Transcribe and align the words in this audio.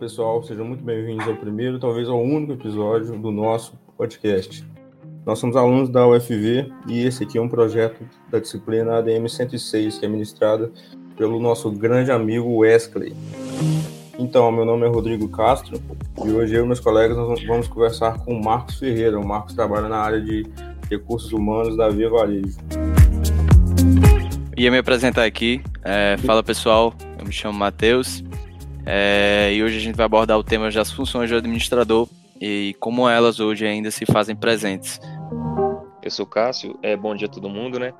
pessoal, 0.00 0.42
sejam 0.42 0.64
muito 0.64 0.82
bem-vindos 0.82 1.28
ao 1.28 1.36
primeiro, 1.36 1.78
talvez 1.78 2.08
ao 2.08 2.18
único 2.18 2.54
episódio 2.54 3.18
do 3.18 3.30
nosso 3.30 3.78
podcast. 3.98 4.66
Nós 5.26 5.38
somos 5.38 5.56
alunos 5.56 5.90
da 5.90 6.08
UFV 6.08 6.72
e 6.88 7.04
esse 7.04 7.24
aqui 7.24 7.36
é 7.36 7.40
um 7.40 7.50
projeto 7.50 8.02
da 8.30 8.38
disciplina 8.38 8.96
ADM 8.96 9.28
106, 9.28 9.98
que 9.98 10.06
é 10.06 10.08
ministrada 10.08 10.72
pelo 11.18 11.38
nosso 11.38 11.70
grande 11.70 12.10
amigo 12.10 12.60
Wesley. 12.60 13.14
Então, 14.18 14.50
meu 14.50 14.64
nome 14.64 14.86
é 14.86 14.88
Rodrigo 14.88 15.28
Castro 15.28 15.78
e 16.24 16.30
hoje 16.30 16.54
eu 16.54 16.64
e 16.64 16.66
meus 16.66 16.80
colegas 16.80 17.18
vamos 17.46 17.68
conversar 17.68 18.24
com 18.24 18.32
o 18.32 18.42
Marcos 18.42 18.78
Ferreira. 18.78 19.20
O 19.20 19.26
Marcos 19.26 19.52
trabalha 19.52 19.86
na 19.86 19.98
área 19.98 20.20
de 20.22 20.46
recursos 20.88 21.30
humanos 21.30 21.76
da 21.76 21.90
Via 21.90 22.08
Varejo. 22.08 22.56
Ia 24.56 24.70
me 24.70 24.78
apresentar 24.78 25.24
aqui. 25.24 25.60
É, 25.84 26.16
fala 26.24 26.42
pessoal, 26.42 26.94
eu 27.18 27.26
me 27.26 27.32
chamo 27.32 27.58
Matheus 27.58 28.24
é, 28.86 29.52
e 29.52 29.62
hoje 29.62 29.76
a 29.76 29.80
gente 29.80 29.96
vai 29.96 30.06
abordar 30.06 30.38
o 30.38 30.44
tema 30.44 30.70
das 30.70 30.90
funções 30.90 31.30
do 31.30 31.36
administrador 31.36 32.08
e 32.40 32.74
como 32.80 33.08
elas 33.08 33.38
hoje 33.40 33.66
ainda 33.66 33.90
se 33.90 34.06
fazem 34.06 34.34
presentes. 34.34 35.00
Eu 36.02 36.10
sou 36.10 36.26
Cássio, 36.26 36.78
é, 36.82 36.96
bom 36.96 37.14
dia 37.14 37.26
a 37.26 37.30
todo 37.30 37.48
mundo, 37.48 37.78
né? 37.78 37.92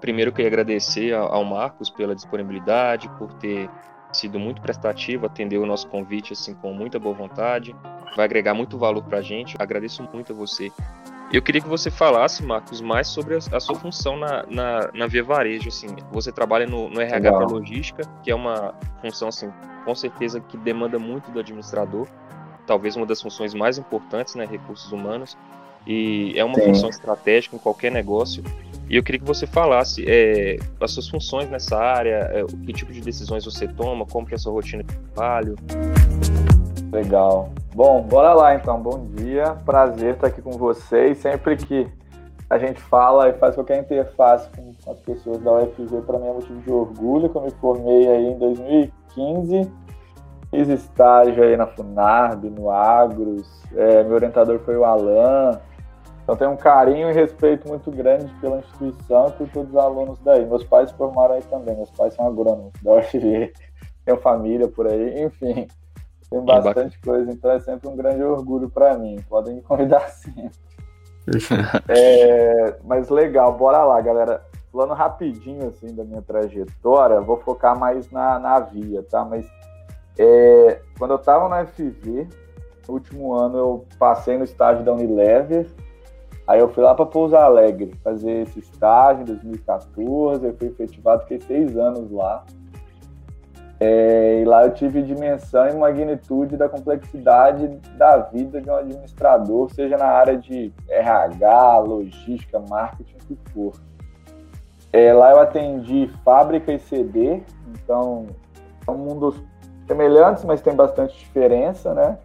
Primeiro 0.00 0.30
queria 0.30 0.48
agradecer 0.48 1.14
ao 1.14 1.44
Marcos 1.44 1.88
pela 1.88 2.14
disponibilidade, 2.14 3.08
por 3.18 3.32
ter 3.34 3.70
sido 4.12 4.38
muito 4.38 4.60
prestativo, 4.60 5.26
atender 5.26 5.58
o 5.58 5.66
nosso 5.66 5.88
convite 5.88 6.32
assim 6.32 6.54
com 6.54 6.72
muita 6.72 6.98
boa 6.98 7.14
vontade, 7.14 7.74
vai 8.14 8.24
agregar 8.24 8.54
muito 8.54 8.78
valor 8.78 9.02
para 9.02 9.18
a 9.18 9.22
gente. 9.22 9.56
Agradeço 9.58 10.02
muito 10.12 10.32
a 10.32 10.36
você. 10.36 10.70
Eu 11.32 11.42
queria 11.42 11.60
que 11.60 11.68
você 11.68 11.90
falasse, 11.90 12.42
Marcos, 12.42 12.80
mais 12.80 13.08
sobre 13.08 13.34
a, 13.34 13.38
a 13.52 13.60
sua 13.60 13.74
função 13.74 14.16
na, 14.16 14.44
na, 14.48 14.90
na, 14.94 15.06
Via 15.06 15.24
Varejo. 15.24 15.68
Assim, 15.68 15.88
você 16.12 16.30
trabalha 16.30 16.66
no, 16.66 16.88
no 16.88 17.00
RH 17.00 17.32
para 17.32 17.46
logística, 17.46 18.02
que 18.22 18.30
é 18.30 18.34
uma 18.34 18.74
função 19.00 19.28
assim 19.28 19.50
com 19.84 19.94
certeza 19.94 20.40
que 20.40 20.56
demanda 20.56 20.98
muito 20.98 21.30
do 21.30 21.38
administrador, 21.38 22.08
talvez 22.66 22.96
uma 22.96 23.06
das 23.06 23.22
funções 23.22 23.54
mais 23.54 23.78
importantes, 23.78 24.34
né, 24.34 24.44
recursos 24.44 24.90
humanos, 24.90 25.38
e 25.86 26.32
é 26.36 26.44
uma 26.44 26.56
Sim. 26.56 26.64
função 26.64 26.88
estratégica 26.90 27.54
em 27.54 27.58
qualquer 27.58 27.92
negócio. 27.92 28.42
E 28.90 28.96
eu 28.96 29.02
queria 29.02 29.20
que 29.20 29.26
você 29.26 29.46
falasse 29.46 30.04
é, 30.06 30.58
as 30.80 30.90
suas 30.90 31.08
funções 31.08 31.48
nessa 31.48 31.76
área, 31.76 32.30
é, 32.32 32.44
que 32.64 32.72
tipo 32.72 32.92
de 32.92 33.00
decisões 33.00 33.44
você 33.44 33.68
toma, 33.68 34.04
como 34.04 34.26
que 34.26 34.34
é 34.34 34.36
a 34.36 34.38
sua 34.38 34.52
rotina 34.52 34.82
de 34.82 34.92
trabalho. 34.92 35.56
Legal. 36.92 37.50
Bom, 37.74 38.02
bora 38.02 38.32
lá 38.32 38.54
então. 38.54 38.80
Bom 38.80 39.06
dia, 39.06 39.56
prazer 39.64 40.14
estar 40.14 40.28
aqui 40.28 40.40
com 40.40 40.52
vocês. 40.52 41.18
Sempre 41.18 41.56
que 41.56 41.90
a 42.48 42.58
gente 42.58 42.80
fala 42.80 43.28
e 43.28 43.32
faz 43.34 43.54
qualquer 43.54 43.78
interface 43.80 44.48
com 44.56 44.90
as 44.90 44.98
pessoas 45.00 45.38
da 45.40 45.52
UFG, 45.52 46.02
para 46.06 46.18
mim 46.18 46.28
é 46.28 46.32
motivo 46.32 46.60
de 46.60 46.70
orgulho, 46.70 47.28
que 47.28 47.36
eu 47.36 47.42
me 47.42 47.50
formei 47.50 48.08
aí 48.08 48.26
em 48.26 48.38
2015, 48.38 49.72
fiz 50.50 50.68
estágio 50.68 51.42
aí 51.42 51.56
na 51.56 51.66
Funarb, 51.66 52.48
no 52.48 52.70
Agros, 52.70 53.64
é, 53.74 54.04
meu 54.04 54.14
orientador 54.14 54.60
foi 54.60 54.76
o 54.76 54.84
Alan, 54.84 55.60
então 56.22 56.36
tenho 56.36 56.52
um 56.52 56.56
carinho 56.56 57.10
e 57.10 57.12
respeito 57.12 57.68
muito 57.68 57.90
grande 57.90 58.32
pela 58.40 58.58
instituição 58.58 59.28
e 59.28 59.32
por 59.32 59.48
todos 59.48 59.70
os 59.70 59.76
alunos 59.76 60.18
daí. 60.20 60.46
Meus 60.46 60.62
pais 60.62 60.90
formaram 60.92 61.34
aí 61.34 61.42
também, 61.42 61.74
meus 61.74 61.90
pais 61.90 62.14
são 62.14 62.28
agrônomos 62.28 62.72
da 62.80 62.94
UFG, 62.94 63.52
tenho 64.06 64.18
família 64.18 64.68
por 64.68 64.86
aí, 64.86 65.24
enfim, 65.24 65.66
tem 66.30 66.44
bastante 66.44 66.98
coisa, 67.00 67.30
então 67.30 67.50
é 67.50 67.60
sempre 67.60 67.88
um 67.88 67.96
grande 67.96 68.22
orgulho 68.22 68.68
para 68.68 68.96
mim, 68.98 69.18
podem 69.28 69.56
me 69.56 69.62
convidar 69.62 70.08
sempre. 70.10 70.66
é, 71.88 72.76
mas 72.84 73.08
legal, 73.08 73.56
bora 73.56 73.84
lá, 73.84 74.00
galera. 74.00 74.42
Falando 74.72 74.92
rapidinho 74.92 75.68
assim 75.68 75.94
da 75.94 76.04
minha 76.04 76.20
trajetória, 76.20 77.20
vou 77.20 77.38
focar 77.38 77.78
mais 77.78 78.10
na, 78.10 78.38
na 78.38 78.60
via, 78.60 79.02
tá? 79.02 79.24
Mas 79.24 79.46
é, 80.18 80.82
quando 80.98 81.12
eu 81.12 81.16
estava 81.16 81.48
na 81.48 81.64
FV, 81.64 82.28
no 82.86 82.94
último 82.94 83.32
ano 83.32 83.56
eu 83.56 83.86
passei 83.98 84.36
no 84.36 84.44
estágio 84.44 84.84
da 84.84 84.92
Unilever, 84.92 85.66
aí 86.46 86.60
eu 86.60 86.68
fui 86.68 86.82
lá 86.82 86.94
para 86.94 87.06
Pouso 87.06 87.34
Alegre 87.34 87.94
fazer 88.04 88.42
esse 88.42 88.58
estágio 88.58 89.22
em 89.22 89.24
2014, 89.24 90.46
eu 90.46 90.54
fui 90.54 90.68
efetivado, 90.68 91.22
fiquei 91.22 91.40
seis 91.40 91.76
anos 91.76 92.10
lá. 92.10 92.44
É, 93.78 94.40
e 94.40 94.44
lá 94.44 94.64
eu 94.64 94.72
tive 94.72 95.02
dimensão 95.02 95.68
e 95.68 95.74
magnitude 95.74 96.56
da 96.56 96.68
complexidade 96.68 97.68
da 97.98 98.16
vida 98.18 98.60
de 98.60 98.70
um 98.70 98.74
administrador, 98.74 99.70
seja 99.70 99.98
na 99.98 100.06
área 100.06 100.38
de 100.38 100.72
RH, 100.88 101.78
logística, 101.80 102.58
marketing, 102.58 103.16
o 103.16 103.26
que 103.26 103.38
for. 103.52 103.72
É, 104.92 105.12
lá 105.12 105.32
eu 105.32 105.40
atendi 105.40 106.10
fábrica 106.24 106.72
e 106.72 106.78
CD, 106.78 107.42
então 107.70 108.26
são 108.84 108.96
mundos 108.96 109.36
semelhantes, 109.86 110.42
mas 110.44 110.62
tem 110.62 110.74
bastante 110.74 111.18
diferença, 111.18 111.92
né? 111.92 112.18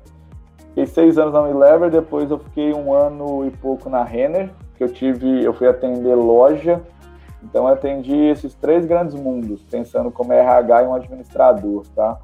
Fiquei 0.70 0.86
seis 0.86 1.18
anos 1.18 1.34
na 1.34 1.42
Unilever, 1.42 1.92
depois 1.92 2.32
eu 2.32 2.40
fiquei 2.40 2.74
um 2.74 2.94
ano 2.94 3.46
e 3.46 3.52
pouco 3.52 3.90
na 3.90 4.04
Renner, 4.04 4.50
que 4.78 4.84
eu 4.86 4.88
tive, 4.88 5.44
eu 5.44 5.54
fui 5.54 5.68
atender 5.68 6.16
loja 6.16 6.82
então 7.44 7.68
eu 7.68 7.74
atendi 7.74 8.16
esses 8.16 8.54
três 8.54 8.86
grandes 8.86 9.16
mundos, 9.16 9.64
pensando 9.64 10.12
como 10.12 10.34
RH 10.34 10.84
e 10.84 10.88
um 10.88 10.94
administrador, 10.94 11.86
tá? 11.96 12.20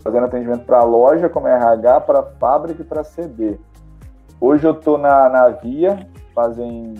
Fazendo 0.00 0.26
atendimento 0.26 0.64
para 0.64 0.82
loja 0.82 1.28
como 1.28 1.46
RH, 1.46 2.00
para 2.00 2.22
fábrica 2.22 2.82
e 2.82 2.84
para 2.84 3.04
CD. 3.04 3.58
Hoje 4.40 4.66
eu 4.66 4.72
estou 4.72 4.98
na, 4.98 5.28
na 5.28 5.48
Via, 5.48 6.08
fazem 6.34 6.94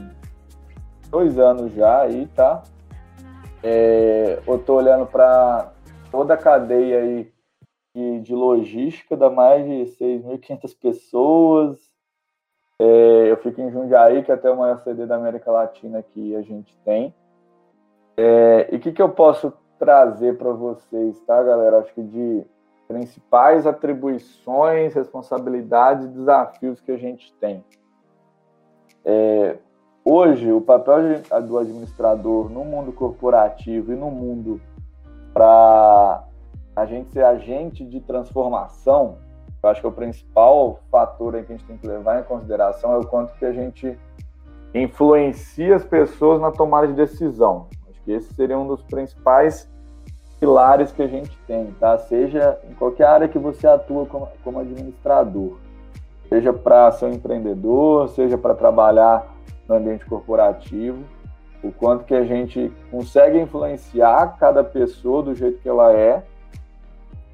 dois 1.11 1.39
anos 1.39 1.73
já 1.73 2.03
aí, 2.03 2.27
tá? 2.35 2.63
É, 3.63 4.41
eu 4.47 4.57
estou 4.57 4.77
olhando 4.77 5.07
para 5.07 5.73
toda 6.11 6.35
a 6.35 6.37
cadeia 6.37 7.01
aí 7.01 7.33
de, 7.95 8.21
de 8.21 8.35
logística, 8.35 9.17
dá 9.17 9.29
mais 9.29 9.65
de 9.65 9.97
6.500 10.03 10.79
pessoas. 10.81 11.79
É, 12.79 13.31
eu 13.31 13.37
fico 13.39 13.61
em 13.61 13.71
Jundiaí, 13.71 14.23
que 14.23 14.31
é 14.31 14.35
até 14.35 14.53
maior 14.55 14.79
CD 14.79 15.05
da 15.07 15.17
América 15.17 15.51
Latina 15.51 16.03
que 16.03 16.35
a 16.37 16.43
gente 16.43 16.77
tem. 16.79 17.15
É, 18.23 18.69
e 18.71 18.77
o 18.77 18.81
que, 18.81 18.93
que 18.93 19.01
eu 19.01 19.09
posso 19.09 19.51
trazer 19.79 20.37
para 20.37 20.53
vocês, 20.53 21.19
tá, 21.21 21.43
galera? 21.43 21.79
Acho 21.79 21.95
que 21.95 22.03
de 22.03 22.45
principais 22.87 23.67
atribuições, 23.67 24.93
responsabilidades 24.93 26.05
e 26.05 26.11
desafios 26.11 26.83
que 26.83 26.93
a 26.93 26.99
gente 26.99 27.33
tem. 27.41 27.65
É, 29.07 29.57
hoje, 30.05 30.53
o 30.53 30.61
papel 30.61 31.23
do 31.49 31.57
administrador 31.57 32.51
no 32.51 32.63
mundo 32.63 32.93
corporativo 32.93 33.91
e 33.91 33.97
no 33.97 34.11
mundo 34.11 34.61
para 35.33 36.23
a 36.77 36.85
gente 36.85 37.09
ser 37.09 37.25
agente 37.25 37.87
de 37.87 38.01
transformação, 38.01 39.17
eu 39.63 39.71
acho 39.71 39.81
que 39.81 39.87
o 39.87 39.93
principal 39.93 40.79
fator 40.91 41.33
que 41.33 41.39
a 41.39 41.57
gente 41.57 41.65
tem 41.65 41.79
que 41.79 41.87
levar 41.87 42.21
em 42.21 42.25
consideração 42.25 42.93
é 42.93 42.99
o 42.99 43.07
quanto 43.07 43.33
que 43.39 43.47
a 43.47 43.53
gente 43.53 43.99
influencia 44.75 45.75
as 45.75 45.85
pessoas 45.87 46.39
na 46.39 46.51
tomada 46.51 46.87
de 46.87 46.93
decisão. 46.93 47.67
Esse 48.07 48.33
seria 48.35 48.59
um 48.59 48.67
dos 48.67 48.83
principais 48.83 49.69
pilares 50.39 50.91
que 50.91 51.03
a 51.03 51.07
gente 51.07 51.37
tem, 51.47 51.67
tá? 51.79 51.99
Seja 51.99 52.59
em 52.69 52.75
qualquer 52.75 53.07
área 53.07 53.29
que 53.29 53.39
você 53.39 53.67
atua 53.67 54.07
como, 54.07 54.29
como 54.43 54.59
administrador, 54.59 55.59
seja 56.29 56.53
para 56.53 56.91
ser 56.93 57.07
um 57.07 57.13
empreendedor, 57.13 58.09
seja 58.09 58.39
para 58.39 58.55
trabalhar 58.55 59.35
no 59.69 59.75
ambiente 59.75 60.07
corporativo, 60.07 61.05
o 61.63 61.71
quanto 61.71 62.05
que 62.05 62.15
a 62.15 62.25
gente 62.25 62.73
consegue 62.91 63.39
influenciar 63.39 64.39
cada 64.39 64.65
pessoa 64.65 65.23
do 65.23 65.35
jeito 65.35 65.61
que 65.61 65.69
ela 65.69 65.93
é 65.93 66.25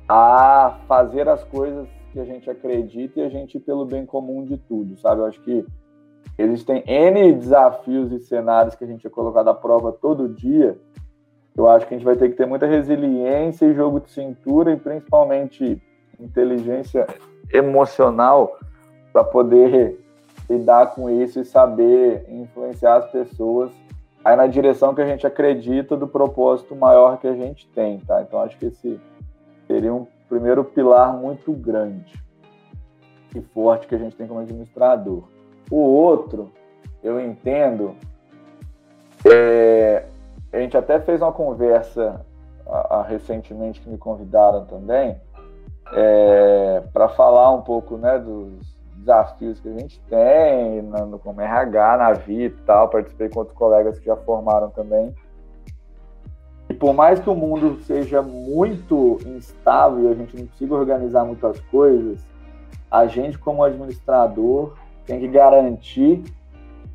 a 0.09 0.79
fazer 0.89 1.29
as 1.29 1.45
coisas 1.45 1.87
que 2.13 2.19
a 2.19 2.25
gente 2.25 2.51
acredita 2.51 3.21
e 3.21 3.25
a 3.25 3.29
gente 3.29 3.57
ir 3.57 3.61
pelo 3.61 3.85
bem 3.85 4.05
comum 4.05 4.45
de 4.45 4.57
tudo, 4.57 4.97
sabe? 4.97 5.21
Eu 5.21 5.27
acho 5.27 5.41
que 5.43 5.65
Existem 6.39 6.83
N 6.87 7.33
desafios 7.33 8.13
e 8.13 8.19
cenários 8.19 8.75
que 8.75 8.85
a 8.85 8.87
gente 8.87 9.07
é 9.07 9.11
colocado 9.11 9.49
à 9.49 9.55
prova 9.55 9.93
todo 9.93 10.29
dia. 10.29 10.77
Eu 11.57 11.69
acho 11.69 11.87
que 11.87 11.95
a 11.95 11.97
gente 11.97 12.07
vai 12.07 12.17
ter 12.17 12.29
que 12.29 12.37
ter 12.37 12.47
muita 12.47 12.67
resiliência 12.67 13.65
e 13.67 13.75
jogo 13.75 14.01
de 14.01 14.11
cintura 14.11 14.73
e 14.73 14.77
principalmente 14.77 15.83
inteligência 16.21 17.07
emocional 17.53 18.59
para 19.13 19.25
poder 19.25 19.99
lidar 20.49 20.95
com 20.95 21.09
isso 21.09 21.41
e 21.41 21.45
saber 21.45 22.27
influenciar 22.29 22.97
as 22.97 23.11
pessoas 23.11 23.71
aí 24.25 24.37
na 24.37 24.47
direção 24.47 24.95
que 24.95 25.01
a 25.01 25.07
gente 25.07 25.27
acredita 25.27 25.97
do 25.97 26.07
propósito 26.07 26.75
maior 26.75 27.19
que 27.19 27.27
a 27.27 27.35
gente 27.35 27.69
tem, 27.69 27.99
tá? 28.01 28.23
Então 28.23 28.41
acho 28.41 28.59
que 28.59 28.67
esse 28.67 29.01
seria 29.67 29.95
um 29.95 30.07
primeiro 30.29 30.65
pilar 30.65 31.17
muito 31.17 31.53
grande 31.53 32.13
e 33.35 33.41
forte 33.41 33.87
que 33.87 33.95
a 33.95 33.99
gente 33.99 34.17
tem 34.17 34.27
como 34.27 34.41
administrador. 34.41 35.25
O 35.71 35.77
outro, 35.77 36.53
eu 37.03 37.21
entendo, 37.21 37.97
é, 39.25 40.05
a 40.53 40.59
gente 40.59 40.77
até 40.77 41.01
fez 41.01 41.21
uma 41.21 41.33
conversa 41.33 42.25
a, 42.67 42.97
a, 42.97 43.03
recentemente 43.03 43.81
que 43.81 43.89
me 43.89 43.99
convidaram 43.99 44.65
também 44.65 45.21
é, 45.93 46.83
para 46.93 47.09
falar 47.09 47.53
um 47.53 47.63
pouco 47.63 47.97
né, 47.97 48.19
dos 48.19 48.77
desafios 48.97 49.61
que 49.61 49.69
a 49.69 49.73
gente 49.73 50.01
tem 50.09 50.83
no, 50.83 51.19
como 51.19 51.41
RH, 51.41 51.97
na 51.97 52.13
vida 52.13 52.57
e 52.57 52.65
tal. 52.65 52.89
Participei 52.89 53.29
com 53.29 53.41
outros 53.41 53.57
colegas 53.57 53.99
que 53.99 54.07
já 54.07 54.17
formaram 54.17 54.71
também. 54.71 55.15
E 56.69 56.75
por 56.75 56.93
mais 56.93 57.21
que 57.21 57.31
o 57.31 57.35
mundo 57.35 57.81
seja 57.83 58.21
muito 58.21 59.19
instável 59.25 60.09
e 60.09 60.13
a 60.13 60.15
gente 60.15 60.37
não 60.37 60.47
consiga 60.47 60.75
organizar 60.75 61.25
muitas 61.25 61.61
coisas, 61.61 62.19
a 62.91 63.07
gente, 63.07 63.39
como 63.39 63.63
administrador, 63.63 64.75
tem 65.07 65.21
que 65.21 65.29
garantir 65.29 66.23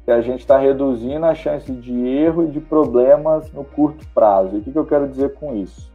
que 0.04 0.12
a 0.12 0.22
gente 0.22 0.40
está 0.40 0.58
reduzindo 0.58 1.26
a 1.26 1.34
chance 1.34 1.72
de 1.72 2.08
erro 2.08 2.44
e 2.44 2.48
de 2.48 2.60
problemas 2.60 3.52
no 3.52 3.64
curto 3.64 4.06
prazo. 4.14 4.56
E 4.56 4.60
o 4.60 4.62
que, 4.62 4.72
que 4.72 4.78
eu 4.78 4.86
quero 4.86 5.08
dizer 5.08 5.34
com 5.36 5.56
isso? 5.56 5.92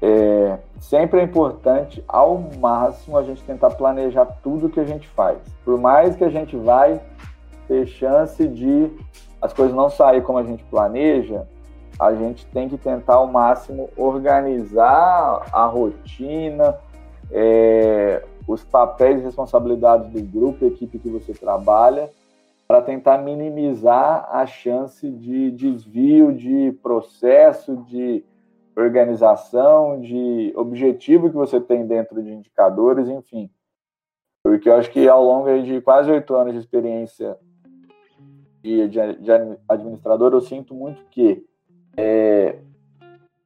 É, 0.00 0.58
sempre 0.80 1.20
é 1.20 1.22
importante, 1.22 2.04
ao 2.06 2.38
máximo, 2.60 3.16
a 3.16 3.22
gente 3.22 3.42
tentar 3.42 3.70
planejar 3.70 4.26
tudo 4.42 4.68
que 4.68 4.80
a 4.80 4.84
gente 4.84 5.08
faz. 5.08 5.38
Por 5.64 5.78
mais 5.78 6.16
que 6.16 6.24
a 6.24 6.28
gente 6.28 6.56
vai 6.56 7.00
ter 7.66 7.86
chance 7.86 8.46
de 8.46 8.90
as 9.40 9.52
coisas 9.52 9.74
não 9.74 9.88
sair 9.88 10.22
como 10.22 10.38
a 10.38 10.42
gente 10.42 10.64
planeja, 10.64 11.46
a 11.98 12.12
gente 12.14 12.44
tem 12.46 12.68
que 12.68 12.76
tentar 12.76 13.14
ao 13.14 13.26
máximo 13.26 13.88
organizar 13.96 15.46
a 15.52 15.66
rotina, 15.66 16.76
é, 17.30 18.22
os 18.46 18.62
papéis 18.62 19.20
e 19.20 19.24
responsabilidades 19.24 20.10
do 20.10 20.22
grupo, 20.22 20.64
equipe 20.64 20.98
que 20.98 21.08
você 21.08 21.32
trabalha, 21.32 22.10
para 22.66 22.82
tentar 22.82 23.18
minimizar 23.18 24.28
a 24.30 24.46
chance 24.46 25.10
de 25.10 25.50
desvio 25.50 26.32
de 26.32 26.72
processo, 26.82 27.76
de 27.88 28.24
organização, 28.76 30.00
de 30.00 30.52
objetivo 30.56 31.30
que 31.30 31.36
você 31.36 31.60
tem 31.60 31.86
dentro 31.86 32.22
de 32.22 32.32
indicadores, 32.32 33.08
enfim. 33.08 33.50
Porque 34.42 34.68
eu 34.68 34.74
acho 34.74 34.90
que 34.90 35.08
ao 35.08 35.24
longo 35.24 35.62
de 35.62 35.80
quase 35.80 36.10
oito 36.10 36.34
anos 36.34 36.52
de 36.54 36.58
experiência 36.58 37.36
de, 38.62 38.88
de, 38.88 39.16
de 39.16 39.30
administrador, 39.68 40.32
eu 40.32 40.40
sinto 40.40 40.74
muito 40.74 41.04
que 41.10 41.46
é, 41.96 42.58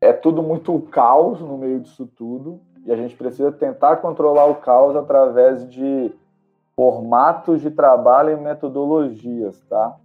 é 0.00 0.12
tudo 0.12 0.42
muito 0.42 0.80
caos 0.90 1.40
no 1.40 1.58
meio 1.58 1.80
disso 1.80 2.06
tudo 2.16 2.60
e 2.84 2.92
a 2.92 2.96
gente 2.96 3.16
precisa 3.16 3.52
tentar 3.52 3.96
controlar 3.96 4.46
o 4.46 4.56
caos 4.56 4.96
através 4.96 5.68
de 5.68 6.12
formatos 6.74 7.60
de 7.60 7.70
trabalho 7.70 8.30
e 8.30 8.40
metodologias, 8.40 9.60
tá? 9.68 9.96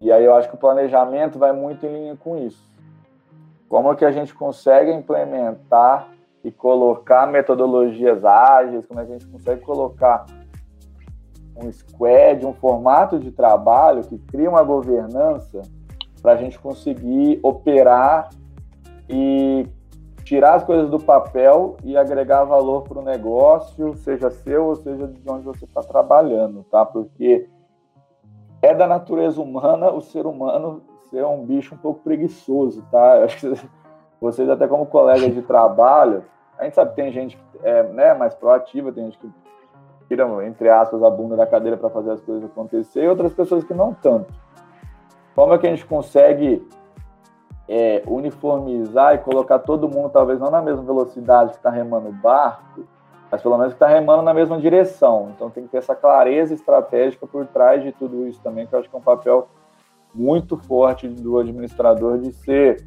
E 0.00 0.10
aí 0.10 0.24
eu 0.24 0.34
acho 0.34 0.48
que 0.48 0.54
o 0.54 0.58
planejamento 0.58 1.38
vai 1.38 1.52
muito 1.52 1.84
em 1.84 1.92
linha 1.92 2.16
com 2.16 2.36
isso. 2.38 2.62
Como 3.68 3.92
é 3.92 3.94
que 3.94 4.04
a 4.04 4.10
gente 4.10 4.34
consegue 4.34 4.90
implementar 4.92 6.08
e 6.42 6.50
colocar 6.50 7.26
metodologias 7.26 8.24
ágeis, 8.24 8.86
como 8.86 9.00
é 9.00 9.04
que 9.04 9.12
a 9.12 9.18
gente 9.18 9.30
consegue 9.30 9.60
colocar 9.60 10.24
um 11.56 11.70
squad, 11.72 12.46
um 12.46 12.54
formato 12.54 13.18
de 13.18 13.30
trabalho 13.30 14.04
que 14.04 14.18
cria 14.18 14.48
uma 14.48 14.62
governança 14.62 15.62
para 16.22 16.32
a 16.32 16.36
gente 16.36 16.58
conseguir 16.58 17.40
operar 17.42 18.30
e 19.08 19.66
tirar 20.28 20.56
as 20.56 20.62
coisas 20.62 20.90
do 20.90 20.98
papel 20.98 21.78
e 21.82 21.96
agregar 21.96 22.44
valor 22.44 22.82
para 22.82 22.98
o 22.98 23.02
negócio, 23.02 23.96
seja 23.96 24.28
seu 24.28 24.66
ou 24.66 24.76
seja 24.76 25.06
de 25.06 25.22
onde 25.26 25.42
você 25.42 25.64
está 25.64 25.80
trabalhando, 25.80 26.62
tá? 26.64 26.84
Porque 26.84 27.48
é 28.60 28.74
da 28.74 28.86
natureza 28.86 29.40
humana 29.40 29.90
o 29.90 30.02
ser 30.02 30.26
humano 30.26 30.82
ser 31.08 31.24
um 31.24 31.46
bicho 31.46 31.74
um 31.74 31.78
pouco 31.78 32.00
preguiçoso, 32.00 32.84
tá? 32.90 33.26
que 33.26 33.54
vocês 34.20 34.50
até 34.50 34.68
como 34.68 34.84
colegas 34.84 35.32
de 35.32 35.40
trabalho, 35.40 36.22
a 36.58 36.64
gente 36.64 36.74
sabe 36.74 36.90
que 36.90 36.96
tem 36.96 37.10
gente 37.10 37.38
é, 37.62 37.84
né, 37.84 38.12
mais 38.12 38.34
proativa, 38.34 38.92
tem 38.92 39.06
gente 39.06 39.18
que 39.18 39.30
tira, 40.08 40.26
entre 40.46 40.68
aspas, 40.68 41.02
a 41.02 41.08
bunda 41.08 41.36
da 41.36 41.46
cadeira 41.46 41.78
para 41.78 41.88
fazer 41.88 42.10
as 42.10 42.20
coisas 42.20 42.44
acontecer, 42.44 43.02
e 43.02 43.08
outras 43.08 43.32
pessoas 43.32 43.64
que 43.64 43.72
não 43.72 43.94
tanto. 43.94 44.30
Como 45.34 45.54
é 45.54 45.58
que 45.58 45.66
a 45.66 45.70
gente 45.70 45.86
consegue 45.86 46.68
é, 47.68 48.02
uniformizar 48.06 49.14
e 49.14 49.18
colocar 49.18 49.58
todo 49.58 49.88
mundo, 49.88 50.10
talvez 50.10 50.40
não 50.40 50.50
na 50.50 50.62
mesma 50.62 50.82
velocidade 50.82 51.50
que 51.50 51.56
está 51.56 51.70
remando 51.70 52.08
o 52.08 52.12
barco, 52.12 52.84
mas 53.30 53.42
pelo 53.42 53.58
menos 53.58 53.74
que 53.74 53.76
está 53.76 53.86
remando 53.86 54.22
na 54.22 54.32
mesma 54.32 54.58
direção. 54.58 55.32
Então 55.34 55.50
tem 55.50 55.64
que 55.64 55.70
ter 55.70 55.78
essa 55.78 55.94
clareza 55.94 56.54
estratégica 56.54 57.26
por 57.26 57.46
trás 57.46 57.82
de 57.82 57.92
tudo 57.92 58.26
isso 58.26 58.40
também, 58.42 58.66
que 58.66 58.74
eu 58.74 58.78
acho 58.78 58.88
que 58.88 58.96
é 58.96 58.98
um 58.98 59.02
papel 59.02 59.48
muito 60.14 60.56
forte 60.56 61.06
do 61.06 61.38
administrador 61.38 62.18
de 62.18 62.32
ser 62.32 62.84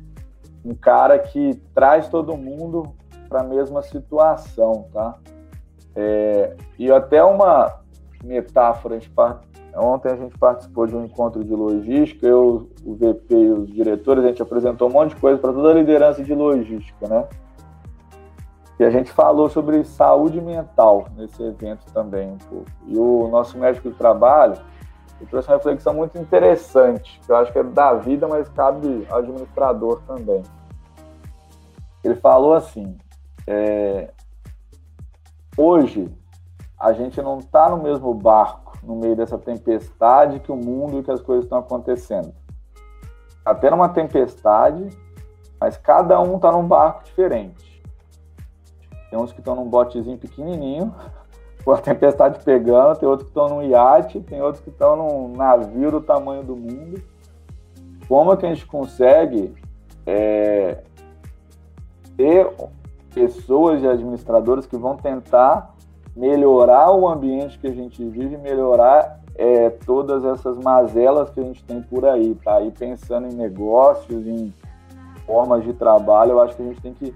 um 0.66 0.74
cara 0.74 1.20
que 1.20 1.56
traz 1.74 2.08
todo 2.08 2.36
mundo 2.36 2.94
para 3.30 3.42
a 3.42 3.44
mesma 3.44 3.82
situação, 3.82 4.88
tá? 4.92 5.18
É, 5.96 6.56
e 6.78 6.92
até 6.92 7.24
uma 7.24 7.80
metáfora, 8.24 8.96
a 8.96 9.00
gente, 9.00 9.12
ontem 9.76 10.12
a 10.12 10.16
gente 10.16 10.38
participou 10.38 10.86
de 10.86 10.96
um 10.96 11.06
encontro 11.06 11.44
de 11.44 11.54
logística, 11.54 12.26
eu, 12.26 12.70
o 12.86 12.96
VP 12.96 13.34
e 13.36 13.50
os 13.52 13.72
diretores, 13.72 14.24
a 14.24 14.28
gente 14.28 14.42
apresentou 14.42 14.90
um 14.90 14.92
monte 14.92 15.16
de 15.16 15.22
coisa 15.22 15.38
para 15.38 15.54
toda 15.54 15.70
a 15.72 15.74
liderança 15.74 16.24
de 16.24 16.34
logística, 16.34 17.08
né? 17.08 17.28
E 18.80 18.84
a 18.84 18.90
gente 18.90 19.12
falou 19.12 19.48
sobre 19.48 19.84
saúde 19.84 20.42
mental 20.42 21.06
nesse 21.16 21.42
evento 21.44 21.86
também 21.94 22.32
um 22.32 22.38
pouco. 22.38 22.66
E 22.88 22.98
o 22.98 23.28
nosso 23.28 23.58
médico 23.58 23.90
do 23.90 23.96
trabalho, 23.96 24.58
trouxe 25.26 25.48
uma 25.50 25.58
reflexão 25.58 25.94
muito 25.94 26.18
interessante, 26.18 27.20
que 27.26 27.32
eu 27.32 27.36
acho 27.36 27.52
que 27.52 27.60
é 27.60 27.64
da 27.64 27.94
vida, 27.94 28.28
mas 28.28 28.50
cabe 28.50 29.06
ao 29.10 29.20
administrador 29.20 30.02
também. 30.08 30.42
Ele 32.04 32.16
falou 32.16 32.54
assim: 32.54 32.98
é, 33.46 34.10
hoje 35.56 36.12
a 36.80 36.94
gente 36.94 37.22
não 37.22 37.38
está 37.38 37.70
no 37.70 37.78
mesmo 37.82 38.14
barco 38.14 38.61
no 38.84 38.96
meio 38.96 39.16
dessa 39.16 39.38
tempestade 39.38 40.40
que 40.40 40.52
o 40.52 40.56
mundo 40.56 41.00
e 41.00 41.04
que 41.04 41.12
as 41.12 41.22
coisas 41.22 41.46
estão 41.46 41.60
acontecendo. 41.60 42.34
Está 43.38 43.56
tendo 43.56 43.76
uma 43.76 43.90
tempestade, 43.90 44.90
mas 45.60 45.78
cada 45.78 46.20
um 46.20 46.36
está 46.36 46.52
num 46.52 46.68
barco 46.68 47.04
diferente. 47.04 47.82
Tem 49.10 49.20
uns 49.20 49.32
que 49.32 49.40
estão 49.40 49.56
num 49.56 49.68
botezinho 49.68 50.18
pequenininho, 50.18 50.94
com 51.64 51.72
a 51.72 51.78
tempestade 51.78 52.44
pegando, 52.44 52.98
tem 52.98 53.08
outros 53.08 53.30
que 53.30 53.38
estão 53.38 53.50
num 53.50 53.64
iate, 53.64 54.20
tem 54.22 54.42
outros 54.42 54.64
que 54.64 54.70
estão 54.70 54.96
num 54.96 55.36
navio 55.36 55.92
do 55.92 56.02
tamanho 56.02 56.44
do 56.44 56.56
mundo. 56.56 57.02
Como 58.08 58.34
é 58.34 58.38
que 58.38 58.46
a 58.46 58.50
gente 58.50 58.66
consegue 58.66 59.54
é, 60.06 60.84
ter 62.18 62.50
pessoas 63.14 63.82
e 63.82 63.88
administradores 63.88 64.66
que 64.66 64.78
vão 64.78 64.96
tentar 64.96 65.71
melhorar 66.16 66.92
o 66.92 67.08
ambiente 67.08 67.58
que 67.58 67.68
a 67.68 67.72
gente 67.72 68.04
vive, 68.04 68.38
melhorar 68.38 69.20
é, 69.36 69.70
todas 69.70 70.26
essas 70.26 70.58
mazelas 70.58 71.30
que 71.30 71.40
a 71.40 71.44
gente 71.44 71.64
tem 71.64 71.82
por 71.82 72.06
aí, 72.06 72.36
tá? 72.44 72.56
aí 72.56 72.72
pensando 72.72 73.28
em 73.28 73.34
negócios, 73.34 74.28
em 74.28 74.54
formas 75.26 75.64
de 75.64 75.74
trabalho, 75.74 76.32
eu 76.32 76.42
acho 76.42 76.56
que 76.56 76.62
a 76.62 76.66
gente 76.66 76.82
tem 76.82 76.94
que 76.94 77.16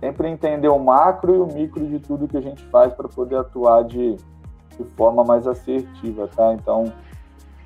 sempre 0.00 0.28
entender 0.28 0.68
o 0.68 0.78
macro 0.78 1.34
e 1.34 1.38
o 1.38 1.46
micro 1.46 1.86
de 1.86 2.00
tudo 2.00 2.26
que 2.26 2.36
a 2.36 2.40
gente 2.40 2.62
faz 2.64 2.92
para 2.92 3.08
poder 3.08 3.36
atuar 3.36 3.84
de, 3.84 4.16
de 4.16 4.84
forma 4.96 5.22
mais 5.22 5.46
assertiva, 5.46 6.28
tá? 6.34 6.52
Então, 6.54 6.92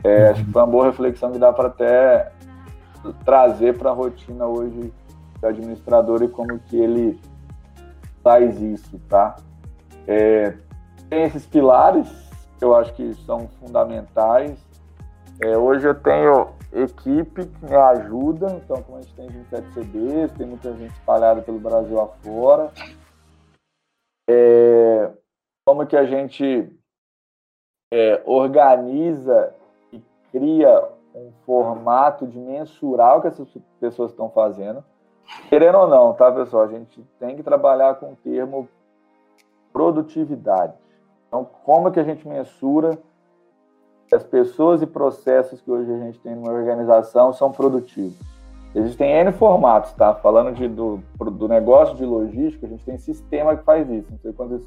é, 0.05 0.29
acho 0.29 0.45
que 0.45 0.53
foi 0.53 0.63
uma 0.63 0.71
boa 0.71 0.87
reflexão 0.87 1.33
que 1.33 1.39
dá 1.39 1.53
para 1.53 1.69
até 1.69 2.31
trazer 3.25 3.79
para 3.79 3.91
a 3.91 3.95
rotina 3.95 4.47
hoje 4.47 4.93
do 5.41 5.47
administrador 5.47 6.23
e 6.23 6.29
como 6.29 6.59
que 6.59 6.77
ele 6.77 7.19
faz 8.23 8.61
isso, 8.61 9.01
tá? 9.09 9.37
É, 10.07 10.55
tem 11.09 11.25
esses 11.25 11.47
pilares 11.47 12.09
que 12.59 12.65
eu 12.65 12.75
acho 12.75 12.93
que 12.95 13.15
são 13.27 13.49
fundamentais. 13.61 14.59
É, 15.41 15.57
hoje 15.57 15.87
eu 15.87 15.95
tenho 15.95 16.55
equipe 16.73 17.47
que 17.47 17.65
me 17.65 17.75
ajuda, 17.75 18.53
então 18.53 18.83
como 18.83 18.99
a 18.99 19.03
gente 19.03 19.15
tem 19.15 19.29
27 19.29 19.73
CDs, 19.75 20.33
tem 20.33 20.47
muita 20.47 20.73
gente 20.75 20.93
espalhada 20.93 21.43
pelo 21.43 21.59
Brasil 21.59 22.01
afora. 22.01 22.71
É, 24.29 25.13
como 25.65 25.87
que 25.87 25.97
a 25.97 26.05
gente 26.05 26.73
é, 27.93 28.23
organiza 28.25 29.55
e 29.93 30.03
cria 30.33 30.89
um 31.15 31.33
formato 31.45 32.27
de 32.27 32.39
mensurar 32.39 33.19
o 33.19 33.23
que 33.23 33.29
essas 33.29 33.49
pessoas 33.81 34.11
estão 34.11 34.31
fazendo. 34.31 34.85
Querendo 35.49 35.79
ou 35.79 35.89
não, 35.89 36.13
tá, 36.13 36.31
pessoal? 36.31 36.65
A 36.65 36.69
gente 36.69 37.03
tem 37.19 37.37
que 37.37 37.43
trabalhar 37.43 37.95
com 37.97 38.13
o 38.13 38.17
termo 38.17 38.69
produtividade. 39.73 40.75
Então, 41.37 41.51
como 41.65 41.93
que 41.93 42.01
a 42.01 42.03
gente 42.03 42.27
mensura 42.27 42.99
as 44.11 44.25
pessoas 44.25 44.81
e 44.81 44.87
processos 44.87 45.61
que 45.61 45.71
hoje 45.71 45.93
a 45.93 45.99
gente 45.99 46.19
tem 46.21 46.35
numa 46.35 46.51
organização 46.51 47.31
são 47.35 47.53
produtivos? 47.53 48.17
Existem 48.75 49.11
N 49.11 49.33
formatos, 49.33 49.93
tá? 49.93 50.15
Falando 50.15 50.55
de, 50.55 50.67
do, 50.67 51.03
do 51.19 51.47
negócio 51.47 51.95
de 51.95 52.07
logística, 52.07 52.67
a 52.67 52.71
gente 52.71 52.85
tem 52.87 52.97
sistema 52.97 53.55
que 53.55 53.65
faz 53.65 53.89
isso. 53.91 54.11
Não 54.11 54.19
sei 54.19 54.33
quantos 54.33 54.67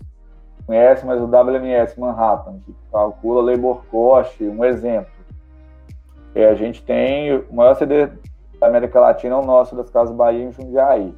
conhecem, 0.68 1.08
mas 1.08 1.20
o 1.20 1.26
WMS 1.26 2.00
Manhattan, 2.00 2.60
que 2.64 2.76
calcula 2.92 3.52
labor 3.52 3.84
cost, 3.90 4.44
um 4.44 4.64
exemplo. 4.64 5.12
É, 6.36 6.50
a 6.50 6.54
gente 6.54 6.84
tem 6.84 7.36
o 7.36 7.52
maior 7.52 7.74
CD 7.76 8.10
da 8.60 8.68
América 8.68 9.00
Latina, 9.00 9.34
é 9.34 9.40
o 9.40 9.46
nosso, 9.46 9.76
das 9.76 9.90
Casas 9.90 10.16
Bahia, 10.16 10.44
em 10.44 10.52
Jundiaí. 10.52 11.16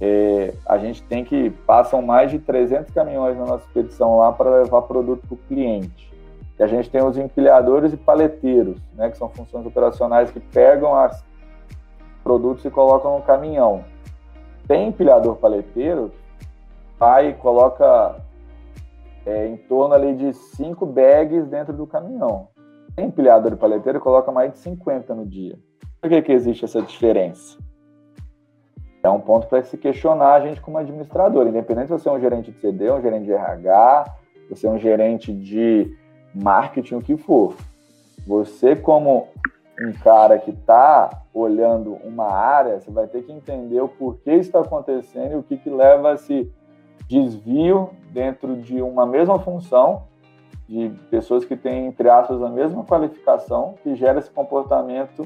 É, 0.00 0.54
a 0.66 0.76
gente 0.78 1.02
tem 1.02 1.24
que 1.24 1.50
passam 1.66 2.02
mais 2.02 2.30
de 2.30 2.38
300 2.38 2.92
caminhões 2.92 3.36
na 3.36 3.46
nossa 3.46 3.64
expedição 3.66 4.18
lá 4.18 4.32
para 4.32 4.62
levar 4.62 4.82
produto 4.82 5.26
para 5.26 5.34
o 5.34 5.38
cliente. 5.48 6.12
E 6.58 6.62
a 6.62 6.66
gente 6.66 6.90
tem 6.90 7.02
os 7.02 7.16
empilhadores 7.16 7.92
e 7.92 7.96
paleteiros, 7.96 8.78
né, 8.94 9.10
que 9.10 9.18
são 9.18 9.28
funções 9.28 9.66
operacionais 9.66 10.30
que 10.30 10.40
pegam 10.40 10.94
as, 10.94 11.24
produtos 12.26 12.64
e 12.64 12.70
colocam 12.70 13.18
no 13.18 13.22
caminhão. 13.22 13.84
Tem 14.66 14.88
empilhador 14.88 15.36
paleteiro, 15.36 16.10
vai 16.98 17.28
e 17.28 17.34
coloca 17.34 18.16
é, 19.24 19.46
em 19.46 19.56
torno 19.56 19.94
ali 19.94 20.12
de 20.16 20.32
5 20.32 20.84
bags 20.86 21.46
dentro 21.46 21.72
do 21.72 21.86
caminhão. 21.86 22.48
Tem 22.96 23.06
empilhador 23.06 23.52
de 23.52 23.56
paleteiro 23.56 24.00
que 24.00 24.02
coloca 24.02 24.32
mais 24.32 24.50
de 24.50 24.58
50 24.58 25.14
no 25.14 25.24
dia. 25.24 25.56
Por 26.00 26.10
que, 26.10 26.20
que 26.20 26.32
existe 26.32 26.64
essa 26.64 26.82
diferença? 26.82 27.56
É 29.06 29.10
um 29.10 29.20
ponto 29.20 29.46
para 29.46 29.62
se 29.62 29.78
questionar 29.78 30.34
a 30.34 30.40
gente 30.40 30.60
como 30.60 30.78
administrador, 30.78 31.46
independente 31.46 31.86
se 31.86 31.92
você 31.92 32.08
é 32.08 32.12
um 32.12 32.20
gerente 32.20 32.50
de 32.50 32.58
CD, 32.58 32.90
um 32.90 33.00
gerente 33.00 33.26
de 33.26 33.32
RH, 33.32 34.04
você 34.50 34.66
é 34.66 34.70
um 34.70 34.78
gerente 34.78 35.32
de 35.32 35.96
marketing, 36.34 36.96
o 36.96 37.00
que 37.00 37.16
for. 37.16 37.54
Você, 38.26 38.74
como 38.74 39.28
um 39.80 39.92
cara 39.92 40.38
que 40.38 40.50
está 40.50 41.22
olhando 41.32 41.92
uma 42.02 42.32
área, 42.32 42.80
você 42.80 42.90
vai 42.90 43.06
ter 43.06 43.22
que 43.22 43.30
entender 43.30 43.80
o 43.80 43.86
porquê 43.88 44.32
está 44.32 44.60
acontecendo 44.60 45.32
e 45.32 45.36
o 45.36 45.42
que, 45.42 45.56
que 45.56 45.70
leva 45.70 46.10
a 46.10 46.14
esse 46.14 46.52
desvio 47.08 47.90
dentro 48.10 48.56
de 48.56 48.82
uma 48.82 49.06
mesma 49.06 49.38
função, 49.38 50.02
de 50.68 50.90
pessoas 51.10 51.44
que 51.44 51.56
têm, 51.56 51.86
entre 51.86 52.08
aspas, 52.08 52.42
a 52.42 52.48
mesma 52.48 52.82
qualificação, 52.82 53.76
que 53.84 53.94
gera 53.94 54.18
esse 54.18 54.30
comportamento 54.30 55.22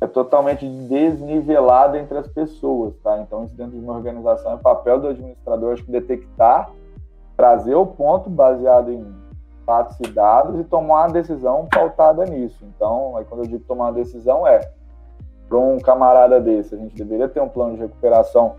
é 0.00 0.06
totalmente 0.06 0.68
desnivelado 0.68 1.96
entre 1.96 2.18
as 2.18 2.28
pessoas, 2.28 2.94
tá? 3.02 3.18
Então, 3.20 3.44
isso 3.44 3.54
dentro 3.56 3.72
de 3.72 3.84
uma 3.84 3.94
organização 3.94 4.52
é 4.52 4.56
papel 4.56 5.00
do 5.00 5.08
administrador, 5.08 5.72
acho 5.72 5.84
que 5.84 5.90
detectar, 5.90 6.70
trazer 7.36 7.74
o 7.74 7.86
ponto 7.86 8.28
baseado 8.28 8.92
em 8.92 9.04
fatos 9.64 9.96
e 10.00 10.10
dados 10.10 10.60
e 10.60 10.64
tomar 10.64 11.06
uma 11.06 11.12
decisão 11.12 11.66
pautada 11.70 12.24
nisso. 12.24 12.64
Então, 12.74 13.16
aí 13.16 13.24
quando 13.24 13.44
eu 13.44 13.46
digo 13.46 13.64
tomar 13.64 13.86
uma 13.86 13.92
decisão 13.92 14.46
é 14.46 14.70
para 15.48 15.58
um 15.58 15.78
camarada 15.78 16.40
desse, 16.40 16.74
a 16.74 16.78
gente 16.78 16.94
deveria 16.96 17.28
ter 17.28 17.40
um 17.40 17.48
plano 17.48 17.74
de 17.74 17.80
recuperação 17.80 18.56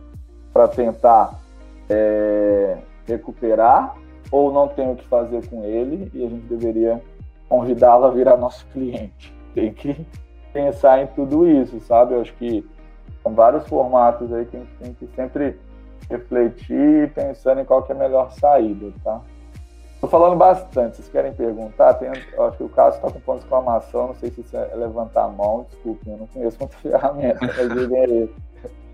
para 0.51 0.68
tentar 0.68 1.39
é, 1.89 2.77
recuperar 3.06 3.96
ou 4.32 4.51
não 4.51 4.68
tem 4.68 4.92
o 4.92 4.96
que 4.96 5.06
fazer 5.08 5.48
com 5.48 5.63
ele 5.63 6.10
e 6.13 6.25
a 6.25 6.30
gente 6.30 6.46
deveria 6.48 7.01
convidá-lo 7.48 8.06
a 8.06 8.10
virar 8.10 8.38
nosso 8.38 8.65
cliente. 8.68 9.36
Tem 9.54 9.74
que 9.74 10.06
pensar 10.56 11.04
em 11.04 11.08
tudo 11.08 11.46
isso, 11.46 11.82
sabe? 11.82 12.14
Eu 12.14 12.22
acho 12.22 12.34
que 12.36 12.66
são 13.22 13.34
vários 13.34 13.68
formatos 13.68 14.32
aí 14.32 14.46
que 14.46 14.56
a 14.56 14.60
gente 14.62 14.76
tem 14.80 14.94
que 14.94 15.08
sempre 15.14 15.60
refletir 16.10 17.12
pensando 17.14 17.60
em 17.60 17.66
qual 17.66 17.84
que 17.84 17.92
é 17.92 17.96
a 17.96 17.98
melhor 17.98 18.32
saída, 18.32 18.94
tá? 19.04 19.22
Tô 20.00 20.08
falando 20.08 20.38
bastante, 20.38 20.98
vocês 20.98 21.10
querem 21.10 21.34
perguntar? 21.34 21.96
Tem, 21.96 22.10
eu 22.34 22.46
acho 22.46 22.58
que 22.58 22.64
o 22.64 22.70
caso 22.70 22.96
está 22.98 23.12
com 23.12 23.20
ponto 23.20 23.40
de 23.40 23.44
exclamação, 23.44 24.08
não 24.08 24.16
sei 24.16 24.32
se 24.32 24.42
isso 24.42 24.56
é 24.56 24.76
levantar 24.76 25.26
a 25.26 25.30
mão, 25.30 25.66
desculpe, 25.70 26.10
eu 26.10 26.18
não 26.18 26.28
conheço 26.28 26.58
muita 26.60 26.78
ferramenta, 26.80 27.40
mas 27.42 27.74
digam 27.74 28.02
aí. 28.02 28.30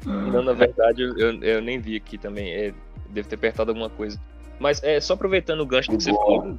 Não, 0.06 0.42
na 0.42 0.54
verdade, 0.54 1.04
eu, 1.04 1.44
eu 1.44 1.62
nem 1.62 1.78
vi 1.78 1.96
aqui 1.96 2.18
também, 2.18 2.52
é, 2.52 2.74
devo 3.10 3.28
ter 3.28 3.36
apertado 3.36 3.70
alguma 3.70 3.90
coisa. 3.90 4.20
Mas 4.60 4.82
é, 4.84 5.00
só 5.00 5.14
aproveitando 5.14 5.60
o 5.62 5.66
gancho 5.66 5.92
que 5.92 6.02
você 6.02 6.12
falou, 6.12 6.58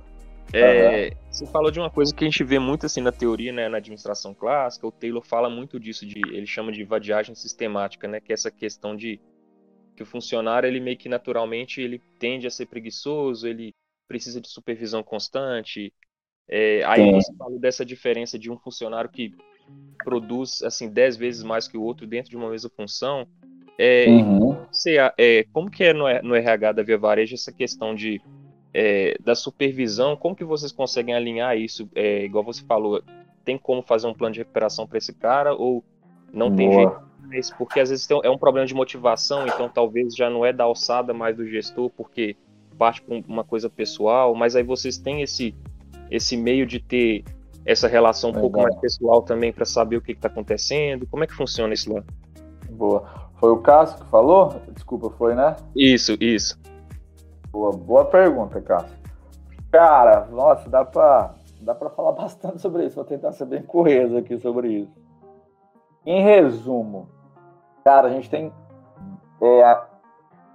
é, 0.52 1.08
uhum. 1.08 1.22
Você 1.30 1.46
falou 1.46 1.70
de 1.70 1.80
uma 1.80 1.90
coisa 1.90 2.14
que 2.14 2.24
a 2.24 2.28
gente 2.28 2.44
vê 2.44 2.58
muito 2.58 2.86
assim 2.86 3.00
na 3.00 3.10
teoria, 3.10 3.52
né, 3.52 3.68
na 3.68 3.78
administração 3.78 4.34
clássica. 4.34 4.86
O 4.86 4.92
Taylor 4.92 5.24
fala 5.24 5.48
muito 5.48 5.80
disso, 5.80 6.06
de 6.06 6.20
ele 6.30 6.46
chama 6.46 6.70
de 6.70 6.84
vadiagem 6.84 7.34
sistemática, 7.34 8.06
né, 8.06 8.20
que 8.20 8.32
é 8.32 8.34
essa 8.34 8.50
questão 8.50 8.94
de 8.94 9.18
que 9.96 10.02
o 10.02 10.06
funcionário 10.06 10.66
ele 10.66 10.80
meio 10.80 10.96
que 10.96 11.08
naturalmente 11.08 11.80
ele 11.80 12.00
tende 12.18 12.46
a 12.46 12.50
ser 12.50 12.66
preguiçoso, 12.66 13.46
ele 13.46 13.74
precisa 14.06 14.40
de 14.40 14.48
supervisão 14.48 15.02
constante. 15.02 15.92
É, 16.48 16.82
aí 16.84 17.02
Sim. 17.02 17.12
você 17.12 17.34
fala 17.36 17.58
dessa 17.58 17.84
diferença 17.84 18.38
de 18.38 18.50
um 18.50 18.58
funcionário 18.58 19.08
que 19.08 19.34
produz 20.04 20.62
assim 20.62 20.88
dez 20.90 21.16
vezes 21.16 21.42
mais 21.42 21.66
que 21.66 21.78
o 21.78 21.82
outro 21.82 22.06
dentro 22.06 22.30
de 22.30 22.36
uma 22.36 22.50
mesma 22.50 22.70
função. 22.76 23.26
É, 23.78 24.06
uhum. 24.06 24.66
você, 24.70 24.96
é, 25.16 25.44
como 25.52 25.70
que 25.70 25.82
é 25.82 25.94
no, 25.94 26.04
no 26.22 26.34
RH 26.34 26.72
da 26.72 26.82
Via 26.82 26.98
Varejo 26.98 27.34
essa 27.34 27.50
questão 27.50 27.94
de 27.94 28.20
é, 28.74 29.16
da 29.22 29.34
supervisão, 29.34 30.16
como 30.16 30.36
que 30.36 30.44
vocês 30.44 30.72
conseguem 30.72 31.14
alinhar 31.14 31.56
isso? 31.56 31.88
É, 31.94 32.24
igual 32.24 32.44
você 32.44 32.62
falou, 32.64 33.02
tem 33.44 33.58
como 33.58 33.82
fazer 33.82 34.06
um 34.06 34.14
plano 34.14 34.32
de 34.32 34.40
recuperação 34.40 34.86
para 34.86 34.98
esse 34.98 35.12
cara 35.12 35.54
ou 35.54 35.84
não 36.32 36.50
Boa. 36.50 36.56
tem 36.56 36.72
jeito? 36.72 37.56
Porque 37.56 37.80
às 37.80 37.90
vezes 37.90 38.08
é 38.10 38.30
um 38.30 38.38
problema 38.38 38.66
de 38.66 38.74
motivação, 38.74 39.46
então 39.46 39.68
talvez 39.68 40.14
já 40.14 40.28
não 40.28 40.44
é 40.44 40.52
da 40.52 40.64
alçada 40.64 41.14
mais 41.14 41.36
do 41.36 41.46
gestor, 41.46 41.90
porque 41.90 42.36
parte 42.76 43.00
com 43.02 43.22
uma 43.28 43.44
coisa 43.44 43.70
pessoal, 43.70 44.34
mas 44.34 44.56
aí 44.56 44.62
vocês 44.62 44.98
têm 44.98 45.22
esse, 45.22 45.54
esse 46.10 46.36
meio 46.36 46.66
de 46.66 46.80
ter 46.80 47.24
essa 47.64 47.86
relação 47.86 48.30
um 48.30 48.34
Legal. 48.34 48.50
pouco 48.50 48.62
mais 48.62 48.74
pessoal 48.80 49.22
também 49.22 49.52
para 49.52 49.64
saber 49.64 49.96
o 49.96 50.02
que 50.02 50.12
está 50.12 50.28
acontecendo. 50.28 51.06
Como 51.06 51.22
é 51.22 51.26
que 51.26 51.32
funciona 51.32 51.72
isso 51.72 51.92
lá? 51.92 52.02
Boa. 52.70 53.30
Foi 53.36 53.50
o 53.50 53.58
Cássio 53.58 53.98
que 53.98 54.10
falou? 54.10 54.60
Desculpa, 54.72 55.10
foi, 55.10 55.34
né? 55.34 55.56
Isso, 55.74 56.16
isso. 56.20 56.58
Boa, 57.52 57.70
boa 57.70 58.04
pergunta, 58.06 58.62
Cássio. 58.62 58.96
Cara, 59.70 60.26
nossa, 60.30 60.70
dá 60.70 60.84
pra, 60.84 61.34
dá 61.60 61.74
pra 61.74 61.90
falar 61.90 62.12
bastante 62.16 62.60
sobre 62.60 62.86
isso. 62.86 62.96
Vou 62.96 63.04
tentar 63.04 63.32
ser 63.32 63.44
bem 63.44 63.62
coeso 63.62 64.16
aqui 64.16 64.38
sobre 64.38 64.68
isso. 64.68 65.02
Em 66.06 66.22
resumo, 66.22 67.08
cara, 67.84 68.08
a 68.08 68.10
gente 68.10 68.30
tem. 68.30 68.50
É, 69.40 69.80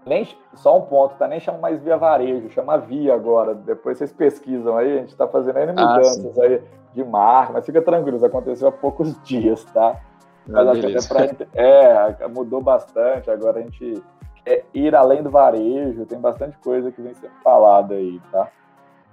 nem, 0.06 0.28
só 0.56 0.78
um 0.78 0.82
ponto, 0.82 1.16
tá? 1.16 1.28
Nem 1.28 1.40
chama 1.40 1.60
mais 1.60 1.82
via 1.82 1.98
varejo, 1.98 2.50
chama 2.50 2.78
via 2.78 3.14
agora. 3.14 3.54
Depois 3.54 3.98
vocês 3.98 4.12
pesquisam 4.12 4.76
aí, 4.76 4.98
a 4.98 5.02
gente 5.02 5.16
tá 5.16 5.28
fazendo 5.28 5.58
ainda 5.58 5.74
ah, 5.78 5.98
mudanças 5.98 6.40
ah, 6.40 6.44
aí 6.44 6.64
de 6.94 7.04
marca, 7.04 7.54
mas 7.54 7.66
fica 7.66 7.82
tranquilo, 7.82 8.18
isso 8.18 8.26
aconteceu 8.26 8.70
há 8.70 8.72
poucos 8.72 9.20
dias, 9.24 9.64
tá? 9.66 10.02
Ah, 10.50 10.64
mas 10.64 10.68
acho 10.70 10.82
que 10.82 11.08
pra, 11.08 11.46
é, 11.54 12.28
mudou 12.28 12.62
bastante, 12.62 13.30
agora 13.30 13.60
a 13.60 13.62
gente 13.62 14.02
é 14.48 14.64
ir 14.74 14.96
além 14.96 15.22
do 15.22 15.30
varejo, 15.30 16.06
tem 16.06 16.20
bastante 16.20 16.58
coisa 16.60 16.90
que 16.90 17.02
vem 17.02 17.14
sendo 17.14 17.34
falada 17.44 17.96
aí, 17.96 18.22
tá? 18.32 18.50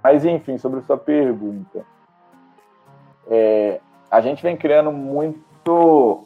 Mas 0.01 0.23
enfim, 0.23 0.57
sobre 0.57 0.81
sua 0.81 0.97
pergunta. 0.97 1.85
É, 3.27 3.81
a 4.09 4.21
gente 4.21 4.41
vem 4.41 4.55
criando 4.55 4.93
muito 4.93 6.23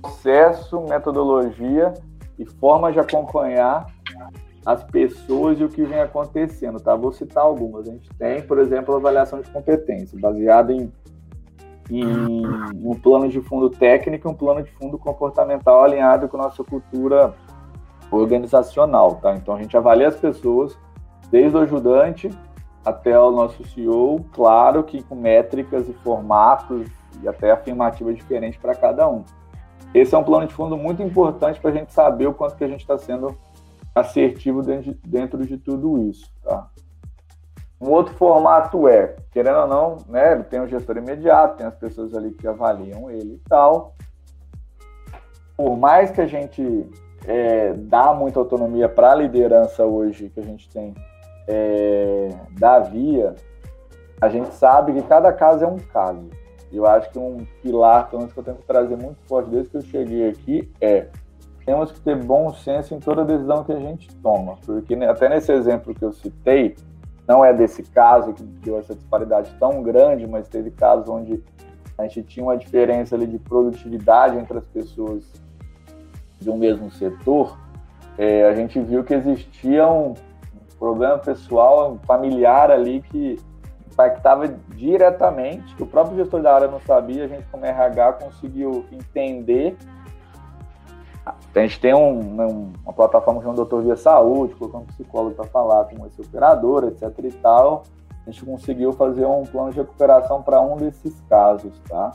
processo, 0.00 0.80
metodologia 0.82 1.94
e 2.38 2.44
forma 2.44 2.92
de 2.92 3.00
acompanhar 3.00 3.86
as 4.64 4.84
pessoas 4.84 5.58
e 5.58 5.64
o 5.64 5.68
que 5.68 5.82
vem 5.82 6.00
acontecendo, 6.00 6.78
tá? 6.78 6.94
Vou 6.94 7.12
citar 7.12 7.44
algumas. 7.44 7.88
A 7.88 7.92
gente 7.92 8.08
tem, 8.14 8.40
por 8.42 8.58
exemplo, 8.58 8.94
avaliação 8.94 9.40
de 9.40 9.50
competência, 9.50 10.18
baseada 10.18 10.72
em, 10.72 10.92
em 11.90 12.46
um 12.86 12.94
plano 12.94 13.28
de 13.28 13.40
fundo 13.40 13.68
técnico 13.68 14.28
e 14.28 14.30
um 14.30 14.34
plano 14.34 14.62
de 14.62 14.70
fundo 14.72 14.96
comportamental 14.96 15.82
alinhado 15.82 16.28
com 16.28 16.36
nossa 16.36 16.62
cultura 16.62 17.34
organizacional, 18.10 19.16
tá? 19.16 19.34
Então 19.34 19.54
a 19.54 19.62
gente 19.62 19.76
avalia 19.76 20.08
as 20.08 20.16
pessoas, 20.16 20.76
desde 21.30 21.56
o 21.56 21.60
ajudante 21.60 22.30
até 22.84 23.18
o 23.18 23.30
nosso 23.30 23.64
CEO, 23.68 24.24
claro 24.32 24.82
que 24.84 25.02
com 25.02 25.14
métricas 25.14 25.88
e 25.88 25.92
formatos 25.94 26.86
e 27.22 27.28
até 27.28 27.50
afirmativas 27.50 28.16
diferentes 28.16 28.60
para 28.60 28.74
cada 28.74 29.08
um. 29.08 29.24
Esse 29.94 30.14
é 30.14 30.18
um 30.18 30.24
plano 30.24 30.46
de 30.46 30.52
fundo 30.52 30.76
muito 30.76 31.02
importante 31.02 31.60
para 31.60 31.70
a 31.70 31.74
gente 31.74 31.92
saber 31.92 32.26
o 32.26 32.34
quanto 32.34 32.56
que 32.56 32.64
a 32.64 32.68
gente 32.68 32.80
está 32.80 32.98
sendo 32.98 33.36
assertivo 33.94 34.60
dentro 34.60 34.92
de, 34.92 35.00
dentro 35.08 35.46
de 35.46 35.56
tudo 35.56 35.98
isso, 36.08 36.30
tá? 36.42 36.68
Um 37.80 37.90
outro 37.90 38.14
formato 38.14 38.88
é, 38.88 39.14
querendo 39.30 39.58
ou 39.58 39.68
não, 39.68 39.98
né, 40.08 40.36
tem 40.44 40.60
o 40.60 40.66
gestor 40.66 40.96
imediato, 40.96 41.58
tem 41.58 41.66
as 41.66 41.76
pessoas 41.76 42.14
ali 42.14 42.30
que 42.32 42.46
avaliam 42.46 43.10
ele 43.10 43.34
e 43.34 43.48
tal. 43.48 43.94
Por 45.56 45.76
mais 45.76 46.10
que 46.10 46.20
a 46.20 46.26
gente 46.26 46.90
é, 47.26 47.72
dá 47.72 48.12
muita 48.12 48.38
autonomia 48.38 48.88
para 48.88 49.12
a 49.12 49.14
liderança 49.14 49.84
hoje 49.84 50.30
que 50.30 50.40
a 50.40 50.42
gente 50.42 50.68
tem 50.68 50.94
é, 51.46 52.30
da 52.58 52.78
Via, 52.78 53.34
a 54.20 54.28
gente 54.28 54.54
sabe 54.54 54.92
que 54.92 55.02
cada 55.02 55.32
caso 55.32 55.64
é 55.64 55.68
um 55.68 55.78
caso. 55.78 56.28
Eu 56.72 56.86
acho 56.86 57.10
que 57.10 57.18
um 57.18 57.46
pilar, 57.62 58.08
pelo 58.08 58.20
menos 58.22 58.32
que 58.32 58.40
eu 58.40 58.44
tento 58.44 58.62
trazer 58.66 58.96
muito 58.96 59.18
forte 59.26 59.50
desde 59.50 59.70
que 59.70 59.76
eu 59.76 59.82
cheguei 59.82 60.28
aqui, 60.28 60.72
é 60.80 61.06
temos 61.64 61.90
que 61.92 62.00
ter 62.00 62.16
bom 62.16 62.52
senso 62.52 62.94
em 62.94 63.00
toda 63.00 63.24
decisão 63.24 63.64
que 63.64 63.72
a 63.72 63.78
gente 63.78 64.14
toma, 64.16 64.58
porque 64.66 64.94
até 64.94 65.30
nesse 65.30 65.50
exemplo 65.50 65.94
que 65.94 66.04
eu 66.04 66.12
citei, 66.12 66.76
não 67.26 67.42
é 67.42 67.54
desse 67.54 67.82
caso 67.82 68.34
que 68.34 68.42
deu 68.42 68.78
essa 68.78 68.94
disparidade 68.94 69.50
tão 69.58 69.82
grande, 69.82 70.26
mas 70.26 70.46
teve 70.46 70.70
casos 70.70 71.08
onde 71.08 71.42
a 71.96 72.02
gente 72.02 72.22
tinha 72.24 72.44
uma 72.44 72.56
diferença 72.56 73.14
ali 73.14 73.26
de 73.26 73.38
produtividade 73.38 74.36
entre 74.36 74.58
as 74.58 74.66
pessoas 74.66 75.24
de 76.40 76.50
um 76.50 76.56
mesmo 76.56 76.90
setor, 76.90 77.58
é, 78.16 78.44
a 78.44 78.54
gente 78.54 78.78
viu 78.80 79.02
que 79.02 79.14
existia 79.14 79.86
um 79.88 80.14
problema 80.78 81.18
pessoal, 81.18 81.98
familiar 82.06 82.70
ali 82.70 83.00
que 83.00 83.38
impactava 83.90 84.48
diretamente, 84.74 85.74
que 85.74 85.82
o 85.82 85.86
próprio 85.86 86.16
gestor 86.16 86.42
da 86.42 86.54
área 86.54 86.68
não 86.68 86.80
sabia, 86.80 87.24
a 87.24 87.28
gente 87.28 87.46
como 87.50 87.64
RH 87.64 88.14
conseguiu 88.14 88.84
entender. 88.90 89.76
A 91.24 91.60
gente 91.60 91.80
tem 91.80 91.94
um, 91.94 92.18
um, 92.18 92.72
uma 92.84 92.92
plataforma 92.92 93.40
que 93.40 93.46
é 93.46 93.50
um 93.50 93.54
doutor 93.54 93.82
via 93.82 93.96
saúde, 93.96 94.54
colocando 94.54 94.82
um 94.82 94.86
psicólogo 94.86 95.34
para 95.34 95.46
falar 95.46 95.84
com 95.86 96.04
esse 96.06 96.20
operador, 96.20 96.84
etc 96.84 97.24
e 97.24 97.32
tal. 97.32 97.84
A 98.26 98.30
gente 98.30 98.44
conseguiu 98.44 98.92
fazer 98.92 99.24
um 99.24 99.44
plano 99.44 99.70
de 99.70 99.78
recuperação 99.78 100.42
para 100.42 100.60
um 100.60 100.76
desses 100.76 101.18
casos, 101.28 101.72
tá? 101.88 102.12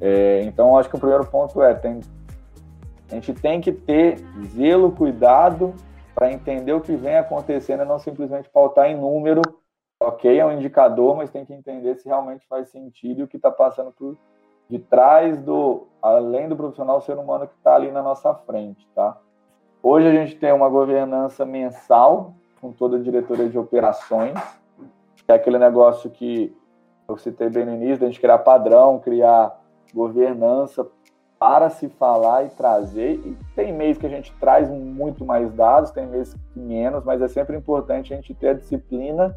É, 0.00 0.42
então, 0.42 0.76
acho 0.76 0.88
que 0.88 0.96
o 0.96 0.98
primeiro 0.98 1.24
ponto 1.26 1.60
é, 1.62 1.74
tem 1.74 2.00
A 3.10 3.14
gente 3.14 3.32
tem 3.34 3.60
que 3.60 3.72
ter 3.72 4.18
zelo, 4.46 4.90
cuidado 4.90 5.74
para 6.14 6.32
entender 6.32 6.72
o 6.72 6.80
que 6.80 6.96
vem 6.96 7.16
acontecendo 7.16 7.82
e 7.82 7.86
não 7.86 7.98
simplesmente 7.98 8.48
pautar 8.48 8.86
em 8.86 8.96
número. 8.96 9.42
Ok, 10.00 10.38
é 10.38 10.44
um 10.44 10.52
indicador, 10.52 11.16
mas 11.16 11.30
tem 11.30 11.44
que 11.44 11.54
entender 11.54 11.96
se 11.96 12.08
realmente 12.08 12.46
faz 12.48 12.68
sentido 12.68 13.20
e 13.20 13.22
o 13.22 13.28
que 13.28 13.36
está 13.36 13.50
passando 13.50 13.92
por 13.92 14.16
de 14.68 14.78
trás 14.78 15.40
do, 15.40 15.86
além 16.02 16.48
do 16.48 16.56
profissional, 16.56 16.98
o 16.98 17.00
ser 17.00 17.16
humano 17.16 17.46
que 17.46 17.54
está 17.54 17.76
ali 17.76 17.90
na 17.92 18.02
nossa 18.02 18.34
frente, 18.34 18.86
tá? 18.94 19.16
Hoje 19.82 20.08
a 20.08 20.12
gente 20.12 20.34
tem 20.34 20.52
uma 20.52 20.68
governança 20.68 21.46
mensal 21.46 22.34
com 22.60 22.72
toda 22.72 22.96
a 22.96 23.00
diretoria 23.00 23.48
de 23.48 23.56
operações, 23.56 24.34
que 25.14 25.30
é 25.30 25.34
aquele 25.34 25.58
negócio 25.58 26.10
que 26.10 26.56
eu 27.08 27.16
citei 27.16 27.48
bem 27.48 27.64
no 27.64 27.74
início, 27.74 28.04
a 28.04 28.08
gente 28.08 28.20
criar 28.20 28.38
padrão, 28.38 28.98
criar 28.98 29.56
governança 29.94 30.84
para 31.38 31.68
se 31.70 31.88
falar 31.88 32.44
e 32.44 32.48
trazer. 32.50 33.14
E 33.14 33.36
tem 33.54 33.72
mês 33.72 33.98
que 33.98 34.06
a 34.06 34.10
gente 34.10 34.32
traz 34.40 34.68
muito 34.70 35.24
mais 35.24 35.52
dados, 35.52 35.90
tem 35.90 36.06
mês 36.06 36.34
que 36.34 36.58
menos, 36.58 37.04
mas 37.04 37.20
é 37.20 37.28
sempre 37.28 37.56
importante 37.56 38.12
a 38.12 38.16
gente 38.16 38.34
ter 38.34 38.48
a 38.48 38.54
disciplina 38.54 39.36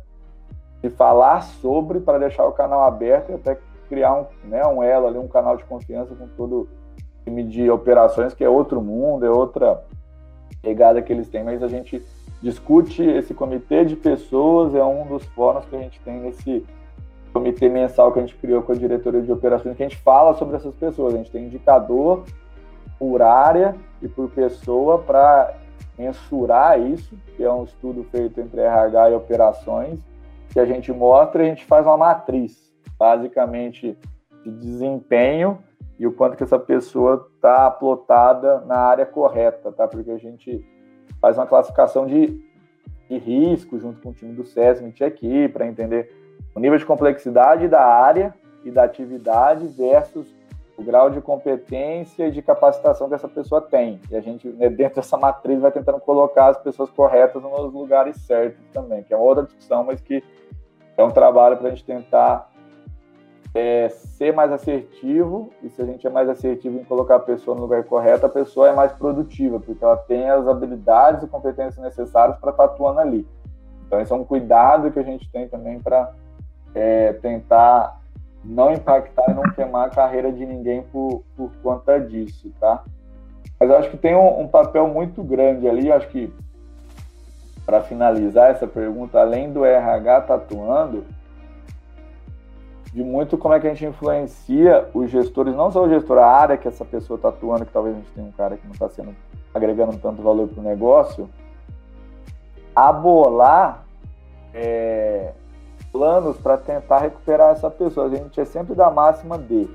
de 0.82 0.90
falar 0.90 1.42
sobre 1.42 2.00
para 2.00 2.18
deixar 2.18 2.46
o 2.46 2.54
canal 2.54 2.84
aberto 2.84 3.32
e 3.32 3.36
até 3.36 3.58
criar 3.90 4.14
um, 4.14 4.26
né, 4.48 4.66
um 4.66 4.82
elo 4.82 5.08
ali, 5.08 5.18
um 5.18 5.28
canal 5.28 5.58
de 5.58 5.64
confiança 5.66 6.16
com 6.16 6.28
todo 6.28 6.62
o 6.62 6.68
time 7.26 7.44
de 7.44 7.70
operações, 7.70 8.34
que 8.34 8.44
é 8.44 8.50
outro 8.50 8.82
mundo, 8.82 9.26
é 9.26 9.30
outra 9.30 9.84
pegada 10.62 11.02
que 11.02 11.12
eles 11.12 11.28
têm, 11.28 11.44
mas 11.44 11.62
a 11.62 11.68
gente 11.68 12.02
discute 12.42 13.04
esse 13.04 13.34
comitê 13.34 13.84
de 13.84 13.96
pessoas, 13.96 14.74
é 14.74 14.84
um 14.84 15.06
dos 15.06 15.26
fóruns 15.26 15.66
que 15.66 15.76
a 15.76 15.80
gente 15.80 16.00
tem 16.02 16.20
nesse 16.22 16.66
comitê 17.34 17.70
mensal 17.70 18.12
que 18.12 18.20
a 18.20 18.22
gente 18.22 18.36
criou 18.36 18.62
com 18.62 18.72
a 18.72 18.76
diretoria 18.76 19.22
de 19.22 19.32
operações, 19.32 19.76
que 19.76 19.84
a 19.84 19.88
gente 19.88 20.02
fala 20.02 20.34
sobre 20.34 20.56
essas 20.56 20.74
pessoas. 20.76 21.14
A 21.14 21.18
gente 21.18 21.32
tem 21.32 21.46
indicador 21.46 22.24
por 22.98 23.22
área 23.22 23.76
e 24.02 24.08
por 24.08 24.30
pessoa 24.30 25.00
para 25.00 25.54
mensurar 25.98 26.80
isso, 26.80 27.16
que 27.36 27.44
é 27.44 27.52
um 27.52 27.64
estudo 27.64 28.04
feito 28.06 28.40
entre 28.40 28.62
RH 28.62 29.10
e 29.10 29.14
operações, 29.16 30.00
que 30.50 30.60
a 30.60 30.66
gente 30.66 30.92
mostra 30.92 31.44
e 31.44 31.46
a 31.46 31.50
gente 31.50 31.66
faz 31.66 31.86
uma 31.86 31.98
matriz, 31.98 32.74
basicamente 32.98 33.98
de 34.44 34.52
desempenho 34.52 35.60
e 36.00 36.08
o 36.08 36.14
quanto 36.14 36.38
que 36.38 36.44
essa 36.44 36.58
pessoa 36.58 37.30
está 37.36 37.70
plotada 37.70 38.62
na 38.62 38.78
área 38.78 39.06
correta, 39.06 39.72
tá? 39.72 39.88
Porque 39.88 40.12
a 40.12 40.18
gente 40.18 40.66
faz 41.20 41.38
uma 41.38 41.46
classificação 41.46 42.08
de, 42.08 42.42
de 43.10 43.18
risco 43.18 43.78
junto 43.78 44.02
com 44.02 44.10
o 44.10 44.14
time 44.14 44.34
do 44.34 44.46
SESMIT 44.46 45.04
aqui 45.04 45.50
para 45.50 45.68
entender 45.68 46.19
o 46.56 46.60
nível 46.60 46.78
de 46.78 46.86
complexidade 46.86 47.68
da 47.68 47.84
área 47.84 48.34
e 48.64 48.72
da 48.72 48.84
atividade 48.84 49.68
versus 49.68 50.28
o 50.80 50.84
grau 50.84 51.10
de 51.10 51.20
competência 51.20 52.28
e 52.28 52.32
de 52.32 52.42
capacitação 52.42 53.10
que 53.10 53.16
essa 53.16 53.28
pessoa 53.28 53.62
tem. 53.62 54.00
E 54.10 54.16
a 54.16 54.22
gente, 54.22 54.48
né, 54.48 54.70
dentro 54.70 54.96
dessa 54.96 55.18
matriz, 55.18 55.60
vai 55.60 55.72
tentando 55.72 56.00
colocar 56.00 56.48
as 56.48 56.58
pessoas 56.58 56.90
corretas 56.90 57.42
nos 57.44 57.74
lugares 57.74 58.16
certos 58.22 58.66
também, 58.72 59.04
que 59.04 59.14
é 59.14 59.18
outra 59.18 59.44
discussão, 59.44 59.84
mas 59.84 60.00
que 60.00 60.24
é 60.98 61.04
um 61.04 61.12
trabalho 61.12 61.58
para 61.58 61.68
a 61.68 61.70
gente 61.72 61.84
tentar 61.84 62.50
é, 63.54 63.90
ser 63.90 64.34
mais 64.34 64.52
assertivo. 64.52 65.52
E 65.62 65.70
se 65.70 65.82
a 65.82 65.86
gente 65.86 66.08
é 66.08 66.10
mais 66.10 66.30
assertivo 66.30 66.80
em 66.80 66.84
colocar 66.86 67.18
a 67.18 67.20
pessoa 67.20 67.56
no 67.56 67.64
lugar 67.64 67.84
correto, 67.84 68.26
a 68.26 68.30
pessoa 68.30 68.70
é 68.70 68.74
mais 68.74 68.94
produtiva, 68.94 69.60
porque 69.60 69.84
ela 69.84 69.98
tem 69.98 70.30
as 70.30 70.48
habilidades 70.48 71.24
e 71.24 71.28
competências 71.28 71.84
necessárias 71.84 72.38
para 72.38 72.52
estar 72.52 72.64
atuando 72.64 73.02
ali. 73.02 73.28
Então, 73.86 74.00
esse 74.00 74.14
é 74.14 74.16
um 74.16 74.24
cuidado 74.24 74.92
que 74.92 75.00
a 75.00 75.04
gente 75.04 75.30
tem 75.32 75.48
também 75.48 75.80
para 75.80 76.14
é, 76.74 77.14
tentar 77.14 78.00
não 78.44 78.72
impactar 78.72 79.30
e 79.30 79.34
não 79.34 79.44
queimar 79.54 79.88
a 79.88 79.90
carreira 79.90 80.32
de 80.32 80.46
ninguém 80.46 80.82
por, 80.84 81.24
por 81.36 81.52
conta 81.62 82.00
disso, 82.00 82.52
tá? 82.60 82.84
Mas 83.60 83.70
eu 83.70 83.78
acho 83.78 83.90
que 83.90 83.98
tem 83.98 84.16
um, 84.16 84.42
um 84.42 84.48
papel 84.48 84.88
muito 84.88 85.22
grande 85.22 85.68
ali, 85.68 85.92
acho 85.92 86.08
que 86.08 86.34
para 87.66 87.82
finalizar 87.84 88.50
essa 88.50 88.66
pergunta, 88.66 89.20
além 89.20 89.52
do 89.52 89.66
RH 89.66 90.22
tatuando, 90.22 91.06
de 92.92 93.04
muito 93.04 93.38
como 93.38 93.54
é 93.54 93.60
que 93.60 93.68
a 93.68 93.70
gente 93.70 93.86
influencia 93.86 94.88
os 94.94 95.12
gestores, 95.12 95.56
não 95.56 95.70
só 95.70 95.84
o 95.84 95.90
gestor, 95.90 96.18
a 96.18 96.26
área 96.26 96.58
que 96.58 96.68
essa 96.68 96.84
pessoa 96.84 97.18
está 97.18 97.30
atuando, 97.30 97.66
que 97.66 97.72
talvez 97.72 97.96
a 97.96 98.00
gente 98.00 98.12
tenha 98.12 98.28
um 98.28 98.32
cara 98.32 98.58
que 98.58 98.66
não 98.66 98.74
está 98.74 98.90
sendo 98.90 99.16
agregando 99.54 99.98
tanto 99.98 100.22
valor 100.22 100.48
para 100.48 100.60
o 100.60 100.64
negócio, 100.64 101.30
a 102.76 102.92
bolar 102.92 103.84
é, 104.54 105.34
planos 105.92 106.38
para 106.38 106.58
tentar 106.58 107.00
recuperar 107.00 107.52
essa 107.52 107.70
pessoa. 107.70 108.08
A 108.08 108.10
gente 108.10 108.40
é 108.40 108.46
sempre 108.46 108.76
da 108.76 108.90
máxima 108.90 109.38
de 109.38 109.68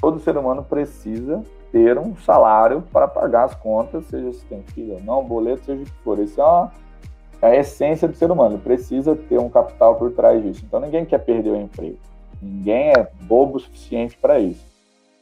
todo 0.00 0.20
ser 0.20 0.36
humano 0.36 0.62
precisa 0.62 1.42
ter 1.72 1.98
um 1.98 2.16
salário 2.16 2.82
para 2.92 3.08
pagar 3.08 3.44
as 3.44 3.54
contas, 3.54 4.04
seja 4.06 4.32
se 4.32 4.44
tem 4.46 4.62
filho 4.62 4.94
ou 4.94 5.00
não, 5.00 5.24
boleto, 5.24 5.64
seja 5.64 5.82
o 5.82 5.84
que 5.84 5.92
for. 6.02 6.18
Isso 6.18 6.40
é, 6.40 6.44
uma, 6.44 6.72
é 7.42 7.46
a 7.48 7.56
essência 7.56 8.08
do 8.08 8.14
ser 8.14 8.30
humano. 8.30 8.54
Ele 8.54 8.62
precisa 8.62 9.16
ter 9.16 9.38
um 9.38 9.48
capital 9.48 9.96
por 9.96 10.12
trás 10.12 10.42
disso. 10.42 10.64
Então 10.64 10.80
ninguém 10.80 11.04
quer 11.04 11.18
perder 11.18 11.50
o 11.50 11.56
emprego. 11.56 11.98
Ninguém 12.40 12.90
é 12.90 13.08
bobo 13.22 13.56
o 13.56 13.60
suficiente 13.60 14.16
para 14.16 14.38
isso. 14.38 14.64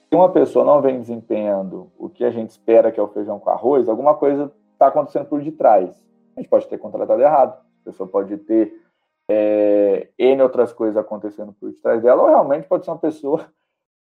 Se 0.08 0.14
uma 0.14 0.28
pessoa 0.28 0.64
não 0.64 0.80
vem 0.80 1.00
desempenhando 1.00 1.88
o 1.98 2.08
que 2.08 2.24
a 2.24 2.30
gente 2.30 2.50
espera 2.50 2.92
que 2.92 3.00
é 3.00 3.02
o 3.02 3.08
feijão 3.08 3.38
com 3.38 3.50
arroz, 3.50 3.88
alguma 3.88 4.14
coisa 4.14 4.52
está 4.72 4.88
acontecendo 4.88 5.26
por 5.26 5.42
detrás. 5.42 5.90
A 6.36 6.40
gente 6.40 6.48
pode 6.48 6.68
ter 6.68 6.78
contratado 6.78 7.20
errado. 7.22 7.54
A 7.82 7.84
pessoa 7.84 8.08
pode 8.08 8.36
ter 8.38 8.83
é, 9.28 10.08
N 10.18 10.42
outras 10.42 10.72
coisas 10.72 10.96
acontecendo 10.96 11.52
por 11.52 11.70
detrás 11.70 12.02
dela, 12.02 12.22
ou 12.22 12.28
realmente 12.28 12.66
pode 12.66 12.84
ser 12.84 12.90
uma 12.90 12.98
pessoa 12.98 13.46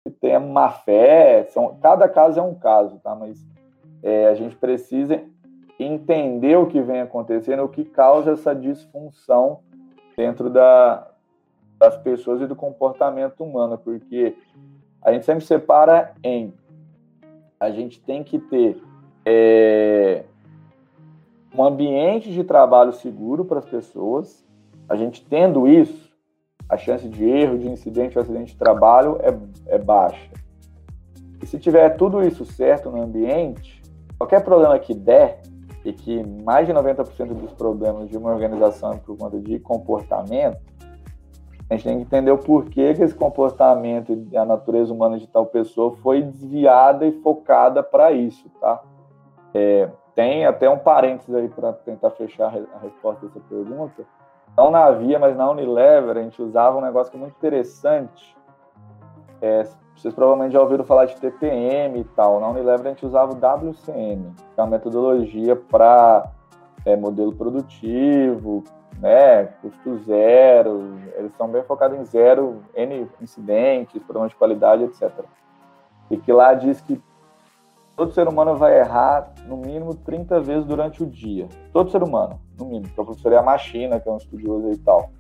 que 0.05 0.11
tenha 0.11 0.41
má 0.41 0.71
fé. 0.71 1.45
São, 1.51 1.77
cada 1.81 2.09
caso 2.09 2.41
é 2.41 2.43
um 2.43 2.55
caso, 2.55 2.99
tá? 2.99 3.15
Mas 3.15 3.45
é, 4.03 4.27
a 4.29 4.35
gente 4.35 4.57
precisa 4.57 5.23
entender 5.79 6.57
o 6.57 6.67
que 6.67 6.81
vem 6.81 7.01
acontecendo, 7.01 7.63
o 7.63 7.69
que 7.69 7.85
causa 7.85 8.33
essa 8.33 8.55
disfunção 8.55 9.61
dentro 10.17 10.51
da, 10.51 11.09
das 11.79 11.97
pessoas 11.97 12.41
e 12.41 12.47
do 12.47 12.55
comportamento 12.55 13.43
humano, 13.43 13.79
porque 13.79 14.37
a 15.01 15.13
gente 15.13 15.25
sempre 15.25 15.45
separa 15.45 16.15
em 16.23 16.55
a 17.59 17.71
gente 17.71 18.01
tem 18.01 18.25
que 18.25 18.41
ter 18.41 18.83
é, 19.25 20.25
um 21.55 21.63
ambiente 21.63 22.33
de 22.33 22.43
trabalho 22.43 22.93
seguro 22.93 23.45
para 23.45 23.61
as 23.61 23.65
pessoas, 23.65 24.45
a 24.89 24.97
gente 24.97 25.25
tendo 25.25 25.67
isso, 25.67 26.13
a 26.69 26.77
chance 26.77 27.09
de 27.09 27.25
erro, 27.25 27.59
de 27.59 27.69
incidente 27.69 28.17
ou 28.17 28.23
acidente 28.23 28.53
de 28.53 28.59
trabalho 28.59 29.19
é, 29.21 29.75
é 29.75 29.79
baixa. 29.79 30.31
E 31.43 31.47
se 31.47 31.59
tiver 31.59 31.91
tudo 31.91 32.23
isso 32.23 32.45
certo 32.45 32.91
no 32.91 33.03
ambiente, 33.03 33.83
qualquer 34.17 34.45
problema 34.45 34.79
que 34.79 34.95
der, 34.95 35.41
e 35.85 35.93
que 35.93 36.23
mais 36.45 36.67
de 36.67 36.73
90% 36.73 37.35
dos 37.35 37.53
problemas 37.53 38.09
de 38.09 38.17
uma 38.17 38.31
organização 38.31 38.93
é 38.93 38.97
por 38.97 39.17
conta 39.17 39.39
de 39.41 39.59
comportamento, 39.59 40.59
a 41.69 41.75
gente 41.75 41.85
tem 41.85 41.97
que 41.97 42.03
entender 42.03 42.31
o 42.31 42.39
porquê 42.39 42.95
que 42.95 43.03
esse 43.03 43.15
comportamento 43.15 44.13
e 44.31 44.37
a 44.37 44.45
natureza 44.45 44.93
humana 44.93 45.19
de 45.19 45.27
tal 45.27 45.47
pessoa 45.47 45.97
foi 45.97 46.23
desviada 46.23 47.07
e 47.07 47.13
focada 47.21 47.83
para 47.83 48.13
isso, 48.13 48.49
tá? 48.61 48.83
É, 49.55 49.89
tem 50.15 50.45
até 50.45 50.69
um 50.69 50.79
parênteses 50.79 51.35
aí 51.35 51.49
para 51.49 51.73
tentar 51.73 52.11
fechar 52.11 52.47
a 52.47 52.79
resposta 52.79 53.27
dessa 53.27 53.41
pergunta 53.41 54.05
não 54.57 54.71
na 54.71 54.91
Via, 54.91 55.19
mas 55.19 55.37
na 55.37 55.51
Unilever, 55.51 56.17
a 56.17 56.23
gente 56.23 56.41
usava 56.43 56.77
um 56.79 56.81
negócio 56.81 57.11
que 57.11 57.17
é 57.17 57.21
muito 57.21 57.35
interessante. 57.37 58.37
É, 59.41 59.67
vocês 59.97 60.15
provavelmente 60.15 60.53
já 60.53 60.61
ouviram 60.61 60.85
falar 60.85 61.07
de 61.07 61.17
TPM 61.17 62.01
e 62.01 62.05
tal. 62.05 62.41
Na 62.41 62.49
Unilever 62.49 62.87
a 62.87 62.89
gente 62.91 63.07
usava 63.07 63.33
o 63.33 63.69
WCM, 63.69 64.33
que 64.55 64.61
é 64.61 64.63
uma 64.63 64.71
metodologia 64.71 65.57
para 65.57 66.31
é, 66.85 66.97
modelo 66.97 67.33
produtivo, 67.33 68.65
né, 68.99 69.47
custo 69.61 69.99
zero. 69.99 70.99
Eles 71.17 71.33
são 71.35 71.49
bem 71.49 71.63
focados 71.63 71.99
em 71.99 72.05
zero, 72.05 72.63
N 72.75 73.09
incidentes, 73.21 74.03
problemas 74.03 74.31
de 74.31 74.37
qualidade, 74.37 74.85
etc. 74.85 75.11
E 76.11 76.17
que 76.17 76.33
lá 76.33 76.55
diz 76.55 76.81
que 76.81 77.01
todo 77.97 78.13
ser 78.13 78.27
humano 78.27 78.57
vai 78.57 78.79
errar 78.79 79.33
no 79.47 79.57
mínimo 79.57 79.95
30 79.95 80.41
vezes 80.41 80.65
durante 80.65 81.03
o 81.03 81.07
dia. 81.07 81.49
Todo 81.73 81.91
ser 81.91 82.03
humano, 82.03 82.41
no 82.59 82.67
mínimo. 82.67 82.87
Porque 82.87 83.01
o 83.01 83.05
professor 83.05 83.33
é 83.33 83.37
a 83.37 83.43
Machina, 83.43 84.01
que 84.01 84.09
é 84.09 84.13
um 84.13 84.17
estudioso 84.17 84.71
e 84.71 84.79
tal. 84.79 85.11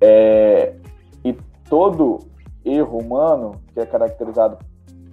É, 0.00 0.74
e 1.24 1.32
todo 1.68 2.20
erro 2.64 2.98
humano, 2.98 3.52
que 3.72 3.80
é 3.80 3.86
caracterizado 3.86 4.58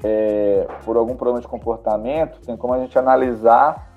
é, 0.04 0.68
por 0.84 0.98
algum 0.98 1.16
problema 1.16 1.42
de 1.42 1.48
comportamento, 1.48 2.42
tem 2.42 2.58
como 2.58 2.74
a 2.74 2.80
gente 2.80 2.98
analisar 2.98 3.90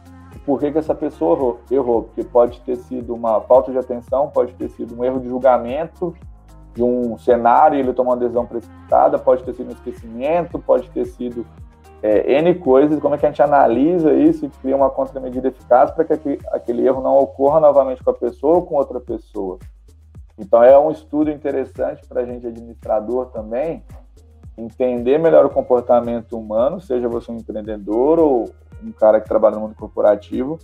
por 0.45 0.61
que, 0.61 0.71
que 0.71 0.79
essa 0.79 0.95
pessoa 0.95 1.37
errou, 1.37 1.61
errou. 1.71 2.03
Porque 2.05 2.23
pode 2.23 2.61
ter 2.61 2.77
sido 2.77 3.15
uma 3.15 3.41
falta 3.41 3.73
de 3.73 3.79
atenção, 3.79 4.29
pode 4.29 4.55
ter 4.55 4.69
sido 4.71 4.99
um 4.99 5.05
erro 5.05 5.21
de 5.21 5.29
julgamento 5.29 6.15
de 6.75 6.83
um 6.83 7.17
cenário 7.17 7.77
e 7.77 7.81
ele 7.81 7.93
tomou 7.93 8.13
uma 8.13 8.19
decisão 8.19 8.45
precipitada, 8.45 9.17
pode 9.17 9.45
ter 9.45 9.55
sido 9.55 9.69
um 9.69 9.73
esquecimento, 9.73 10.59
pode 10.59 10.91
ter 10.91 11.05
sido 11.07 11.47
é, 12.05 12.39
N 12.39 12.55
coisas, 12.57 13.01
como 13.01 13.15
é 13.15 13.19
que 13.19 13.25
a 13.25 13.31
gente 13.31 13.41
analisa 13.41 14.13
isso 14.13 14.45
e 14.45 14.51
cria 14.51 14.77
uma 14.77 14.91
contramedida 14.91 15.49
eficaz 15.49 15.91
para 15.91 16.05
que 16.05 16.39
aquele, 16.53 16.87
erro 16.87 17.01
não 17.01 17.17
ocorra 17.17 17.59
novamente 17.59 18.05
com 18.05 18.11
a 18.11 18.15
pessoa 18.15 18.57
ou 18.57 18.63
com 18.63 18.75
outra 18.75 19.01
pessoa. 19.01 19.59
Então 20.39 20.63
é 20.63 20.79
um 20.79 20.91
estudo 20.91 21.31
interessante 21.31 22.07
para 22.07 22.21
a 22.21 22.27
gente 22.27 22.47
administrador 22.47 23.31
também, 23.31 23.83
entender 24.59 25.17
melhor 25.17 25.47
o 25.47 25.51
comportamento 25.51 26.37
humano, 26.37 26.79
seja 26.79 27.09
você 27.09 27.33
um 27.33 27.39
empreendedor 27.39 28.19
ou 28.19 28.51
um 28.83 28.93
cara 28.93 29.19
que 29.19 29.27
trabalha 29.27 29.55
no 29.55 29.63
mundo 29.63 29.75
corporativo, 29.75 30.59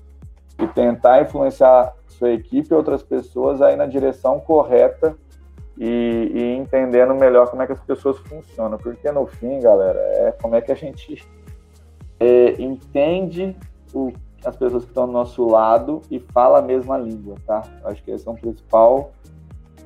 e 0.58 0.66
tentar 0.66 1.22
influenciar 1.22 1.94
sua 2.06 2.32
equipe 2.32 2.68
e 2.70 2.76
outras 2.76 3.02
pessoas 3.02 3.62
aí 3.62 3.76
na 3.76 3.86
direção 3.86 4.38
correta 4.40 5.16
e, 5.80 6.30
e, 6.34 6.56
entendendo 6.56 7.14
melhor 7.14 7.48
como 7.48 7.62
é 7.62 7.66
que 7.66 7.72
as 7.72 7.80
pessoas 7.80 8.18
funcionam. 8.18 8.76
Porque 8.76 9.10
no 9.10 9.26
fim, 9.26 9.60
galera, 9.60 9.98
é 9.98 10.32
como 10.32 10.54
é 10.54 10.60
que 10.60 10.70
a 10.70 10.74
gente 10.74 11.26
é, 12.20 12.60
entende 12.60 13.56
o, 13.94 14.12
as 14.44 14.54
pessoas 14.54 14.84
que 14.84 14.90
estão 14.90 15.06
do 15.06 15.12
nosso 15.12 15.42
lado 15.46 16.02
e 16.10 16.20
fala 16.20 16.58
a 16.58 16.62
mesma 16.62 16.98
língua, 16.98 17.36
tá? 17.46 17.62
Acho 17.84 18.02
que 18.04 18.10
esse 18.10 18.28
é 18.28 18.30
o 18.30 18.34
principal 18.34 19.12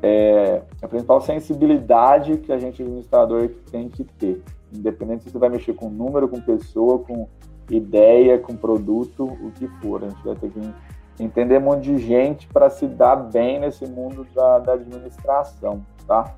é, 0.03 0.61
a 0.83 0.89
principal 0.89 1.19
sensibilidade 1.23 2.37
que 2.37 2.53
a 2.53 2.59
gente 2.59 2.83
administrador 2.83 3.49
tem 3.71 3.89
que 3.89 4.05
ter, 4.05 4.43
independente 4.71 5.25
se 5.25 5.31
você 5.31 5.39
vai 5.39 5.49
mexer 5.49 5.73
com 5.73 5.89
número, 5.89 6.29
com 6.29 6.39
pessoa, 6.43 6.99
com 6.99 7.27
ideia, 7.71 8.39
com 8.39 8.55
produto, 8.55 9.25
o 9.25 9.51
que 9.53 9.67
for. 9.81 10.05
A 10.05 10.11
gente 10.11 10.23
vai 10.23 10.35
ter 10.35 10.51
que 10.51 10.61
entender 11.19 11.59
um 11.59 11.63
monte 11.63 11.85
de 11.85 11.99
gente 11.99 12.47
para 12.49 12.69
se 12.69 12.87
dar 12.87 13.17
bem 13.17 13.61
nesse 13.61 13.87
mundo 13.87 14.27
da, 14.35 14.59
da 14.59 14.73
administração, 14.75 15.85
tá? 16.07 16.35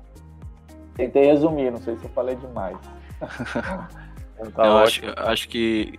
Tentei 0.95 1.25
resumir, 1.25 1.71
não 1.71 1.79
sei 1.79 1.95
se 1.97 2.03
eu 2.03 2.09
falei 2.09 2.35
demais. 2.35 2.77
tá 4.55 4.65
eu 4.65 4.77
acho, 4.77 5.01
acho 5.17 5.47
que 5.49 5.97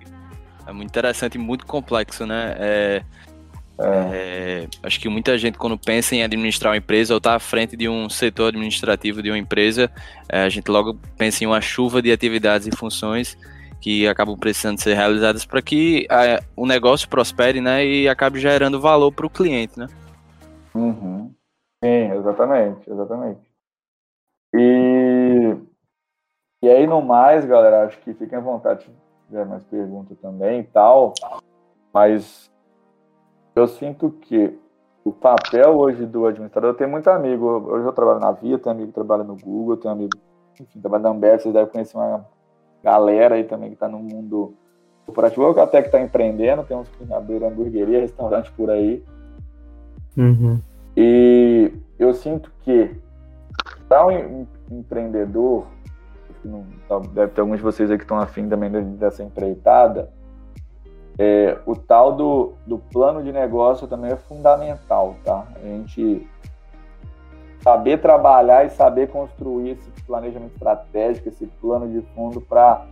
é 0.66 0.72
muito 0.72 0.88
interessante 0.88 1.36
e 1.36 1.38
muito 1.38 1.66
complexo, 1.66 2.26
né? 2.26 2.54
É, 2.58 3.02
é. 3.78 4.10
É, 4.12 4.68
acho 4.82 4.98
que 4.98 5.08
muita 5.08 5.38
gente, 5.38 5.56
quando 5.56 5.78
pensa 5.78 6.14
em 6.16 6.22
administrar 6.22 6.72
uma 6.72 6.78
empresa 6.78 7.14
ou 7.14 7.18
está 7.18 7.36
à 7.36 7.38
frente 7.38 7.76
de 7.76 7.88
um 7.88 8.08
setor 8.08 8.48
administrativo 8.48 9.22
de 9.22 9.30
uma 9.30 9.38
empresa, 9.38 9.90
é, 10.28 10.42
a 10.42 10.48
gente 10.48 10.68
logo 10.68 10.98
pensa 11.16 11.44
em 11.44 11.46
uma 11.46 11.60
chuva 11.60 12.02
de 12.02 12.10
atividades 12.10 12.66
e 12.66 12.76
funções 12.76 13.38
que 13.80 14.06
acabam 14.08 14.36
precisando 14.36 14.80
ser 14.80 14.94
realizadas 14.94 15.44
para 15.44 15.62
que 15.62 16.06
a, 16.10 16.42
o 16.56 16.66
negócio 16.66 17.08
prospere 17.08 17.60
né, 17.60 17.84
e 17.84 18.08
acabe 18.08 18.40
gerando 18.40 18.80
valor 18.80 19.12
para 19.12 19.26
o 19.26 19.30
cliente. 19.30 19.78
Né? 19.78 19.86
Uhum. 20.74 21.32
Sim, 21.82 22.12
exatamente, 22.12 22.90
exatamente. 22.90 23.40
E, 24.54 25.56
e 26.62 26.68
aí, 26.68 26.86
no 26.86 27.00
mais, 27.02 27.44
galera, 27.44 27.86
acho 27.86 27.98
que 28.00 28.14
fiquem 28.14 28.38
à 28.38 28.40
vontade 28.40 28.84
se 28.84 28.90
tiver 29.28 29.44
mais 29.46 29.62
perguntas 29.64 30.18
também 30.18 30.60
e 30.60 30.64
tal, 30.64 31.14
mas 31.92 32.50
eu 33.54 33.68
sinto 33.68 34.10
que 34.10 34.58
o 35.04 35.12
papel 35.12 35.76
hoje 35.78 36.04
do 36.04 36.26
administrador, 36.26 36.70
eu 36.70 36.76
tenho 36.76 36.90
muito 36.90 37.08
amigo, 37.08 37.46
hoje 37.46 37.86
eu 37.86 37.92
trabalho 37.92 38.20
na 38.20 38.32
Via, 38.32 38.58
tenho 38.58 38.74
amigo 38.74 38.88
que 38.88 38.94
trabalha 38.94 39.24
no 39.24 39.36
Google, 39.36 39.76
tenho 39.76 39.92
amigo, 39.92 40.18
enfim, 40.60 40.80
trabalha 40.80 41.04
na 41.04 41.10
Ambev, 41.10 41.40
vocês 41.40 41.54
devem 41.54 41.70
conhecer 41.70 41.96
uma 41.96 42.26
galera 42.82 43.34
aí 43.34 43.44
também 43.44 43.68
que 43.68 43.74
está 43.74 43.88
no 43.88 43.98
mundo 43.98 44.54
corporativo, 45.06 45.42
ou 45.42 45.60
até 45.60 45.80
que 45.80 45.88
está 45.88 46.00
empreendendo, 46.00 46.64
tem 46.64 46.76
uns 46.76 46.88
que 46.88 47.12
abriram 47.12 47.48
hamburgueria, 47.48 48.00
restaurante 48.00 48.52
por 48.52 48.70
aí. 48.70 49.02
Uhum. 50.16 50.60
E 50.96 51.72
eu 51.98 52.12
sinto 52.12 52.52
que 52.62 52.90
para 53.88 54.06
um 54.06 54.46
empreendedor, 54.70 55.66
deve 57.14 57.32
ter 57.32 57.40
alguns 57.40 57.56
de 57.56 57.62
vocês 57.62 57.90
aí 57.90 57.96
que 57.96 58.04
estão 58.04 58.18
afim 58.18 58.48
também 58.48 58.70
dessa 58.96 59.22
empreitada, 59.22 60.10
é, 61.18 61.58
o 61.66 61.74
tal 61.74 62.14
do, 62.14 62.52
do 62.66 62.78
plano 62.78 63.24
de 63.24 63.32
negócio 63.32 63.88
também 63.88 64.12
é 64.12 64.16
fundamental, 64.16 65.16
tá? 65.24 65.48
A 65.56 65.58
gente 65.58 66.28
saber 67.68 68.00
trabalhar 68.00 68.64
e 68.64 68.70
saber 68.70 69.08
construir 69.08 69.72
esse 69.72 69.90
planejamento 70.06 70.52
estratégico, 70.54 71.28
esse 71.28 71.46
plano 71.60 71.86
de 71.86 72.00
fundo 72.14 72.40
para 72.40 72.86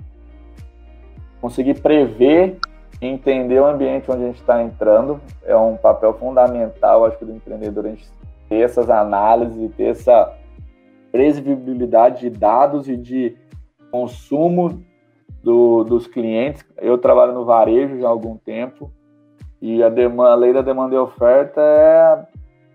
conseguir 1.41 1.81
prever 1.81 2.59
entender 3.01 3.59
o 3.59 3.67
ambiente 3.67 4.11
onde 4.11 4.25
a 4.25 4.27
gente 4.27 4.41
está 4.41 4.63
entrando 4.63 5.19
é 5.45 5.57
um 5.57 5.77
papel 5.77 6.13
fundamental, 6.15 7.07
acho 7.07 7.19
que 7.19 7.25
do 7.25 7.33
empreendedor 7.33 7.87
a 7.87 7.89
gente 7.89 8.07
ter 8.51 8.61
essas 8.61 8.91
análises 8.91 9.75
ter 9.77 9.85
essa 9.85 10.35
previsibilidade 11.11 12.21
de 12.21 12.39
dados 12.39 12.87
e 12.87 12.97
de 12.97 13.35
consumo 13.91 14.83
do, 15.43 15.85
dos 15.85 16.07
clientes. 16.07 16.65
Eu 16.77 16.99
trabalho 16.99 17.33
no 17.33 17.47
varejo 17.47 17.99
já 17.99 18.09
há 18.09 18.11
algum 18.11 18.37
tempo 18.37 18.93
e 19.61 19.83
a, 19.83 19.89
demanda, 19.89 20.33
a 20.33 20.35
lei 20.35 20.53
da 20.53 20.61
demanda 20.61 20.95
e 20.95 20.99
oferta 20.99 21.63
é 21.63 22.27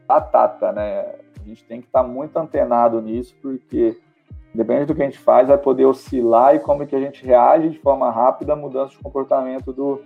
batata, 0.07 0.71
né? 0.71 1.20
A 1.41 1.47
gente 1.47 1.63
tem 1.63 1.81
que 1.81 1.87
estar 1.87 2.03
muito 2.03 2.37
antenado 2.37 3.01
nisso, 3.01 3.35
porque 3.41 3.97
depende 4.53 4.85
do 4.85 4.93
que 4.93 5.01
a 5.01 5.05
gente 5.05 5.17
faz, 5.17 5.47
vai 5.47 5.57
poder 5.57 5.85
oscilar 5.85 6.55
e 6.55 6.59
como 6.59 6.83
é 6.83 6.85
que 6.85 6.95
a 6.95 6.99
gente 6.99 7.25
reage 7.25 7.69
de 7.69 7.79
forma 7.79 8.11
rápida 8.11 8.53
à 8.53 8.55
mudança 8.55 8.91
de 8.91 8.99
comportamento 8.99 9.73
do, 9.73 10.01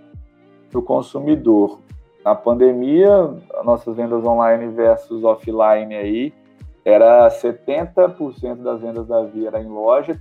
do 0.70 0.80
consumidor. 0.80 1.80
Na 2.24 2.34
pandemia, 2.34 3.34
nossas 3.64 3.96
vendas 3.96 4.24
online 4.24 4.68
versus 4.68 5.22
offline 5.22 5.94
aí, 5.94 6.32
era 6.84 7.28
70% 7.28 8.62
das 8.62 8.80
vendas 8.80 9.06
da 9.06 9.22
Via 9.24 9.48
era 9.48 9.60
em 9.60 9.68
loja, 9.68 10.20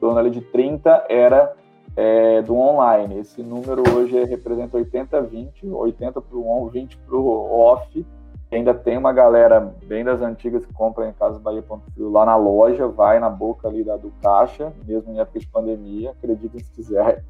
torno 0.00 0.18
ali 0.18 0.30
de 0.30 0.40
30 0.40 1.06
era 1.08 1.54
é, 1.96 2.42
do 2.42 2.56
online. 2.56 3.20
Esse 3.20 3.42
número 3.42 3.82
hoje 3.94 4.22
representa 4.24 4.78
80-20, 4.78 5.72
80 5.72 6.20
para 6.20 6.36
o 6.36 6.48
on, 6.48 6.68
20 6.68 6.96
para 6.98 7.16
o 7.16 7.58
off. 7.58 8.06
Ainda 8.50 8.72
tem 8.72 8.96
uma 8.96 9.12
galera 9.12 9.74
bem 9.86 10.04
das 10.04 10.22
antigas 10.22 10.64
que 10.64 10.72
compra 10.72 11.08
em 11.08 11.12
Casa 11.12 11.38
Bahia 11.38 11.64
Frio 11.94 12.10
lá 12.10 12.24
na 12.24 12.36
loja, 12.36 12.86
vai 12.86 13.18
na 13.18 13.28
boca 13.28 13.66
ali 13.66 13.82
da, 13.82 13.96
do 13.96 14.12
caixa, 14.22 14.72
mesmo 14.86 15.12
em 15.12 15.18
época 15.18 15.40
de 15.40 15.46
pandemia, 15.48 16.12
acreditem 16.12 16.60
se 16.60 16.70
quiser. 16.70 17.24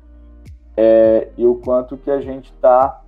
É, 0.76 1.30
e 1.38 1.46
o 1.46 1.54
quanto 1.54 1.96
que 1.96 2.10
a 2.10 2.20
gente 2.20 2.52
está 2.52 3.02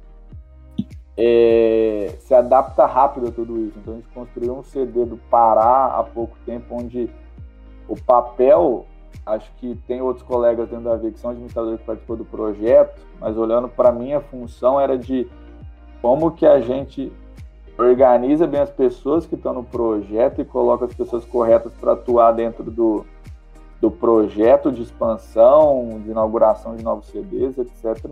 é, 1.18 2.14
se 2.20 2.32
adapta 2.32 2.86
rápido 2.86 3.28
a 3.28 3.30
tudo 3.30 3.58
isso. 3.58 3.78
Então 3.78 3.94
a 3.94 3.96
gente 3.96 4.08
construiu 4.08 4.56
um 4.56 4.62
CD 4.62 5.04
do 5.04 5.18
Pará 5.30 5.98
há 5.98 6.02
pouco 6.02 6.36
tempo, 6.46 6.74
onde 6.74 7.10
o 7.86 7.94
papel 7.94 8.86
acho 9.26 9.52
que 9.56 9.74
tem 9.86 10.00
outros 10.00 10.24
colegas 10.24 10.68
dentro 10.68 10.84
da 10.84 10.96
VIA 10.96 11.12
que 11.12 11.18
são 11.18 11.32
administradores 11.32 11.80
que 11.80 11.86
participou 11.86 12.16
do 12.16 12.24
projeto, 12.24 13.02
mas 13.20 13.36
olhando 13.36 13.68
para 13.68 13.92
mim 13.92 14.14
a 14.14 14.20
função 14.20 14.80
era 14.80 14.96
de 14.96 15.28
como 16.00 16.30
que 16.30 16.46
a 16.46 16.60
gente 16.60 17.12
organiza 17.78 18.46
bem 18.46 18.60
as 18.60 18.70
pessoas 18.70 19.24
que 19.24 19.36
estão 19.36 19.54
no 19.54 19.62
projeto 19.62 20.40
e 20.40 20.44
coloca 20.44 20.84
as 20.84 20.94
pessoas 20.94 21.24
corretas 21.24 21.72
para 21.74 21.92
atuar 21.92 22.32
dentro 22.32 22.64
do, 22.64 23.06
do 23.80 23.90
projeto 23.90 24.72
de 24.72 24.82
expansão, 24.82 26.00
de 26.02 26.10
inauguração 26.10 26.74
de 26.74 26.82
novos 26.82 27.06
CDs, 27.06 27.56
etc. 27.56 28.10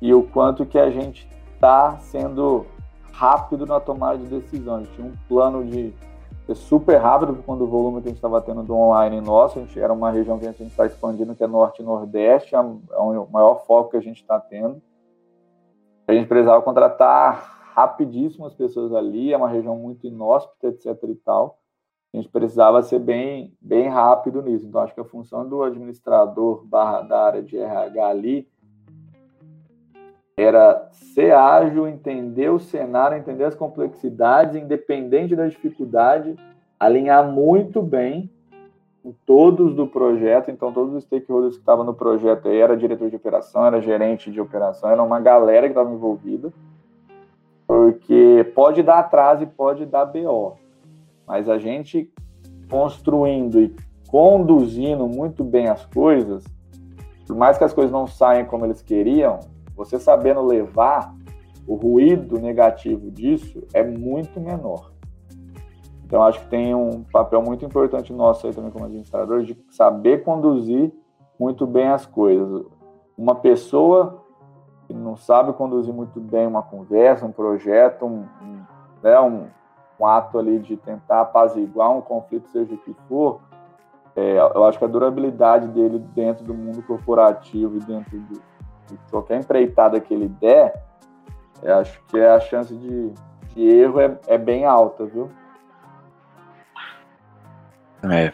E 0.00 0.14
o 0.14 0.22
quanto 0.22 0.64
que 0.64 0.78
a 0.78 0.90
gente 0.90 1.28
está 1.54 1.98
sendo 1.98 2.64
rápido 3.12 3.66
na 3.66 3.80
tomada 3.80 4.16
de 4.18 4.26
decisões. 4.26 4.88
Tinha 4.94 5.06
um 5.06 5.12
plano 5.28 5.64
de 5.64 5.92
ser 6.46 6.54
super 6.54 6.96
rápido 6.98 7.42
quando 7.44 7.62
o 7.62 7.66
volume 7.66 8.00
que 8.00 8.06
a 8.06 8.10
gente 8.10 8.18
estava 8.18 8.40
tendo 8.40 8.62
do 8.62 8.74
online 8.74 9.20
nosso, 9.20 9.58
a 9.58 9.62
gente 9.62 9.78
era 9.78 9.92
uma 9.92 10.10
região 10.10 10.38
que 10.38 10.46
a 10.46 10.52
gente 10.52 10.70
está 10.70 10.86
expandindo, 10.86 11.34
que 11.34 11.42
é 11.42 11.46
Norte 11.48 11.82
e 11.82 11.84
Nordeste, 11.84 12.54
é, 12.54 12.58
é 12.58 12.62
o 12.62 13.28
maior 13.30 13.66
foco 13.66 13.90
que 13.90 13.96
a 13.96 14.00
gente 14.00 14.22
está 14.22 14.38
tendo. 14.38 14.80
A 16.06 16.12
gente 16.12 16.28
precisava 16.28 16.62
contratar 16.62 17.57
rapidíssimo 17.78 18.46
as 18.46 18.54
pessoas 18.54 18.92
ali, 18.92 19.32
é 19.32 19.36
uma 19.36 19.48
região 19.48 19.76
muito 19.76 20.06
inóspita, 20.06 20.68
etc 20.68 20.96
e 21.04 21.14
tal. 21.14 21.58
A 22.12 22.16
gente 22.16 22.28
precisava 22.28 22.82
ser 22.82 22.98
bem, 22.98 23.54
bem 23.60 23.88
rápido 23.88 24.42
nisso. 24.42 24.66
Então, 24.66 24.80
acho 24.80 24.94
que 24.94 25.00
a 25.00 25.04
função 25.04 25.48
do 25.48 25.62
administrador 25.62 26.64
barra 26.64 27.02
da 27.02 27.20
área 27.20 27.42
de 27.42 27.56
RH 27.56 28.06
ali 28.06 28.48
era 30.36 30.88
ser 30.92 31.32
ágil, 31.32 31.86
entender 31.86 32.48
o 32.48 32.58
cenário, 32.58 33.18
entender 33.18 33.44
as 33.44 33.54
complexidades, 33.54 34.56
independente 34.56 35.36
da 35.36 35.46
dificuldade, 35.46 36.36
alinhar 36.78 37.30
muito 37.30 37.82
bem 37.82 38.30
com 39.02 39.12
todos 39.26 39.74
do 39.74 39.86
projeto, 39.86 40.50
então 40.50 40.72
todos 40.72 40.94
os 40.94 41.04
stakeholders 41.04 41.54
que 41.54 41.60
estavam 41.60 41.84
no 41.84 41.94
projeto 41.94 42.48
aí, 42.48 42.58
era 42.58 42.76
diretor 42.76 43.10
de 43.10 43.16
operação, 43.16 43.64
era 43.64 43.80
gerente 43.80 44.30
de 44.30 44.40
operação, 44.40 44.90
era 44.90 45.02
uma 45.02 45.20
galera 45.20 45.66
que 45.66 45.72
estava 45.72 45.92
envolvida, 45.92 46.52
porque 47.92 48.52
pode 48.54 48.82
dar 48.82 48.98
atraso 48.98 49.44
e 49.44 49.46
pode 49.46 49.86
dar 49.86 50.04
BO, 50.04 50.56
mas 51.26 51.48
a 51.48 51.56
gente 51.56 52.12
construindo 52.70 53.62
e 53.62 53.74
conduzindo 54.08 55.08
muito 55.08 55.42
bem 55.42 55.68
as 55.68 55.86
coisas, 55.86 56.44
por 57.26 57.34
mais 57.34 57.56
que 57.56 57.64
as 57.64 57.72
coisas 57.72 57.90
não 57.90 58.06
saiam 58.06 58.44
como 58.44 58.66
eles 58.66 58.82
queriam, 58.82 59.40
você 59.74 59.98
sabendo 59.98 60.42
levar, 60.42 61.14
o 61.66 61.76
ruído 61.76 62.38
negativo 62.38 63.10
disso 63.10 63.62
é 63.72 63.82
muito 63.82 64.38
menor. 64.38 64.92
Então, 66.04 66.22
acho 66.22 66.40
que 66.40 66.48
tem 66.48 66.74
um 66.74 67.02
papel 67.04 67.42
muito 67.42 67.64
importante 67.64 68.12
nosso 68.12 68.46
aí 68.46 68.54
também 68.54 68.70
como 68.70 68.84
administrador 68.84 69.42
de 69.42 69.56
saber 69.70 70.24
conduzir 70.24 70.92
muito 71.38 71.66
bem 71.66 71.88
as 71.88 72.04
coisas. 72.04 72.66
Uma 73.16 73.34
pessoa 73.34 74.24
que 74.88 74.94
não 74.94 75.16
sabe 75.16 75.52
conduzir 75.52 75.92
muito 75.92 76.18
bem 76.18 76.46
uma 76.46 76.62
conversa, 76.62 77.26
um 77.26 77.30
projeto, 77.30 78.06
um, 78.06 78.26
um, 78.42 78.64
né, 79.02 79.20
um, 79.20 79.46
um 80.00 80.06
ato 80.06 80.38
ali 80.38 80.58
de 80.58 80.78
tentar 80.78 81.20
apaziguar 81.20 81.90
um 81.90 82.00
conflito, 82.00 82.48
seja 82.48 82.74
o 82.74 82.78
que 82.78 82.96
for, 83.06 83.40
é, 84.16 84.38
eu 84.38 84.64
acho 84.64 84.78
que 84.78 84.84
a 84.84 84.88
durabilidade 84.88 85.68
dele 85.68 85.98
dentro 86.14 86.42
do 86.44 86.54
mundo 86.54 86.82
corporativo 86.82 87.76
e 87.76 87.80
dentro 87.80 88.18
do, 88.18 88.42
de 88.88 88.98
qualquer 89.10 89.38
empreitada 89.38 90.00
que 90.00 90.12
ele 90.14 90.26
der, 90.26 90.82
eu 91.62 91.76
acho 91.76 92.02
que 92.06 92.18
a 92.18 92.40
chance 92.40 92.74
de, 92.74 93.12
de 93.54 93.62
erro 93.62 94.00
é, 94.00 94.18
é 94.26 94.38
bem 94.38 94.64
alta, 94.64 95.04
viu? 95.04 95.30
É. 98.10 98.32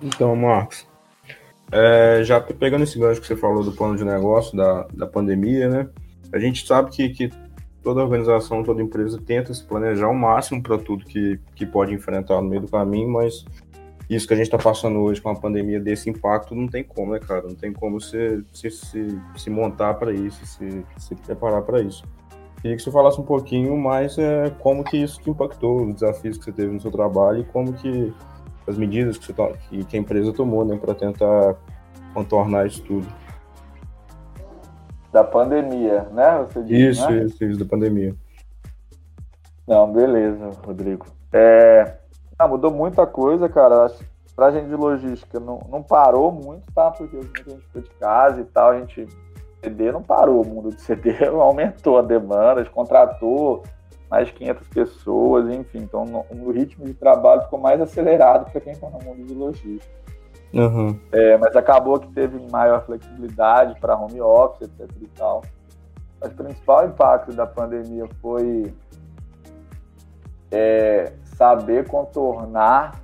Então, 0.00 0.34
Marcos, 0.34 0.88
é, 1.72 2.22
já 2.22 2.40
pegando 2.40 2.84
esse 2.84 2.98
gancho 2.98 3.20
que 3.20 3.26
você 3.26 3.36
falou 3.36 3.64
do 3.64 3.72
plano 3.72 3.96
de 3.96 4.04
negócio 4.04 4.56
da, 4.56 4.86
da 4.92 5.06
pandemia, 5.06 5.68
né? 5.68 5.88
A 6.32 6.38
gente 6.38 6.66
sabe 6.66 6.90
que, 6.90 7.08
que 7.10 7.30
toda 7.82 8.02
organização, 8.02 8.62
toda 8.62 8.82
empresa 8.82 9.20
tenta 9.24 9.54
se 9.54 9.64
planejar 9.64 10.08
o 10.08 10.14
máximo 10.14 10.62
para 10.62 10.78
tudo 10.78 11.04
que, 11.04 11.38
que 11.54 11.64
pode 11.64 11.94
enfrentar 11.94 12.40
no 12.40 12.48
meio 12.48 12.62
do 12.62 12.68
caminho, 12.68 13.08
mas 13.08 13.44
isso 14.08 14.26
que 14.26 14.34
a 14.34 14.36
gente 14.36 14.46
está 14.46 14.58
passando 14.58 15.00
hoje 15.00 15.20
com 15.20 15.30
a 15.30 15.34
pandemia 15.34 15.80
desse 15.80 16.08
impacto 16.08 16.54
não 16.54 16.68
tem 16.68 16.84
como, 16.84 17.12
né, 17.12 17.18
cara? 17.18 17.42
Não 17.42 17.54
tem 17.54 17.72
como 17.72 18.00
você 18.00 18.42
se, 18.52 18.70
se, 18.70 19.20
se 19.36 19.50
montar 19.50 19.94
para 19.94 20.12
isso, 20.12 20.44
se, 20.46 20.84
se 20.96 21.14
preparar 21.14 21.62
para 21.62 21.80
isso. 21.80 22.04
Queria 22.60 22.76
que 22.76 22.82
você 22.82 22.90
falasse 22.90 23.20
um 23.20 23.24
pouquinho 23.24 23.76
mais 23.76 24.16
é, 24.18 24.50
como 24.58 24.82
que 24.82 24.96
isso 24.96 25.20
te 25.20 25.30
impactou, 25.30 25.86
os 25.86 25.94
desafios 25.94 26.38
que 26.38 26.44
você 26.44 26.52
teve 26.52 26.72
no 26.72 26.80
seu 26.80 26.90
trabalho 26.90 27.40
e 27.40 27.44
como 27.44 27.72
que 27.72 28.12
as 28.66 28.76
medidas 28.76 29.16
que, 29.18 29.32
você, 29.32 29.52
que, 29.68 29.84
que 29.84 29.96
a 29.96 30.00
empresa 30.00 30.32
tomou 30.32 30.64
né, 30.64 30.76
para 30.76 30.94
tentar 30.94 31.56
contornar 32.12 32.66
isso 32.66 32.82
tudo 32.82 33.06
da 35.16 35.24
pandemia, 35.24 36.02
né? 36.12 36.44
Você 36.44 36.62
diz, 36.62 36.98
isso, 36.98 37.10
né? 37.10 37.24
isso, 37.24 37.42
isso, 37.42 37.58
da 37.58 37.64
pandemia. 37.64 38.14
Não, 39.66 39.90
beleza, 39.90 40.50
Rodrigo. 40.64 41.06
É, 41.32 41.96
ah, 42.38 42.46
mudou 42.46 42.70
muita 42.70 43.06
coisa, 43.06 43.48
cara. 43.48 43.90
Pra 44.34 44.50
gente 44.50 44.68
de 44.68 44.76
logística 44.76 45.40
não, 45.40 45.58
não 45.70 45.82
parou 45.82 46.30
muito, 46.30 46.70
tá? 46.74 46.90
Porque 46.90 47.16
muita 47.16 47.50
gente 47.50 47.62
ficou 47.62 47.80
de 47.80 47.90
casa 47.98 48.42
e 48.42 48.44
tal, 48.44 48.70
a 48.70 48.78
gente. 48.78 49.06
CD 49.64 49.90
não 49.90 50.02
parou, 50.02 50.42
o 50.42 50.46
mundo 50.46 50.68
de 50.68 50.80
CD 50.82 51.24
aumentou 51.26 51.98
a 51.98 52.02
demanda, 52.02 52.60
a 52.60 52.62
gente 52.62 52.72
contratou 52.72 53.62
mais 54.10 54.28
de 54.28 54.34
500 54.34 54.68
pessoas, 54.68 55.48
enfim. 55.48 55.78
Então, 55.78 56.24
o 56.30 56.50
ritmo 56.50 56.84
de 56.84 56.94
trabalho 56.94 57.42
ficou 57.42 57.58
mais 57.58 57.80
acelerado 57.80 58.50
para 58.50 58.60
quem 58.60 58.72
está 58.72 58.88
no 58.88 58.98
mundo 59.02 59.24
de 59.24 59.34
logística. 59.34 59.96
Uhum. 60.54 60.98
É, 61.12 61.36
mas 61.36 61.56
acabou 61.56 61.98
que 61.98 62.08
teve 62.12 62.38
maior 62.50 62.84
flexibilidade 62.86 63.78
para 63.80 63.96
home 63.96 64.20
office, 64.20 64.62
etc 64.62 64.90
e 65.00 65.08
tal. 65.08 65.42
Mas 66.20 66.32
o 66.32 66.34
principal 66.34 66.86
impacto 66.86 67.32
da 67.32 67.46
pandemia 67.46 68.06
foi 68.22 68.72
é, 70.50 71.12
saber 71.24 71.86
contornar 71.88 73.00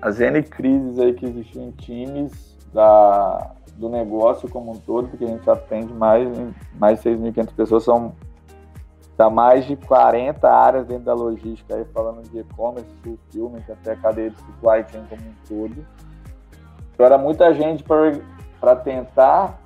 as 0.00 0.20
N 0.20 0.42
crises 0.42 0.98
aí 0.98 1.12
que 1.12 1.26
existiam 1.26 1.66
em 1.66 1.70
times 1.70 2.58
da, 2.72 3.52
do 3.76 3.88
negócio 3.88 4.48
como 4.48 4.72
um 4.72 4.76
todo, 4.76 5.08
porque 5.08 5.24
a 5.24 5.28
gente 5.28 5.48
atende 5.48 5.92
mais, 5.92 6.28
mais 6.78 7.00
de 7.00 7.10
6.500 7.10 7.54
pessoas, 7.54 7.84
são 7.84 8.14
tá 9.16 9.30
mais 9.30 9.64
de 9.64 9.76
40 9.76 10.48
áreas 10.48 10.86
dentro 10.86 11.04
da 11.04 11.14
logística, 11.14 11.74
aí 11.74 11.84
falando 11.92 12.22
de 12.28 12.38
e-commerce, 12.38 12.88
fulfillment, 13.02 13.62
até 13.70 13.94
cadeia 13.96 14.30
de 14.30 14.36
supply 14.36 14.84
chain 14.90 15.04
como 15.08 15.22
um 15.22 15.34
todo. 15.46 15.86
Então 16.92 17.06
era 17.06 17.18
muita 17.18 17.52
gente 17.54 17.84
para 17.84 18.76
tentar 18.76 19.58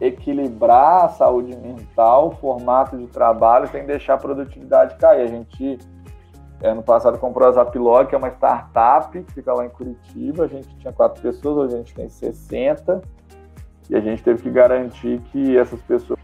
equilibrar 0.00 1.04
a 1.04 1.08
saúde 1.08 1.56
mental, 1.56 2.28
o 2.28 2.30
formato 2.32 2.96
de 2.96 3.06
trabalho, 3.06 3.68
sem 3.68 3.84
deixar 3.86 4.14
a 4.14 4.18
produtividade 4.18 4.96
cair. 4.96 5.22
A 5.22 5.26
gente, 5.26 5.78
ano 6.62 6.82
passado, 6.82 7.18
comprou 7.18 7.48
a 7.48 7.52
Zaplog, 7.52 8.08
que 8.08 8.14
é 8.14 8.18
uma 8.18 8.28
startup 8.28 9.22
que 9.22 9.32
fica 9.32 9.52
lá 9.52 9.64
em 9.64 9.70
Curitiba. 9.70 10.44
A 10.44 10.48
gente 10.48 10.68
tinha 10.76 10.92
quatro 10.92 11.22
pessoas, 11.22 11.56
hoje 11.56 11.74
a 11.74 11.78
gente 11.78 11.94
tem 11.94 12.08
60. 12.08 13.02
E 13.88 13.94
a 13.96 14.00
gente 14.00 14.22
teve 14.22 14.42
que 14.42 14.50
garantir 14.50 15.20
que 15.30 15.56
essas 15.56 15.80
pessoas 15.82 16.18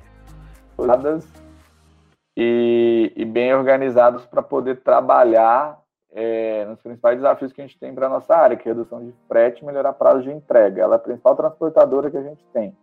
e, 2.42 3.12
e 3.14 3.24
bem 3.26 3.53
organizadas 3.53 4.24
para 4.24 4.40
poder 4.40 4.81
trabalhar 4.81 5.79
é, 6.11 6.64
nos 6.64 6.81
principais 6.81 7.16
desafios 7.16 7.53
que 7.53 7.61
a 7.61 7.66
gente 7.66 7.79
tem 7.79 7.94
para 7.94 8.07
a 8.07 8.09
nossa 8.09 8.35
área, 8.35 8.57
que 8.57 8.66
é 8.66 8.72
redução 8.72 9.05
de 9.05 9.14
frete 9.29 9.62
e 9.62 9.66
melhorar 9.66 9.92
prazo 9.92 10.22
de 10.22 10.31
entrega. 10.31 10.81
Ela 10.81 10.94
é 10.94 10.96
a 10.96 11.00
principal 11.00 11.37
transportadora 11.37 12.11
que 12.11 12.16
a 12.16 12.22
gente 12.22 12.42
tem. 12.50 12.74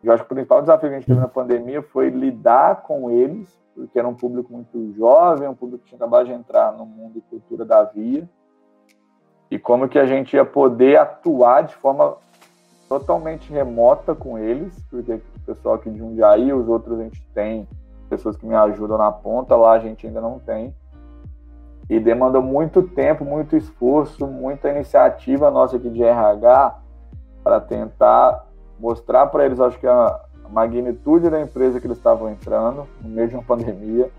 Eu 0.00 0.12
acho 0.12 0.22
que 0.22 0.30
o 0.32 0.34
principal 0.36 0.60
desafio 0.60 0.88
que 0.88 0.94
a 0.94 0.98
gente 0.98 1.08
teve 1.08 1.18
na 1.18 1.26
pandemia 1.26 1.82
foi 1.82 2.08
lidar 2.10 2.82
com 2.82 3.10
eles, 3.10 3.52
porque 3.74 3.98
era 3.98 4.06
um 4.06 4.14
público 4.14 4.52
muito 4.52 4.92
jovem, 4.92 5.48
um 5.48 5.56
público 5.56 5.82
que 5.82 5.88
tinha 5.88 5.96
acabado 5.96 6.26
de 6.26 6.32
entrar 6.32 6.70
no 6.70 6.86
mundo 6.86 7.18
e 7.18 7.20
cultura 7.22 7.64
da 7.64 7.82
via, 7.82 8.30
e 9.50 9.58
como 9.58 9.88
que 9.88 9.98
a 9.98 10.06
gente 10.06 10.36
ia 10.36 10.44
poder 10.44 10.98
atuar 10.98 11.62
de 11.62 11.74
forma 11.74 12.16
totalmente 12.88 13.52
remota 13.52 14.14
com 14.14 14.38
eles, 14.38 14.72
porque 14.88 15.14
o 15.14 15.40
pessoal 15.46 15.74
aqui 15.74 15.90
de 15.90 15.98
Jundiaí, 15.98 16.52
os 16.52 16.68
outros 16.68 17.00
a 17.00 17.02
gente 17.02 17.26
tem 17.34 17.66
pessoas 18.12 18.36
que 18.36 18.44
me 18.44 18.54
ajudam 18.54 18.98
na 18.98 19.10
ponta, 19.10 19.56
lá 19.56 19.72
a 19.72 19.78
gente 19.78 20.06
ainda 20.06 20.20
não 20.20 20.38
tem. 20.38 20.74
E 21.88 21.98
demandou 21.98 22.42
muito 22.42 22.82
tempo, 22.82 23.24
muito 23.24 23.56
esforço, 23.56 24.26
muita 24.26 24.68
iniciativa 24.68 25.50
nossa 25.50 25.78
aqui 25.78 25.88
de 25.88 26.02
RH 26.02 26.78
para 27.42 27.58
tentar 27.58 28.44
mostrar 28.78 29.28
para 29.28 29.46
eles, 29.46 29.58
acho 29.58 29.78
que 29.78 29.86
a 29.86 30.20
magnitude 30.50 31.30
da 31.30 31.40
empresa 31.40 31.80
que 31.80 31.86
eles 31.86 31.96
estavam 31.96 32.28
entrando 32.28 32.86
no 33.00 33.08
meio 33.08 33.28
de 33.28 33.34
uma 33.34 33.42
pandemia, 33.42 34.10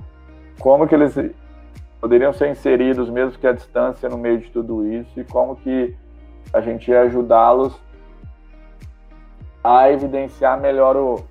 como 0.59 0.87
que 0.87 0.95
eles 0.95 1.15
poderiam 2.01 2.33
ser 2.33 2.49
inseridos 2.49 3.09
mesmo 3.09 3.37
que 3.37 3.45
à 3.45 3.53
distância 3.53 4.09
no 4.09 4.17
meio 4.17 4.39
de 4.39 4.49
tudo 4.49 4.85
isso 4.87 5.19
e 5.19 5.23
como 5.23 5.55
que 5.55 5.95
a 6.51 6.59
gente 6.61 6.89
ia 6.89 7.01
ajudá-los 7.01 7.79
a 9.63 9.89
evidenciar 9.91 10.59
melhor 10.59 10.97
o 10.97 11.23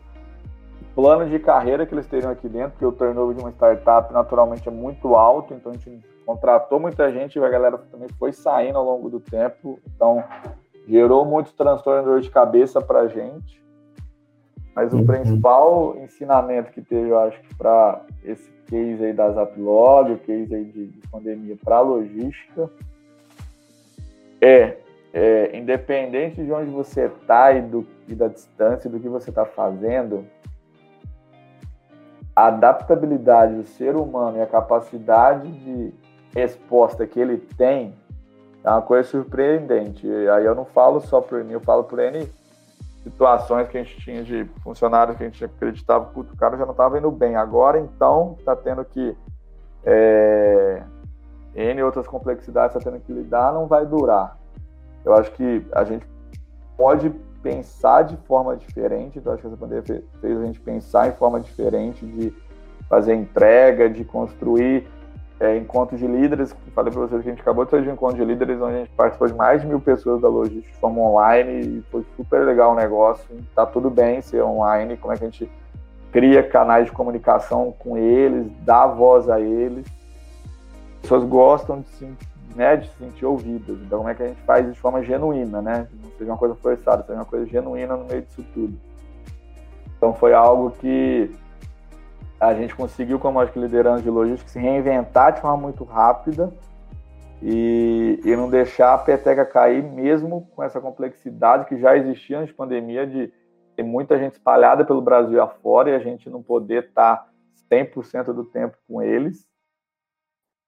plano 0.94 1.28
de 1.28 1.38
carreira 1.38 1.86
que 1.86 1.94
eles 1.94 2.06
teriam 2.06 2.30
aqui 2.30 2.48
dentro, 2.48 2.72
porque 2.72 2.86
o 2.86 2.92
turnover 2.92 3.36
de 3.36 3.42
uma 3.42 3.50
startup 3.50 4.12
naturalmente 4.12 4.68
é 4.68 4.72
muito 4.72 5.14
alto, 5.14 5.54
então 5.54 5.72
a 5.72 5.74
gente 5.74 6.00
contratou 6.24 6.78
muita 6.78 7.10
gente 7.12 7.38
e 7.38 7.44
a 7.44 7.48
galera 7.48 7.78
também 7.90 8.08
foi 8.18 8.32
saindo 8.32 8.78
ao 8.78 8.84
longo 8.84 9.10
do 9.10 9.20
tempo, 9.20 9.78
então 9.86 10.22
gerou 10.86 11.24
muito 11.24 11.52
transtorno 11.54 12.02
e 12.02 12.04
dor 12.04 12.20
de 12.20 12.30
cabeça 12.30 12.80
para 12.80 13.00
a 13.00 13.08
gente. 13.08 13.62
Mas 14.74 14.92
o 14.92 14.96
uhum. 14.96 15.06
principal 15.06 15.96
ensinamento 15.98 16.72
que 16.72 16.80
teve, 16.80 17.10
eu 17.10 17.18
acho 17.18 17.40
que 17.42 17.54
para 17.54 18.00
esse 18.24 18.50
case 18.66 19.04
aí 19.04 19.12
da 19.12 19.30
Zaplog, 19.30 20.12
o 20.12 20.18
case 20.18 20.54
aí 20.54 20.64
de, 20.64 20.86
de 20.86 21.08
pandemia 21.08 21.56
para 21.62 21.80
logística, 21.80 22.70
é, 24.40 24.78
é, 25.12 25.56
independente 25.56 26.42
de 26.42 26.50
onde 26.50 26.70
você 26.70 27.06
está 27.06 27.52
e, 27.52 27.60
do, 27.60 27.86
e 28.08 28.14
da 28.14 28.28
distância 28.28 28.88
do 28.88 28.98
que 28.98 29.08
você 29.08 29.28
está 29.28 29.44
fazendo, 29.44 30.24
a 32.34 32.46
adaptabilidade 32.46 33.54
do 33.54 33.64
ser 33.64 33.94
humano 33.96 34.38
e 34.38 34.42
a 34.42 34.46
capacidade 34.46 35.50
de 35.50 35.94
resposta 36.34 37.06
que 37.06 37.20
ele 37.20 37.38
tem 37.56 37.94
é 38.64 38.70
uma 38.70 38.82
coisa 38.82 39.08
surpreendente. 39.08 40.06
E 40.06 40.28
aí 40.28 40.44
eu 40.44 40.54
não 40.54 40.64
falo 40.64 41.00
só 41.00 41.20
por 41.20 41.42
mim, 41.44 41.52
eu 41.52 41.60
falo 41.60 41.84
por 41.84 41.98
N 41.98 42.28
situações 43.02 43.68
que 43.68 43.76
a 43.76 43.82
gente 43.82 44.00
tinha 44.00 44.22
de 44.22 44.44
funcionários 44.62 45.16
que 45.16 45.24
a 45.24 45.26
gente 45.26 45.44
acreditava 45.44 46.06
que 46.12 46.20
o 46.20 46.36
cara 46.36 46.56
já 46.56 46.64
não 46.64 46.72
estava 46.72 46.98
indo 46.98 47.10
bem. 47.10 47.36
Agora, 47.36 47.78
então, 47.78 48.36
está 48.38 48.54
tendo 48.54 48.84
que. 48.84 49.16
É, 49.84 50.82
N 51.54 51.82
outras 51.82 52.06
complexidades 52.06 52.76
está 52.76 52.90
tendo 52.90 53.02
que 53.02 53.12
lidar, 53.12 53.52
não 53.52 53.66
vai 53.66 53.84
durar. 53.84 54.38
Eu 55.04 55.12
acho 55.14 55.32
que 55.32 55.66
a 55.72 55.84
gente 55.84 56.06
pode 56.76 57.12
pensar 57.42 58.02
de 58.02 58.16
forma 58.28 58.56
diferente, 58.56 59.18
então 59.18 59.32
acho 59.32 59.42
que 59.42 59.48
essa 59.48 59.56
pandemia 59.56 59.82
fez 59.82 60.38
a 60.38 60.44
gente 60.44 60.60
pensar 60.60 61.08
em 61.08 61.12
forma 61.12 61.40
diferente 61.40 62.06
de 62.06 62.32
fazer 62.88 63.14
entrega, 63.14 63.88
de 63.88 64.04
construir 64.04 64.86
é, 65.40 65.56
encontros 65.56 65.98
de 65.98 66.06
líderes, 66.06 66.54
falei 66.72 66.92
para 66.92 67.00
vocês 67.00 67.22
que 67.22 67.28
a 67.28 67.32
gente 67.32 67.40
acabou 67.40 67.64
de 67.64 67.70
fazer 67.72 67.88
um 67.88 67.94
encontro 67.94 68.16
de 68.16 68.24
líderes 68.24 68.60
onde 68.60 68.74
a 68.74 68.78
gente 68.78 68.90
participou 68.90 69.26
de 69.26 69.34
mais 69.34 69.60
de 69.60 69.66
mil 69.66 69.80
pessoas 69.80 70.22
da 70.22 70.28
logística 70.28 70.72
de 70.72 70.78
forma 70.78 71.00
online 71.00 71.78
e 71.78 71.82
foi 71.90 72.04
super 72.16 72.44
legal 72.44 72.72
o 72.72 72.76
negócio. 72.76 73.26
Tá 73.54 73.66
tudo 73.66 73.90
bem 73.90 74.20
ser 74.20 74.42
online, 74.42 74.96
como 74.96 75.12
é 75.12 75.16
que 75.16 75.24
a 75.24 75.28
gente 75.28 75.50
cria 76.12 76.42
canais 76.42 76.86
de 76.86 76.92
comunicação 76.92 77.74
com 77.76 77.96
eles, 77.96 78.46
dá 78.60 78.86
voz 78.86 79.28
a 79.28 79.40
eles. 79.40 79.84
As 80.96 81.02
pessoas 81.02 81.24
gostam 81.24 81.80
de 81.80 81.88
se, 81.88 82.06
né, 82.54 82.76
de 82.76 82.88
se 82.88 82.96
sentir 82.98 83.24
ouvidas. 83.24 83.76
Então, 83.80 83.98
como 83.98 84.10
é 84.10 84.14
que 84.14 84.22
a 84.22 84.28
gente 84.28 84.42
faz 84.42 84.70
de 84.70 84.78
forma 84.78 85.02
genuína, 85.02 85.60
né? 85.62 85.88
Não 86.02 86.10
seja 86.18 86.30
uma 86.30 86.38
coisa 86.38 86.54
forçada, 86.54 87.02
seja 87.02 87.18
uma 87.18 87.24
coisa 87.24 87.46
genuína 87.46 87.96
no 87.96 88.04
meio 88.04 88.22
disso 88.22 88.44
tudo. 88.54 88.78
Então, 89.96 90.14
foi 90.14 90.32
algo 90.34 90.70
que 90.72 91.30
a 92.40 92.54
gente 92.54 92.74
conseguiu, 92.74 93.18
como 93.18 93.40
acho 93.40 93.52
que 93.52 93.58
liderança 93.60 94.02
de 94.02 94.10
logística, 94.10 94.50
se 94.50 94.58
reinventar 94.58 95.32
de 95.32 95.40
forma 95.40 95.56
muito 95.56 95.84
rápida 95.84 96.52
e, 97.40 98.20
e 98.24 98.36
não 98.36 98.50
deixar 98.50 98.94
a 98.94 98.98
peteca 98.98 99.44
cair, 99.44 99.82
mesmo 99.82 100.48
com 100.54 100.62
essa 100.62 100.80
complexidade 100.80 101.66
que 101.66 101.78
já 101.78 101.96
existia 101.96 102.38
antes 102.38 102.48
de 102.48 102.54
pandemia, 102.54 103.06
de 103.06 103.32
ter 103.76 103.82
muita 103.82 104.18
gente 104.18 104.32
espalhada 104.32 104.84
pelo 104.84 105.00
Brasil 105.00 105.40
afora 105.40 105.90
e 105.90 105.94
a 105.94 105.98
gente 105.98 106.28
não 106.28 106.42
poder 106.42 106.88
estar 106.88 107.28
100% 107.70 108.32
do 108.32 108.44
tempo 108.44 108.76
com 108.88 109.00
eles. 109.00 109.46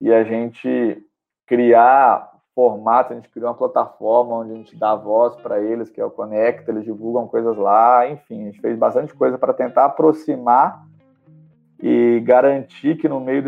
E 0.00 0.12
a 0.12 0.24
gente 0.24 1.04
criar 1.46 2.34
formato, 2.54 3.12
a 3.12 3.16
gente 3.16 3.28
criou 3.28 3.48
uma 3.48 3.56
plataforma 3.56 4.36
onde 4.36 4.52
a 4.52 4.54
gente 4.54 4.76
dá 4.76 4.94
voz 4.94 5.34
para 5.36 5.60
eles, 5.60 5.90
que 5.90 6.00
é 6.00 6.04
o 6.04 6.10
Conecta, 6.10 6.70
eles 6.70 6.84
divulgam 6.84 7.26
coisas 7.26 7.56
lá, 7.56 8.08
enfim, 8.08 8.42
a 8.42 8.44
gente 8.46 8.60
fez 8.60 8.78
bastante 8.78 9.12
coisa 9.12 9.36
para 9.36 9.52
tentar 9.52 9.86
aproximar 9.86 10.86
e 11.82 12.20
garantir 12.24 12.96
que 12.96 13.08
no 13.08 13.20
meio 13.20 13.42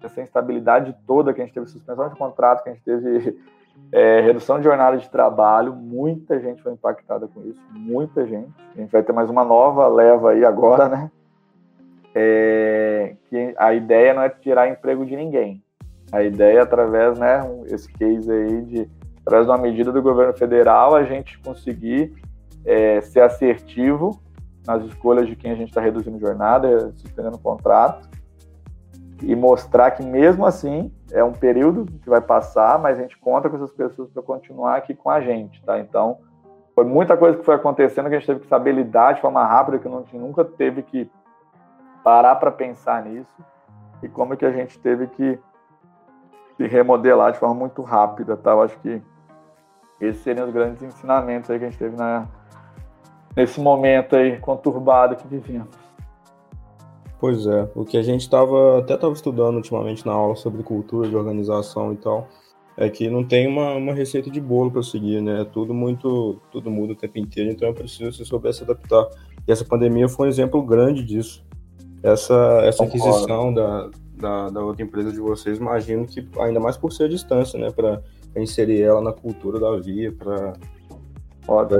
dessa 0.00 0.20
instabilidade 0.20 0.94
toda, 1.06 1.32
que 1.32 1.40
a 1.40 1.44
gente 1.44 1.54
teve 1.54 1.66
suspensão 1.66 2.08
de 2.08 2.16
contrato, 2.16 2.62
que 2.62 2.68
a 2.68 2.72
gente 2.72 2.84
teve 2.84 3.40
é, 3.90 4.20
redução 4.20 4.58
de 4.58 4.64
jornada 4.64 4.98
de 4.98 5.08
trabalho, 5.08 5.74
muita 5.74 6.38
gente 6.38 6.62
foi 6.62 6.72
impactada 6.72 7.26
com 7.26 7.40
isso, 7.46 7.60
muita 7.72 8.26
gente. 8.26 8.52
A 8.76 8.80
gente 8.80 8.92
vai 8.92 9.02
ter 9.02 9.12
mais 9.12 9.30
uma 9.30 9.44
nova 9.44 9.88
leva 9.88 10.32
aí 10.32 10.44
agora, 10.44 10.88
né? 10.88 11.10
É, 12.14 13.16
que 13.28 13.54
a 13.56 13.72
ideia 13.72 14.12
não 14.12 14.22
é 14.22 14.28
tirar 14.28 14.68
emprego 14.68 15.06
de 15.06 15.16
ninguém, 15.16 15.62
a 16.12 16.22
ideia, 16.22 16.58
é 16.58 16.62
através, 16.62 17.18
né, 17.18 17.40
esse 17.66 17.90
case 17.92 18.30
aí 18.30 18.62
de, 18.62 18.90
através 19.20 19.46
de 19.46 19.52
uma 19.52 19.58
medida 19.58 19.92
do 19.92 20.02
governo 20.02 20.32
federal, 20.32 20.94
a 20.94 21.04
gente 21.04 21.38
conseguir 21.38 22.14
é, 22.64 23.00
ser 23.00 23.20
assertivo 23.20 24.20
nas 24.66 24.84
escolhas 24.84 25.26
de 25.26 25.36
quem 25.36 25.52
a 25.52 25.54
gente 25.54 25.68
está 25.68 25.80
reduzindo 25.80 26.18
jornada, 26.18 26.92
suspendendo 26.96 27.38
contrato, 27.38 28.08
e 29.22 29.34
mostrar 29.36 29.90
que 29.92 30.02
mesmo 30.02 30.46
assim 30.46 30.92
é 31.12 31.22
um 31.22 31.32
período 31.32 31.86
que 32.00 32.08
vai 32.08 32.20
passar, 32.20 32.78
mas 32.78 32.98
a 32.98 33.02
gente 33.02 33.18
conta 33.18 33.48
com 33.48 33.56
essas 33.56 33.72
pessoas 33.72 34.10
para 34.10 34.22
continuar 34.22 34.76
aqui 34.76 34.94
com 34.94 35.10
a 35.10 35.20
gente, 35.20 35.62
tá? 35.64 35.78
Então, 35.78 36.18
foi 36.74 36.84
muita 36.84 37.16
coisa 37.16 37.36
que 37.36 37.44
foi 37.44 37.54
acontecendo 37.54 38.08
que 38.08 38.14
a 38.14 38.18
gente 38.18 38.26
teve 38.26 38.40
que 38.40 38.46
saber 38.46 38.72
lidar 38.72 39.14
de 39.14 39.20
forma 39.20 39.44
rápida, 39.44 39.78
que 39.78 39.88
não, 39.88 40.04
nunca 40.14 40.44
teve 40.44 40.82
que 40.82 41.10
parar 42.02 42.36
para 42.36 42.50
pensar 42.50 43.04
nisso, 43.04 43.28
e 44.02 44.08
como 44.08 44.36
que 44.36 44.46
a 44.46 44.52
gente 44.52 44.78
teve 44.78 45.06
que 45.08 45.38
se 46.60 46.66
remodelar 46.66 47.32
de 47.32 47.38
forma 47.38 47.54
muito 47.54 47.80
rápida, 47.80 48.36
tá? 48.36 48.50
Eu 48.50 48.60
acho 48.60 48.78
que 48.80 49.00
esses 49.98 50.22
seriam 50.22 50.46
os 50.46 50.52
grandes 50.52 50.82
ensinamentos 50.82 51.50
aí 51.50 51.58
que 51.58 51.64
a 51.64 51.70
gente 51.70 51.78
teve 51.78 51.96
na, 51.96 52.28
nesse 53.34 53.58
momento 53.58 54.14
aí 54.14 54.38
conturbado 54.38 55.16
que 55.16 55.26
vivemos. 55.26 55.74
Pois 57.18 57.46
é, 57.46 57.70
o 57.74 57.82
que 57.82 57.96
a 57.96 58.02
gente 58.02 58.20
estava 58.20 58.80
até 58.80 58.94
estava 58.94 59.14
estudando 59.14 59.56
ultimamente 59.56 60.04
na 60.04 60.12
aula 60.12 60.36
sobre 60.36 60.62
cultura 60.62 61.08
de 61.08 61.16
organização 61.16 61.94
e 61.94 61.96
tal, 61.96 62.28
é 62.76 62.90
que 62.90 63.08
não 63.08 63.24
tem 63.24 63.46
uma, 63.46 63.74
uma 63.74 63.94
receita 63.94 64.30
de 64.30 64.40
bolo 64.40 64.70
para 64.70 64.82
seguir, 64.82 65.22
né? 65.22 65.42
É 65.42 65.44
tudo 65.46 65.72
muito, 65.72 66.40
tudo 66.52 66.70
muda 66.70 66.92
o 66.92 66.96
tempo 66.96 67.18
inteiro, 67.18 67.50
então 67.50 67.68
é 67.68 67.72
preciso 67.72 68.12
se 68.12 68.24
souber 68.26 68.52
se 68.52 68.64
adaptar. 68.64 69.08
E 69.48 69.52
essa 69.52 69.64
pandemia 69.64 70.08
foi 70.08 70.26
um 70.26 70.30
exemplo 70.30 70.62
grande 70.62 71.02
disso. 71.04 71.42
Essa, 72.02 72.62
essa 72.64 72.84
aquisição 72.84 73.52
da, 73.52 73.90
da, 74.20 74.48
da 74.48 74.60
outra 74.60 74.82
empresa 74.82 75.10
de 75.10 75.18
vocês, 75.18 75.58
imagino 75.58 76.06
que 76.06 76.28
ainda 76.38 76.60
mais 76.60 76.76
por 76.76 76.92
ser 76.92 77.04
a 77.04 77.08
distância, 77.08 77.58
né, 77.58 77.70
para 77.70 78.00
inserir 78.36 78.82
ela 78.82 79.00
na 79.00 79.12
cultura 79.12 79.58
da 79.58 79.76
Via, 79.76 80.12
para 80.12 80.54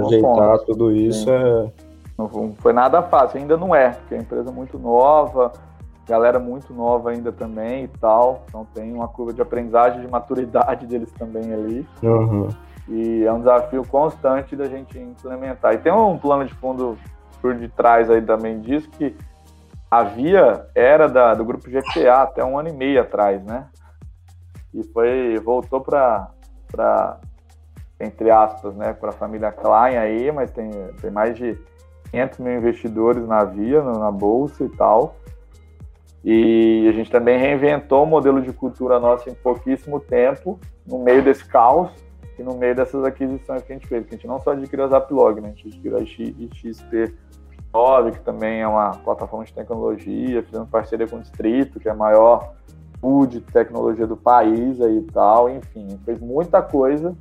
ajeitar 0.05 0.57
ponto. 0.59 0.65
tudo 0.65 0.91
isso. 0.91 1.29
É... 1.29 1.71
Não 2.17 2.53
foi 2.59 2.73
nada 2.73 3.01
fácil, 3.01 3.39
ainda 3.39 3.57
não 3.57 3.73
é, 3.73 3.91
porque 3.91 4.13
é 4.13 4.17
uma 4.17 4.23
empresa 4.23 4.51
muito 4.51 4.77
nova, 4.77 5.51
galera 6.07 6.39
muito 6.39 6.73
nova 6.73 7.11
ainda 7.11 7.31
também 7.31 7.85
e 7.85 7.87
tal, 7.87 8.43
então 8.47 8.67
tem 8.73 8.93
uma 8.93 9.07
curva 9.07 9.33
de 9.33 9.41
aprendizagem, 9.41 10.01
de 10.01 10.07
maturidade 10.07 10.85
deles 10.85 11.11
também 11.13 11.53
ali. 11.53 11.87
Uhum. 12.03 12.49
E 12.87 13.23
é 13.23 13.31
um 13.31 13.39
desafio 13.39 13.85
constante 13.85 14.55
da 14.55 14.65
gente 14.65 14.99
implementar. 14.99 15.73
E 15.73 15.77
tem 15.77 15.91
um 15.91 16.17
plano 16.17 16.45
de 16.45 16.53
fundo 16.55 16.97
por 17.41 17.55
detrás 17.55 18.09
aí 18.09 18.21
também 18.21 18.59
disso 18.59 18.89
que 18.91 19.15
a 19.91 20.03
Via 20.03 20.67
era 20.73 21.09
da, 21.09 21.33
do 21.33 21.43
grupo 21.43 21.69
GPA 21.69 22.21
até 22.21 22.45
um 22.45 22.57
ano 22.57 22.69
e 22.69 22.73
meio 22.73 23.01
atrás, 23.01 23.43
né? 23.43 23.67
E 24.73 24.81
foi 24.85 25.37
voltou 25.39 25.81
para 25.81 26.31
entre 27.99 28.31
aspas, 28.31 28.73
né, 28.75 28.93
para 28.93 29.09
a 29.09 29.13
família 29.13 29.51
Klein 29.51 29.97
aí, 29.97 30.31
mas 30.31 30.49
tem, 30.49 30.71
tem 30.99 31.11
mais 31.11 31.37
de 31.37 31.55
500 32.09 32.39
mil 32.39 32.57
investidores 32.57 33.27
na 33.27 33.43
Via, 33.43 33.83
na 33.83 34.09
bolsa 34.09 34.63
e 34.63 34.69
tal. 34.69 35.15
E 36.23 36.87
a 36.87 36.91
gente 36.93 37.11
também 37.11 37.37
reinventou 37.37 38.03
o 38.03 38.07
modelo 38.07 38.41
de 38.41 38.51
cultura 38.53 38.99
nosso 38.99 39.29
em 39.29 39.33
pouquíssimo 39.33 39.99
tempo, 39.99 40.59
no 40.85 40.99
meio 40.99 41.21
desse 41.23 41.45
caos 41.45 41.91
e 42.39 42.43
no 42.43 42.55
meio 42.55 42.75
dessas 42.75 43.03
aquisições 43.03 43.61
que 43.63 43.71
a 43.71 43.75
gente 43.75 43.87
fez. 43.87 44.05
Que 44.05 44.15
a 44.15 44.17
gente 44.17 44.27
não 44.27 44.39
só 44.39 44.51
adquiriu 44.51 44.85
a 44.85 44.87
Zaplog, 44.87 45.41
né? 45.41 45.49
a 45.49 45.51
gente 45.51 45.67
adquiriu 45.67 45.97
a 45.97 46.05
XP 46.05 47.13
9, 47.73 48.11
que 48.11 48.19
também 48.19 48.61
é 48.61 48.67
uma 48.67 48.91
plataforma 48.91 49.45
de 49.45 49.53
tecnologia, 49.53 50.43
fizemos 50.43 50.69
parceria 50.69 51.07
com 51.07 51.17
o 51.17 51.19
Distrito, 51.19 51.79
que 51.79 51.87
é 51.87 51.91
a 51.91 51.95
maior 51.95 52.53
pool 52.99 53.25
de 53.25 53.41
tecnologia 53.41 54.05
do 54.05 54.15
país 54.15 54.79
aí 54.79 54.97
e 54.97 55.11
tal, 55.11 55.49
enfim, 55.49 55.99
fez 56.05 56.19
muita 56.19 56.61
coisa. 56.61 57.15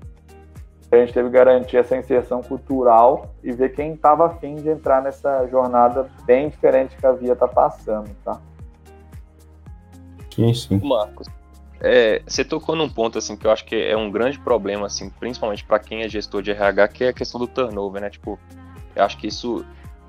A 0.93 0.97
gente 0.97 1.13
teve 1.13 1.29
que 1.29 1.35
garantir 1.35 1.77
essa 1.77 1.97
inserção 1.97 2.43
cultural 2.43 3.33
e 3.45 3.53
ver 3.53 3.71
quem 3.71 3.95
estava 3.95 4.27
afim 4.27 4.57
de 4.57 4.69
entrar 4.69 5.01
nessa 5.01 5.47
jornada 5.47 6.11
bem 6.25 6.49
diferente 6.49 6.97
que 6.97 7.07
a 7.07 7.13
Via 7.13 7.33
está 7.33 7.47
passando, 7.47 8.11
tá? 8.25 8.41
Sim, 10.35 10.53
sim. 10.53 10.81
Marcos, 10.83 11.29
é, 11.81 12.23
você 12.27 12.45
tocou 12.45 12.75
num 12.75 12.89
ponto 12.89 13.19
assim 13.19 13.37
que 13.37 13.47
eu 13.47 13.51
acho 13.51 13.65
que 13.65 13.77
é 13.77 13.97
um 13.97 14.11
grande 14.11 14.39
problema, 14.39 14.87
assim, 14.87 15.09
principalmente 15.11 15.65
para 15.65 15.79
quem 15.79 16.03
é 16.03 16.09
gestor 16.09 16.43
de 16.43 16.51
RH, 16.51 16.89
que 16.89 17.05
é 17.05 17.09
a 17.09 17.13
questão 17.13 17.41
do 17.41 17.47
turnover, 17.47 18.03
né? 18.03 18.11
Tipo, 18.11 18.39
eu 18.95 19.05
acho 19.05 19.17
que 19.17 19.29
isso 19.29 19.65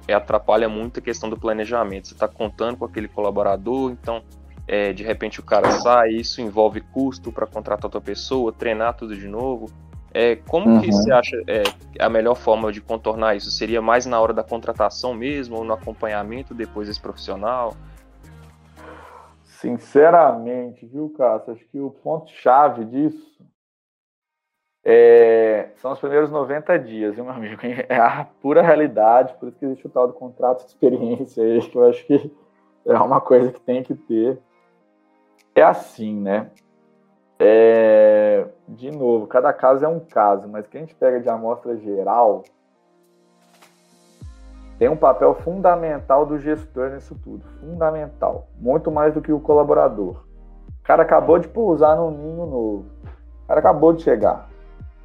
é, 0.08 0.14
atrapalha 0.14 0.68
muito 0.68 1.00
a 1.00 1.02
questão 1.02 1.30
do 1.30 1.38
planejamento. 1.38 2.08
Você 2.08 2.14
está 2.14 2.28
contando 2.28 2.78
com 2.78 2.86
aquele 2.86 3.08
colaborador, 3.08 3.92
então 3.92 4.24
é, 4.68 4.94
de 4.94 5.04
repente 5.04 5.40
o 5.40 5.44
cara 5.44 5.72
sai, 5.72 6.10
isso 6.10 6.42
envolve 6.42 6.82
custo 6.82 7.32
para 7.32 7.46
contratar 7.46 7.86
outra 7.86 8.02
pessoa, 8.02 8.52
treinar 8.52 8.96
tudo 8.96 9.16
de 9.16 9.28
novo. 9.28 9.70
É, 10.14 10.36
como 10.36 10.70
uhum. 10.70 10.82
que 10.82 10.92
você 10.92 11.12
acha 11.12 11.42
é, 11.48 11.64
a 12.00 12.10
melhor 12.10 12.36
forma 12.36 12.72
de 12.72 12.82
contornar 12.82 13.36
isso? 13.36 13.50
Seria 13.50 13.82
mais 13.82 14.06
na 14.06 14.20
hora 14.20 14.34
da 14.34 14.44
contratação 14.44 15.14
mesmo, 15.14 15.58
ou 15.58 15.64
no 15.64 15.74
acompanhamento 15.74 16.54
depois 16.54 16.88
desse 16.88 17.00
profissional? 17.00 17.76
Sinceramente, 19.44 20.86
viu, 20.86 21.14
Cássio? 21.18 21.54
Acho 21.54 21.66
que 21.72 21.80
o 21.80 21.92
ponto-chave 21.92 22.84
disso 22.84 23.32
é, 24.84 25.70
são 25.78 25.92
os 25.92 26.00
primeiros 26.00 26.32
90 26.32 26.80
dias, 26.80 27.14
viu, 27.14 27.24
meu 27.24 27.34
amigo? 27.34 27.62
É 27.88 27.98
a 27.98 28.28
pura 28.42 28.62
realidade, 28.62 29.36
por 29.36 29.50
isso 29.50 29.60
que 29.60 29.66
existe 29.66 29.86
o 29.86 29.90
tal 29.90 30.08
do 30.08 30.14
contrato 30.14 30.64
de 30.64 30.70
experiência 30.70 31.44
aí, 31.44 31.62
que 31.62 31.76
eu 31.76 31.88
acho 31.88 32.06
que 32.06 32.32
é 32.86 32.94
uma 32.98 33.22
coisa 33.22 33.52
que 33.52 33.60
tem 33.60 33.84
que 33.84 33.94
ter. 33.94 34.40
É 35.54 35.62
assim, 35.62 36.20
né? 36.20 36.50
É, 37.40 38.48
de 38.68 38.90
novo, 38.92 39.28
cada 39.28 39.54
caso 39.54 39.86
é 39.86 39.88
um 39.88 40.00
caso, 40.00 40.48
mas 40.48 40.68
quem 40.68 40.82
a 40.82 40.86
gente 40.86 40.96
pega 40.96 41.20
de 41.20 41.30
amostra 41.30 41.76
geral 41.78 42.44
tem 44.80 44.90
um 44.90 44.98
papel 44.98 45.36
fundamental 45.36 46.26
do 46.26 46.40
gestor 46.40 46.90
nisso 46.90 47.16
tudo. 47.24 47.46
Fundamental. 47.60 48.48
Muito 48.58 48.90
mais 48.90 49.14
do 49.14 49.22
que 49.22 49.32
o 49.32 49.40
colaborador. 49.40 50.24
O 50.80 50.84
cara 50.84 51.04
acabou 51.04 51.38
de 51.38 51.48
pousar 51.48 51.96
num 51.96 52.10
ninho 52.10 52.46
novo. 52.48 52.86
O 53.44 53.48
cara 53.48 53.60
acabou 53.60 53.94
de 53.94 54.02
chegar 54.02 54.51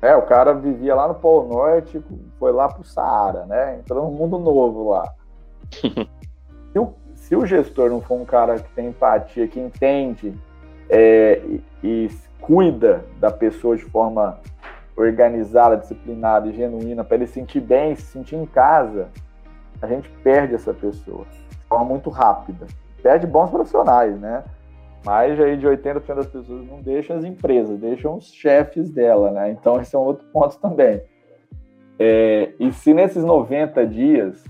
é, 0.03 0.15
o 0.15 0.23
cara 0.23 0.53
vivia 0.53 0.95
lá 0.95 1.09
no 1.09 1.15
Polo 1.15 1.49
Norte, 1.49 2.03
foi 2.39 2.53
lá 2.53 2.69
pro 2.69 2.85
Saara, 2.85 3.47
né? 3.47 3.79
Entrou 3.79 4.05
num 4.05 4.17
mundo 4.17 4.39
novo 4.39 4.91
lá. 4.91 5.13
se, 6.73 6.79
o, 6.79 6.95
se, 7.15 7.37
o, 7.37 7.47
gestor 7.47 7.91
não 7.91 8.01
for 8.01 8.21
um 8.21 8.25
cara 8.25 8.59
que 8.59 8.71
tem 8.75 8.89
empatia, 8.89 9.49
que 9.49 9.59
entende 9.59 10.35
é, 10.89 11.41
e, 11.45 11.63
e 11.83 12.11
cuida 12.41 13.05
da 13.19 13.31
pessoa 13.31 13.77
de 13.77 13.85
forma 13.85 14.39
organizada, 14.97 15.77
disciplinada 15.77 16.49
e 16.49 16.55
genuína, 16.55 17.03
para 17.03 17.17
ele 17.17 17.27
sentir 17.27 17.61
bem, 17.61 17.97
se 17.97 18.03
sentir 18.03 18.37
em 18.37 18.47
casa, 18.47 19.09
a 19.81 19.87
gente 19.87 20.09
perde 20.23 20.55
essa 20.55 20.73
pessoa 20.73 21.25
de 21.25 21.57
forma 21.69 21.85
muito 21.85 22.11
rápida. 22.11 22.66
Perde 23.03 23.27
bons 23.27 23.51
profissionais, 23.51 24.18
né? 24.18 24.45
Mais 25.07 25.41
aí 25.41 25.57
de 25.57 25.65
80% 25.65 26.15
das 26.17 26.27
pessoas 26.27 26.67
não 26.67 26.83
deixam 26.83 27.17
as 27.17 27.25
empresas, 27.25 27.79
deixam 27.79 28.17
os 28.17 28.33
chefes 28.33 28.91
dela, 28.91 29.31
né? 29.31 29.53
Então 29.53 29.81
esse 29.81 29.95
é 29.95 29.99
um 29.99 30.03
outro 30.03 30.27
ponto 30.33 30.59
também. 30.59 31.01
É, 31.97 32.53
e 32.59 32.73
se 32.73 32.93
nesses 32.93 33.23
90 33.23 33.87
dias, 33.87 34.45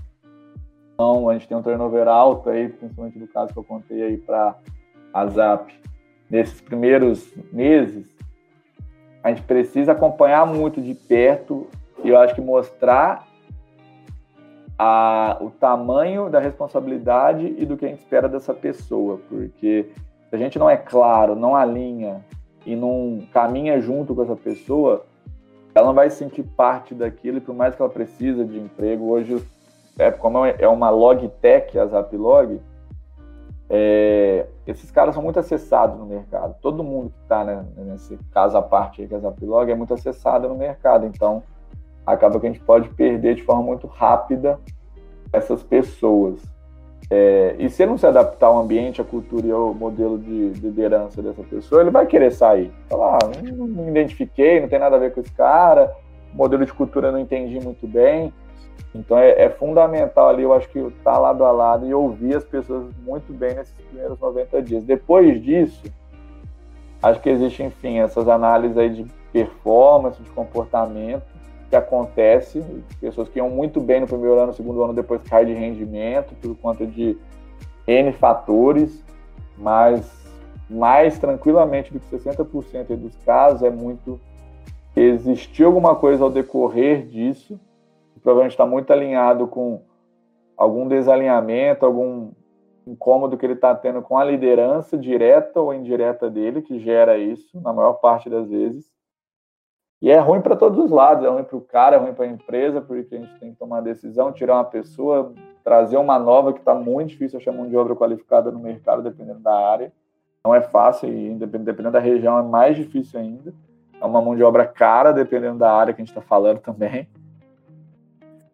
então 0.93 1.29
a 1.29 1.33
gente 1.33 1.47
tem 1.47 1.55
um 1.55 1.61
turnover 1.61 2.07
alto 2.07 2.49
aí, 2.49 2.69
principalmente 2.69 3.19
do 3.19 3.27
caso 3.27 3.53
que 3.53 3.59
eu 3.59 3.63
contei 3.63 4.01
aí 4.01 4.17
para 4.17 4.55
a 5.13 5.27
Zap, 5.27 5.71
nesses 6.27 6.59
primeiros 6.59 7.31
meses, 7.53 8.07
a 9.23 9.29
gente 9.29 9.43
precisa 9.43 9.91
acompanhar 9.91 10.47
muito 10.47 10.81
de 10.81 10.95
perto 10.95 11.67
e 12.03 12.09
eu 12.09 12.17
acho 12.17 12.33
que 12.33 12.41
mostrar 12.41 13.27
a, 14.77 15.37
o 15.39 15.51
tamanho 15.51 16.29
da 16.31 16.39
responsabilidade 16.39 17.55
e 17.57 17.63
do 17.63 17.77
que 17.77 17.85
a 17.85 17.89
gente 17.89 17.99
espera 17.99 18.27
dessa 18.27 18.55
pessoa, 18.55 19.19
porque 19.29 19.87
se 20.29 20.35
a 20.35 20.37
gente 20.37 20.59
não 20.59 20.69
é 20.69 20.77
claro, 20.77 21.35
não 21.35 21.55
alinha 21.55 22.23
e 22.65 22.75
não 22.75 23.23
caminha 23.31 23.79
junto 23.79 24.13
com 24.13 24.23
essa 24.23 24.35
pessoa, 24.35 25.05
ela 25.73 25.87
não 25.87 25.93
vai 25.93 26.09
se 26.09 26.17
sentir 26.17 26.43
parte 26.43 26.93
daquilo, 26.93 27.37
e 27.37 27.41
por 27.41 27.55
mais 27.55 27.75
que 27.75 27.81
ela 27.81 27.91
precisa 27.91 28.43
de 28.43 28.57
emprego, 28.57 29.05
hoje, 29.05 29.41
é, 29.97 30.11
como 30.11 30.45
é 30.45 30.67
uma 30.67 30.89
log 30.89 31.27
tech, 31.41 31.77
a 31.77 31.85
Zaplog, 31.85 32.59
é, 33.69 34.47
esses 34.65 34.89
caras 34.91 35.13
são 35.13 35.23
muito 35.23 35.39
acessados 35.39 35.97
no 35.99 36.05
mercado. 36.05 36.55
Todo 36.61 36.83
mundo 36.83 37.09
que 37.09 37.21
está 37.23 37.43
né, 37.43 37.65
nesse 37.77 38.17
caso 38.31 38.57
à 38.57 38.61
parte 38.61 39.01
aí, 39.01 39.07
que 39.07 39.13
é 39.13 39.17
a 39.17 39.21
Zaplog, 39.21 39.69
é 39.69 39.75
muito 39.75 39.93
acessado 39.93 40.47
no 40.47 40.55
mercado. 40.55 41.05
Então, 41.05 41.43
acaba 42.05 42.39
que 42.39 42.47
a 42.47 42.49
gente 42.49 42.63
pode 42.63 42.89
perder 42.89 43.35
de 43.35 43.43
forma 43.43 43.63
muito 43.63 43.87
rápida 43.87 44.59
essas 45.31 45.63
pessoas. 45.63 46.41
É, 47.09 47.55
e 47.57 47.69
se 47.69 47.83
ele 47.83 47.91
não 47.91 47.97
se 47.97 48.05
adaptar 48.05 48.47
ao 48.47 48.59
ambiente, 48.59 48.99
à 48.99 49.03
cultura 49.03 49.47
e 49.47 49.51
ao 49.51 49.73
modelo 49.73 50.17
de 50.17 50.49
liderança 50.59 51.21
dessa 51.21 51.41
pessoa, 51.43 51.81
ele 51.81 51.89
vai 51.89 52.05
querer 52.05 52.31
sair. 52.31 52.71
Falar, 52.89 53.19
ah, 53.23 53.41
não, 53.43 53.67
não 53.67 53.83
me 53.85 53.91
identifiquei, 53.91 54.59
não 54.59 54.67
tem 54.67 54.79
nada 54.79 54.97
a 54.97 54.99
ver 54.99 55.13
com 55.13 55.21
esse 55.21 55.31
cara, 55.31 55.95
modelo 56.33 56.65
de 56.65 56.73
cultura 56.73 57.11
não 57.11 57.19
entendi 57.19 57.59
muito 57.59 57.87
bem. 57.87 58.33
Então 58.93 59.17
é, 59.17 59.43
é, 59.43 59.49
fundamental 59.49 60.29
ali, 60.29 60.43
eu 60.43 60.53
acho 60.53 60.67
que 60.69 60.79
estar 60.79 61.13
tá 61.13 61.17
lado 61.17 61.45
a 61.45 61.51
lado 61.51 61.87
e 61.87 61.93
ouvir 61.93 62.35
as 62.35 62.43
pessoas 62.43 62.85
muito 63.05 63.31
bem 63.31 63.55
nesses 63.55 63.73
primeiros 63.73 64.19
90 64.19 64.61
dias. 64.61 64.83
Depois 64.83 65.41
disso, 65.41 65.83
acho 67.01 67.21
que 67.21 67.29
existe, 67.29 67.63
enfim, 67.63 67.99
essas 67.99 68.27
análises 68.27 68.77
aí 68.77 68.89
de 68.89 69.05
performance, 69.31 70.21
de 70.21 70.29
comportamento 70.31 71.36
que 71.69 71.75
acontece, 71.75 72.63
pessoas 72.99 73.29
que 73.29 73.39
iam 73.39 73.49
muito 73.49 73.81
bem 73.81 74.01
no 74.01 74.07
primeiro 74.07 74.35
ano, 74.35 74.47
no 74.47 74.53
segundo 74.53 74.83
ano, 74.83 74.93
depois 74.93 75.21
cai 75.23 75.45
de 75.45 75.53
rendimento 75.53 76.33
por 76.41 76.55
conta 76.57 76.85
de 76.85 77.17
N 77.85 78.11
fatores, 78.13 79.03
mas 79.57 80.27
mais 80.69 81.17
tranquilamente 81.17 81.93
do 81.93 81.99
que 81.99 82.15
60% 82.15 82.95
dos 82.95 83.15
casos 83.17 83.63
é 83.63 83.69
muito 83.69 84.19
existiu 84.95 85.67
alguma 85.67 85.95
coisa 85.95 86.23
ao 86.23 86.29
decorrer 86.29 87.05
disso, 87.05 87.59
que 88.13 88.19
provavelmente 88.19 88.53
está 88.53 88.65
muito 88.65 88.91
alinhado 88.91 89.47
com 89.47 89.81
algum 90.57 90.87
desalinhamento, 90.87 91.85
algum 91.85 92.31
incômodo 92.85 93.37
que 93.37 93.45
ele 93.45 93.53
está 93.53 93.75
tendo 93.75 94.01
com 94.01 94.17
a 94.17 94.23
liderança 94.23 94.97
direta 94.97 95.59
ou 95.61 95.73
indireta 95.73 96.29
dele, 96.29 96.61
que 96.61 96.79
gera 96.79 97.17
isso, 97.17 97.61
na 97.61 97.71
maior 97.71 97.93
parte 97.93 98.29
das 98.29 98.49
vezes. 98.49 98.89
E 100.01 100.11
é 100.11 100.19
ruim 100.19 100.41
para 100.41 100.55
todos 100.55 100.77
os 100.85 100.91
lados, 100.91 101.25
é 101.25 101.27
ruim 101.27 101.43
para 101.43 101.57
o 101.57 101.61
cara, 101.61 101.95
é 101.95 101.99
ruim 101.99 102.13
para 102.13 102.25
a 102.25 102.29
empresa, 102.29 102.81
porque 102.81 103.15
a 103.15 103.17
gente 103.17 103.39
tem 103.39 103.51
que 103.51 103.57
tomar 103.57 103.81
decisão, 103.81 104.31
tirar 104.31 104.55
uma 104.55 104.63
pessoa, 104.63 105.33
trazer 105.63 105.97
uma 105.97 106.19
nova 106.19 106.53
que 106.53 106.59
está 106.59 106.75
muito 106.75 107.09
difícil 107.09 107.39
achar 107.39 107.51
mão 107.51 107.67
de 107.67 107.75
obra 107.75 107.95
qualificada 107.95 108.51
no 108.51 108.59
mercado, 108.59 109.01
dependendo 109.01 109.39
da 109.39 109.53
área. 109.53 109.91
Não 110.45 110.53
é 110.53 110.61
fácil 110.61 111.09
e 111.09 111.33
dependendo 111.35 111.91
da 111.91 111.99
região 111.99 112.37
é 112.37 112.43
mais 112.43 112.75
difícil 112.75 113.19
ainda. 113.19 113.53
É 113.99 114.05
uma 114.05 114.21
mão 114.21 114.35
de 114.35 114.43
obra 114.43 114.67
cara, 114.67 115.11
dependendo 115.11 115.57
da 115.57 115.73
área 115.73 115.93
que 115.93 116.01
a 116.01 116.05
gente 116.05 116.15
está 116.15 116.21
falando 116.21 116.59
também. 116.59 117.07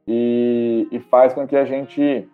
E, 0.08 0.88
e 0.92 1.00
faz 1.00 1.34
com 1.34 1.46
que 1.46 1.58
a 1.58 1.66
gente 1.66 2.28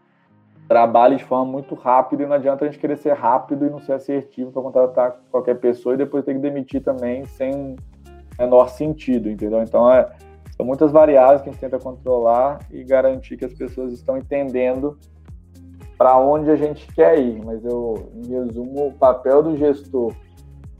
trabalhe 0.67 1.15
de 1.15 1.23
forma 1.23 1.51
muito 1.51 1.73
rápida 1.73 2.21
e 2.21 2.25
não 2.27 2.35
adianta 2.35 2.63
a 2.63 2.67
gente 2.67 2.79
querer 2.79 2.95
ser 2.95 3.13
rápido 3.13 3.65
e 3.65 3.69
não 3.71 3.79
ser 3.79 3.93
assertivo 3.93 4.51
para 4.51 4.61
contratar 4.61 5.19
qualquer 5.31 5.55
pessoa 5.59 5.95
e 5.95 5.97
depois 5.97 6.23
ter 6.23 6.33
que 6.33 6.39
demitir 6.39 6.83
também 6.83 7.25
sem 7.25 7.75
menor 8.39 8.69
sentido, 8.69 9.29
entendeu? 9.29 9.61
Então, 9.61 9.91
é, 9.91 10.09
são 10.55 10.65
muitas 10.65 10.91
variáveis 10.91 11.41
que 11.41 11.49
a 11.49 11.51
gente 11.51 11.61
tenta 11.61 11.77
controlar 11.77 12.59
e 12.71 12.83
garantir 12.83 13.37
que 13.37 13.45
as 13.45 13.53
pessoas 13.53 13.93
estão 13.93 14.17
entendendo 14.17 14.97
para 15.97 16.17
onde 16.17 16.49
a 16.49 16.55
gente 16.55 16.91
quer 16.93 17.19
ir. 17.19 17.43
Mas 17.43 17.63
eu, 17.65 18.11
em 18.15 18.27
resumo, 18.27 18.87
o 18.87 18.93
papel 18.93 19.43
do 19.43 19.57
gestor 19.57 20.13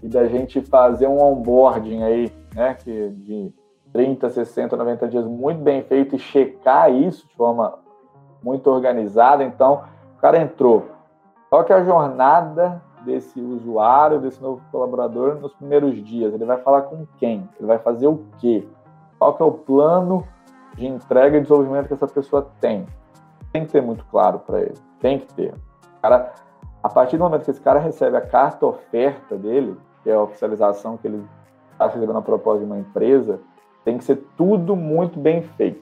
e 0.02 0.08
da 0.08 0.26
gente 0.26 0.62
fazer 0.62 1.08
um 1.08 1.22
onboarding 1.22 2.04
aí, 2.04 2.32
né, 2.56 2.74
que 2.74 3.10
de 3.10 3.54
30, 3.92 4.30
60, 4.30 4.78
90 4.78 5.08
dias 5.08 5.26
muito 5.26 5.62
bem 5.62 5.84
feito 5.84 6.16
e 6.16 6.20
checar 6.20 6.92
isso 6.94 7.28
de 7.28 7.36
forma 7.36 7.80
muito 8.42 8.70
organizada. 8.70 9.44
Então, 9.44 9.84
o 10.18 10.22
cara 10.22 10.42
entrou. 10.42 10.88
Qual 11.50 11.64
que 11.64 11.74
é 11.74 11.76
a 11.76 11.84
jornada 11.84 12.82
desse 13.10 13.42
usuário, 13.42 14.20
desse 14.20 14.42
novo 14.42 14.62
colaborador 14.72 15.36
nos 15.36 15.52
primeiros 15.54 16.04
dias? 16.04 16.34
Ele 16.34 16.46
vai 16.46 16.58
falar 16.58 16.84
com 16.84 17.08
quem? 17.18 17.50
Ele 17.58 17.68
vai 17.68 17.80
fazer 17.80 18.08
o 18.08 18.24
quê? 18.38 18.68
Qual 19.18 19.34
que 19.34 19.42
é 19.42 19.46
o 19.46 19.52
plano 19.52 20.26
de 20.76 20.86
entrega 20.86 21.38
e 21.38 21.42
desenvolvimento 21.42 21.88
que 21.88 21.94
essa 21.94 22.08
pessoa 22.08 22.48
tem? 22.62 22.86
Tem 23.52 23.66
que 23.66 23.72
ter 23.72 23.82
muito 23.82 24.06
claro 24.06 24.40
para 24.40 24.62
ele. 24.62 24.76
Tem 25.00 25.20
que 25.20 25.34
ter. 25.34 25.54
cara, 26.02 26.34
a 26.84 26.90
partir 26.90 27.18
do 27.18 27.24
momento 27.24 27.44
que 27.44 27.52
esse 27.52 27.62
cara 27.62 27.80
recebe 27.80 28.16
a 28.16 28.22
carta 28.22 28.66
oferta 28.66 29.36
dele, 29.36 29.76
que 30.04 30.10
é 30.10 30.14
a 30.14 30.22
oficialização 30.22 30.96
que 30.96 31.08
ele 31.08 31.26
está 31.72 31.88
recebendo 31.88 32.18
a 32.18 32.22
proposta 32.22 32.60
de 32.60 32.66
uma 32.66 32.78
empresa, 32.78 33.40
tem 33.84 33.98
que 33.98 34.04
ser 34.04 34.24
tudo 34.38 34.76
muito 34.76 35.20
bem 35.20 35.42
feito. 35.42 35.82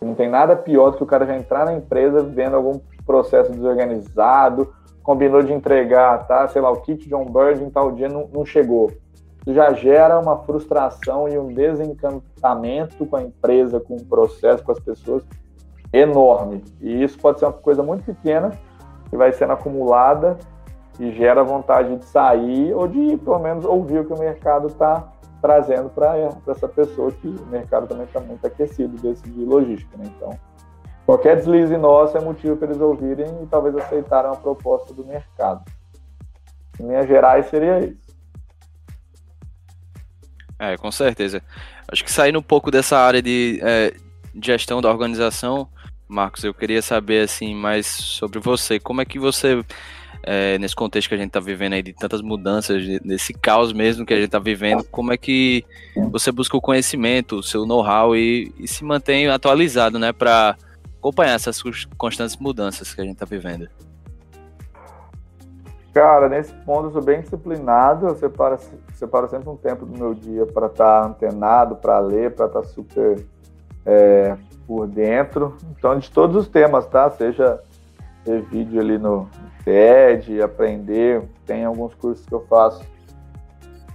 Não 0.00 0.14
tem 0.14 0.28
nada 0.28 0.56
pior 0.56 0.90
do 0.90 0.98
que 0.98 1.02
o 1.02 1.06
cara 1.06 1.26
já 1.26 1.36
entrar 1.36 1.64
na 1.64 1.74
empresa 1.74 2.22
vendo 2.22 2.56
algum 2.56 2.78
processo 3.04 3.50
desorganizado, 3.50 4.72
combinou 5.02 5.42
de 5.42 5.52
entregar, 5.52 6.26
tá? 6.26 6.46
Sei 6.48 6.60
lá, 6.60 6.70
o 6.70 6.80
kit 6.80 7.06
de 7.06 7.14
onboarding 7.14 7.64
em 7.64 7.70
tal 7.70 7.92
dia 7.92 8.08
não, 8.08 8.28
não 8.32 8.44
chegou. 8.44 8.90
Já 9.46 9.72
gera 9.72 10.18
uma 10.18 10.36
frustração 10.38 11.28
e 11.28 11.38
um 11.38 11.48
desencantamento 11.48 13.06
com 13.06 13.16
a 13.16 13.22
empresa, 13.22 13.80
com 13.80 13.96
o 13.96 14.04
processo, 14.04 14.62
com 14.62 14.72
as 14.72 14.80
pessoas 14.80 15.24
enorme. 15.92 16.62
E 16.80 17.02
isso 17.02 17.18
pode 17.18 17.38
ser 17.38 17.46
uma 17.46 17.52
coisa 17.52 17.82
muito 17.82 18.04
pequena 18.04 18.50
que 19.08 19.16
vai 19.16 19.32
sendo 19.32 19.52
acumulada 19.52 20.38
e 20.98 21.10
gera 21.12 21.42
vontade 21.42 21.96
de 21.96 22.04
sair 22.04 22.74
ou 22.74 22.86
de, 22.86 23.16
pelo 23.16 23.38
menos, 23.38 23.64
ouvir 23.64 24.00
o 24.00 24.04
que 24.04 24.12
o 24.12 24.18
mercado 24.18 24.68
está 24.68 25.08
trazendo 25.40 25.88
para 25.88 26.16
essa 26.46 26.68
pessoa 26.68 27.10
que 27.10 27.26
o 27.26 27.46
mercado 27.46 27.86
também 27.86 28.04
está 28.04 28.20
muito 28.20 28.46
aquecido 28.46 29.00
desse 29.00 29.22
de 29.22 29.44
logística, 29.44 29.96
né? 29.96 30.04
Então, 30.14 30.30
qualquer 31.10 31.34
deslize 31.34 31.76
nosso 31.76 32.16
é 32.16 32.20
motivo 32.20 32.56
para 32.56 32.68
eles 32.68 32.80
ouvirem 32.80 33.26
e 33.42 33.46
talvez 33.46 33.74
aceitarem 33.76 34.30
a 34.30 34.36
proposta 34.36 34.94
do 34.94 35.04
mercado. 35.04 35.64
Em 36.78 36.86
linhas 36.86 37.08
gerais, 37.08 37.46
seria 37.46 37.80
isso. 37.80 37.98
É, 40.56 40.76
com 40.76 40.92
certeza. 40.92 41.42
Acho 41.90 42.04
que 42.04 42.12
saindo 42.12 42.38
um 42.38 42.42
pouco 42.42 42.70
dessa 42.70 42.96
área 42.96 43.20
de 43.20 43.58
é, 43.60 43.92
gestão 44.40 44.80
da 44.80 44.88
organização, 44.88 45.68
Marcos, 46.06 46.44
eu 46.44 46.54
queria 46.54 46.80
saber 46.80 47.24
assim 47.24 47.56
mais 47.56 47.86
sobre 47.88 48.38
você. 48.38 48.78
Como 48.78 49.00
é 49.00 49.04
que 49.04 49.18
você 49.18 49.64
é, 50.22 50.58
nesse 50.58 50.76
contexto 50.76 51.08
que 51.08 51.14
a 51.16 51.18
gente 51.18 51.28
está 51.28 51.40
vivendo 51.40 51.72
aí 51.72 51.82
de 51.82 51.92
tantas 51.92 52.22
mudanças, 52.22 52.84
nesse 53.02 53.34
caos 53.34 53.72
mesmo 53.72 54.06
que 54.06 54.12
a 54.12 54.16
gente 54.16 54.26
está 54.26 54.38
vivendo, 54.38 54.84
como 54.84 55.12
é 55.12 55.16
que 55.16 55.64
você 56.12 56.30
busca 56.30 56.56
o 56.56 56.60
conhecimento, 56.60 57.36
o 57.36 57.42
seu 57.42 57.66
know-how 57.66 58.14
e, 58.14 58.52
e, 58.58 58.68
se 58.68 58.84
mantém 58.84 59.26
atualizado, 59.28 59.98
né, 59.98 60.12
para 60.12 60.56
acompanhar 61.00 61.34
essas 61.34 61.60
constantes 61.96 62.36
mudanças 62.36 62.94
que 62.94 63.00
a 63.00 63.04
gente 63.04 63.14
está 63.14 63.24
vivendo? 63.24 63.68
Cara, 65.92 66.28
nesse 66.28 66.52
ponto 66.52 66.86
eu 66.86 66.92
sou 66.92 67.02
bem 67.02 67.20
disciplinado, 67.20 68.06
eu 68.06 68.14
separo, 68.14 68.58
separo 68.94 69.28
sempre 69.28 69.48
um 69.48 69.56
tempo 69.56 69.84
do 69.84 69.98
meu 69.98 70.14
dia 70.14 70.46
para 70.46 70.66
estar 70.66 71.02
tá 71.02 71.08
antenado, 71.08 71.74
para 71.74 71.98
ler, 71.98 72.32
para 72.32 72.46
estar 72.46 72.60
tá 72.60 72.66
super 72.66 73.24
é, 73.84 74.36
por 74.66 74.86
dentro. 74.86 75.56
Então, 75.76 75.98
de 75.98 76.08
todos 76.08 76.36
os 76.36 76.48
temas, 76.48 76.86
tá? 76.86 77.10
Seja 77.10 77.60
ver 78.24 78.42
vídeo 78.42 78.80
ali 78.80 78.98
no 78.98 79.28
TED, 79.64 80.40
aprender. 80.40 81.24
Tem 81.44 81.64
alguns 81.64 81.92
cursos 81.94 82.24
que 82.24 82.32
eu 82.32 82.46
faço 82.48 82.84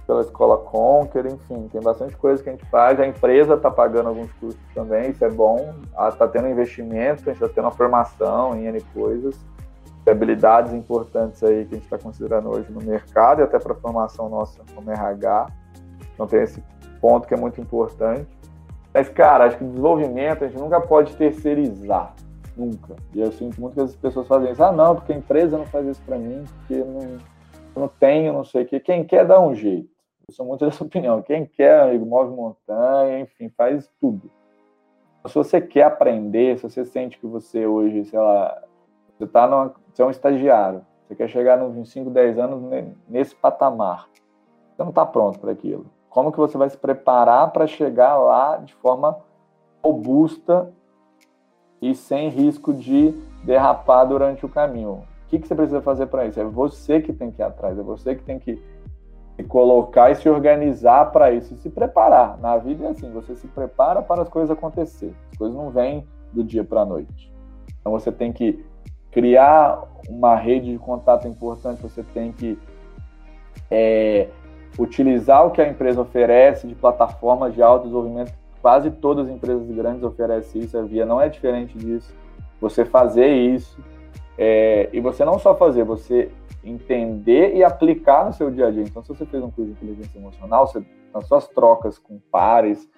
pela 0.06 0.20
escola 0.20 0.56
Conquer, 0.58 1.26
enfim, 1.26 1.68
tem 1.68 1.80
bastante 1.80 2.16
coisa 2.16 2.42
que 2.42 2.48
a 2.48 2.52
gente 2.52 2.64
faz. 2.66 3.00
A 3.00 3.06
empresa 3.06 3.54
está 3.54 3.70
pagando 3.70 4.08
alguns 4.08 4.30
cursos 4.34 4.60
também, 4.72 5.10
isso 5.10 5.24
é 5.24 5.30
bom. 5.30 5.74
Está 6.08 6.28
tendo 6.28 6.48
investimento, 6.48 7.22
a 7.28 7.32
gente 7.32 7.42
está 7.42 7.48
tendo 7.48 7.64
uma 7.64 7.72
formação 7.72 8.56
em 8.56 8.66
N 8.66 8.80
coisas, 8.94 9.36
habilidades 10.08 10.72
importantes 10.72 11.42
aí 11.42 11.64
que 11.64 11.74
a 11.74 11.78
gente 11.78 11.84
está 11.84 11.98
considerando 11.98 12.48
hoje 12.48 12.70
no 12.70 12.80
mercado 12.80 13.40
e 13.40 13.44
até 13.44 13.58
para 13.58 13.72
a 13.72 13.76
formação 13.76 14.28
nossa 14.28 14.60
como 14.74 14.90
RH. 14.90 15.48
Então 16.14 16.26
tem 16.26 16.42
esse 16.42 16.62
ponto 17.00 17.26
que 17.26 17.34
é 17.34 17.36
muito 17.36 17.60
importante. 17.60 18.28
Mas, 18.94 19.08
cara, 19.08 19.44
acho 19.44 19.58
que 19.58 19.64
desenvolvimento 19.64 20.44
a 20.44 20.48
gente 20.48 20.58
nunca 20.58 20.80
pode 20.80 21.14
terceirizar. 21.16 22.14
Nunca. 22.56 22.96
E 23.12 23.20
eu 23.20 23.30
sinto 23.32 23.60
muito 23.60 23.74
que 23.74 23.80
as 23.80 23.94
pessoas 23.94 24.26
fazem 24.26 24.52
isso. 24.52 24.62
Ah, 24.62 24.72
não, 24.72 24.94
porque 24.94 25.12
a 25.12 25.16
empresa 25.16 25.58
não 25.58 25.66
faz 25.66 25.86
isso 25.86 26.00
para 26.06 26.16
mim, 26.16 26.44
porque 26.58 26.82
não, 26.82 27.00
eu 27.02 27.80
não 27.82 27.88
tenho, 27.88 28.32
não 28.32 28.44
sei 28.44 28.62
o 28.62 28.66
quê. 28.66 28.80
Quem 28.80 29.04
quer 29.04 29.26
dá 29.26 29.38
um 29.38 29.54
jeito. 29.54 29.95
Eu 30.28 30.34
sou 30.34 30.44
muito 30.44 30.64
dessa 30.66 30.82
opinião. 30.82 31.22
Quem 31.22 31.46
quer, 31.46 31.96
move 32.00 32.34
montanha, 32.34 33.20
enfim, 33.20 33.48
faz 33.50 33.88
tudo. 34.00 34.28
Se 35.24 35.34
você 35.34 35.60
quer 35.60 35.84
aprender, 35.84 36.58
se 36.58 36.64
você 36.64 36.84
sente 36.84 37.16
que 37.18 37.26
você 37.26 37.64
hoje, 37.64 38.04
sei 38.04 38.18
lá, 38.18 38.60
você 39.16 39.26
tá 39.26 39.46
numa, 39.46 39.72
você 39.92 40.02
é 40.02 40.04
um 40.04 40.10
estagiário, 40.10 40.84
você 41.06 41.14
quer 41.14 41.28
chegar 41.28 41.56
nos 41.56 41.88
5, 41.90 42.10
10 42.10 42.38
anos 42.38 42.60
nesse 43.08 43.36
patamar, 43.36 44.08
você 44.74 44.82
não 44.82 44.90
está 44.90 45.06
pronto 45.06 45.38
para 45.38 45.52
aquilo. 45.52 45.86
Como 46.10 46.32
que 46.32 46.38
você 46.38 46.58
vai 46.58 46.70
se 46.70 46.76
preparar 46.76 47.52
para 47.52 47.66
chegar 47.66 48.16
lá 48.16 48.56
de 48.56 48.74
forma 48.74 49.18
robusta 49.82 50.72
e 51.80 51.94
sem 51.94 52.28
risco 52.28 52.74
de 52.74 53.12
derrapar 53.44 54.04
durante 54.06 54.44
o 54.44 54.48
caminho. 54.48 55.04
O 55.24 55.28
que, 55.28 55.38
que 55.38 55.46
você 55.46 55.54
precisa 55.54 55.82
fazer 55.82 56.06
para 56.06 56.26
isso? 56.26 56.40
É 56.40 56.44
você 56.44 57.00
que 57.00 57.12
tem 57.12 57.30
que 57.30 57.42
ir 57.42 57.44
atrás, 57.44 57.78
é 57.78 57.82
você 57.82 58.14
que 58.14 58.24
tem 58.24 58.38
que 58.38 58.60
se 59.36 59.44
colocar 59.44 60.10
e 60.10 60.14
se 60.14 60.28
organizar 60.28 61.12
para 61.12 61.30
isso, 61.30 61.54
e 61.54 61.58
se 61.58 61.68
preparar. 61.68 62.38
Na 62.38 62.56
vida 62.56 62.86
é 62.86 62.88
assim, 62.88 63.10
você 63.10 63.36
se 63.36 63.46
prepara 63.46 64.00
para 64.00 64.22
as 64.22 64.28
coisas 64.28 64.50
acontecer. 64.50 65.14
As 65.30 65.38
coisas 65.38 65.56
não 65.56 65.70
vêm 65.70 66.06
do 66.32 66.42
dia 66.42 66.64
para 66.64 66.80
a 66.80 66.86
noite. 66.86 67.30
Então 67.80 67.92
você 67.92 68.10
tem 68.10 68.32
que 68.32 68.64
criar 69.10 69.82
uma 70.08 70.34
rede 70.36 70.72
de 70.72 70.78
contato 70.78 71.28
importante, 71.28 71.82
você 71.82 72.02
tem 72.02 72.32
que 72.32 72.58
é, 73.70 74.28
utilizar 74.78 75.46
o 75.46 75.50
que 75.50 75.60
a 75.60 75.68
empresa 75.68 76.00
oferece 76.00 76.66
de 76.66 76.74
plataformas 76.74 77.54
de 77.54 77.62
autodesenvolvimento. 77.62 78.32
Quase 78.62 78.90
todas 78.90 79.28
as 79.28 79.34
empresas 79.34 79.70
grandes 79.70 80.02
oferecem 80.02 80.62
isso, 80.62 80.76
a 80.76 80.82
Via 80.82 81.04
não 81.04 81.20
é 81.20 81.28
diferente 81.28 81.76
disso. 81.76 82.14
Você 82.60 82.84
fazer 82.84 83.28
isso, 83.28 83.78
é, 84.38 84.88
e 84.92 85.00
você 85.00 85.24
não 85.24 85.38
só 85.38 85.54
fazer, 85.54 85.84
você 85.84 86.30
entender 86.64 87.54
e 87.54 87.62
aplicar 87.62 88.26
no 88.26 88.32
seu 88.32 88.50
dia 88.50 88.66
a 88.66 88.70
dia. 88.70 88.82
Então, 88.82 89.02
se 89.02 89.08
você 89.08 89.24
fez 89.24 89.42
um 89.42 89.50
curso 89.50 89.72
de 89.72 89.76
inteligência 89.76 90.18
emocional, 90.18 90.66
você, 90.66 90.84
nas 91.14 91.26
suas 91.26 91.46
trocas 91.48 91.98
com 91.98 92.18
pares, 92.30 92.88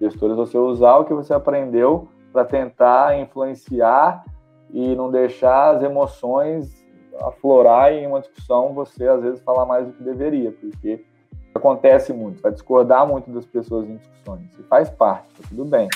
gestores, 0.00 0.36
você 0.36 0.58
usar 0.58 0.96
o 0.96 1.04
que 1.04 1.14
você 1.14 1.32
aprendeu 1.32 2.08
para 2.32 2.44
tentar 2.44 3.18
influenciar 3.18 4.24
e 4.70 4.94
não 4.94 5.10
deixar 5.10 5.76
as 5.76 5.82
emoções 5.82 6.84
aflorar 7.20 7.92
em 7.92 8.06
uma 8.06 8.20
discussão, 8.20 8.74
você 8.74 9.06
às 9.06 9.22
vezes 9.22 9.40
falar 9.42 9.64
mais 9.64 9.86
do 9.86 9.92
que 9.92 10.02
deveria, 10.02 10.50
porque 10.50 11.04
acontece 11.54 12.12
muito, 12.12 12.42
vai 12.42 12.50
discordar 12.50 13.06
muito 13.06 13.30
das 13.30 13.46
pessoas 13.46 13.88
em 13.88 13.96
discussões, 13.96 14.58
e 14.58 14.62
faz 14.64 14.90
parte, 14.90 15.32
tá 15.34 15.48
tudo 15.48 15.64
bem. 15.64 15.88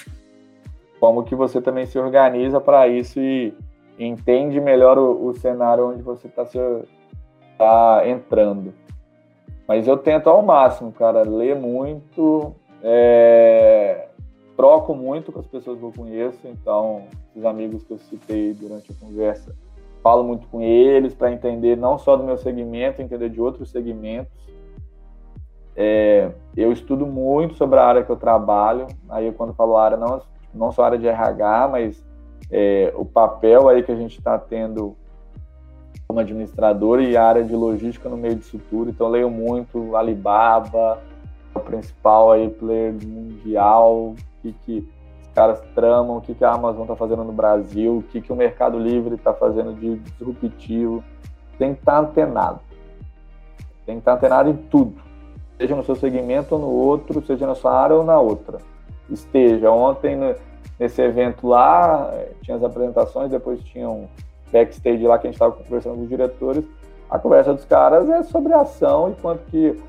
Como 1.01 1.24
que 1.24 1.34
você 1.34 1.61
também 1.61 1.86
se 1.86 1.99
organiza 1.99 2.61
para 2.61 2.86
isso 2.88 3.20
e 3.20 3.53
entende 3.99 4.61
melhor 4.61 4.99
o, 4.99 5.26
o 5.26 5.34
cenário 5.34 5.88
onde 5.88 6.03
você 6.03 6.28
está 6.28 6.46
tá 7.57 8.03
entrando. 8.07 8.72
Mas 9.66 9.86
eu 9.86 9.99
tento 9.99 10.30
ao 10.30 10.42
máximo, 10.42 10.92
cara, 10.92 11.22
ler 11.22 11.55
muito, 11.55 12.55
é, 12.82 14.09
troco 14.57 14.94
muito 14.94 15.30
com 15.30 15.40
as 15.40 15.46
pessoas 15.46 15.78
que 15.78 15.84
eu 15.84 15.92
conheço, 15.94 16.49
então, 16.49 17.05
os 17.36 17.44
amigos 17.44 17.84
que 17.84 17.92
eu 17.92 17.99
citei 17.99 18.55
durante 18.55 18.90
a 18.90 18.94
conversa, 18.94 19.55
falo 20.03 20.24
muito 20.24 20.46
com 20.49 20.62
eles 20.62 21.14
para 21.14 21.30
entender 21.30 21.76
não 21.76 21.99
só 21.99 22.16
do 22.16 22.24
meu 22.24 22.38
segmento, 22.38 23.03
entender 23.03 23.28
de 23.28 23.40
outros 23.40 23.70
segmentos. 23.70 24.32
É, 25.76 26.32
eu 26.57 26.72
estudo 26.72 27.07
muito 27.07 27.55
sobre 27.55 27.78
a 27.78 27.84
área 27.84 28.03
que 28.03 28.11
eu 28.11 28.16
trabalho, 28.16 28.86
aí 29.11 29.30
quando 29.32 29.53
falo 29.53 29.76
área, 29.76 29.99
não, 29.99 30.20
não 30.55 30.72
só 30.72 30.84
área 30.84 30.99
de 30.99 31.07
RH, 31.07 31.68
mas 31.68 32.08
é, 32.51 32.93
o 32.97 33.05
papel 33.05 33.68
aí 33.68 33.82
que 33.82 33.93
a 33.93 33.97
gente 33.97 34.18
está 34.18 34.39
tendo 34.39 34.97
como 36.09 36.20
administrador 36.20 37.03
e 37.03 37.16
área 37.16 37.45
de 37.45 37.55
logística 37.55 38.09
no 38.09 38.16
meio 38.16 38.36
disso 38.36 38.59
tudo. 38.70 38.91
Então, 38.91 39.09
leio 39.09 39.28
muito 39.28 39.95
Alibaba, 39.95 40.99
o 41.55 41.61
principal 41.61 42.32
aí 42.32 42.49
player 42.49 42.95
mundial, 43.05 43.95
o 43.95 44.16
que, 44.41 44.53
que 44.64 44.89
os 45.20 45.28
caras 45.34 45.61
tramam, 45.74 46.16
o 46.16 46.20
que, 46.22 46.34
que 46.34 46.45
a 46.45 46.53
Amazon 46.53 46.82
está 46.82 46.97
fazendo 46.97 47.24
no 47.24 47.32
Brasil, 47.32 47.99
o 47.99 48.03
que, 48.03 48.22
que 48.22 48.32
o 48.32 48.36
Mercado 48.36 48.78
Livre 48.78 49.16
está 49.16 49.34
fazendo 49.34 49.74
de 49.74 49.97
disruptivo. 49.97 51.05
Tem 51.59 51.74
que 51.74 51.80
estar 51.80 51.93
tá 51.93 51.99
antenado. 51.99 52.61
Tem 53.84 53.97
que 53.97 54.01
estar 54.01 54.12
tá 54.12 54.16
antenado 54.16 54.49
em 54.49 54.57
tudo. 54.57 54.95
Seja 55.59 55.76
no 55.76 55.84
seu 55.84 55.97
segmento 55.97 56.55
ou 56.55 56.61
no 56.61 56.68
outro, 56.68 57.24
seja 57.26 57.47
na 57.47 57.55
sua 57.55 57.78
área 57.78 57.97
ou 57.97 58.05
na 58.05 58.18
outra. 58.18 58.59
Esteja. 59.11 59.70
Ontem, 59.70 60.16
nesse 60.79 61.03
evento 61.03 61.49
lá, 61.49 62.12
tinha 62.43 62.57
as 62.57 62.62
apresentações, 62.62 63.31
depois 63.31 63.62
tinha 63.64 63.89
um 63.89 64.07
backstage 64.53 65.07
lá 65.07 65.18
que 65.18 65.26
a 65.26 65.31
gente 65.31 65.35
estava 65.35 65.53
conversando 65.53 65.97
com 65.97 66.03
os 66.03 66.09
diretores. 66.09 66.64
A 67.11 67.18
conversa 67.18 67.55
dos 67.55 67.64
caras 67.64 68.09
é 68.09 68.22
sobre 68.22 68.53
ação 68.53 69.11
e 69.11 69.14
quanto 69.20 69.45
que 69.47 69.81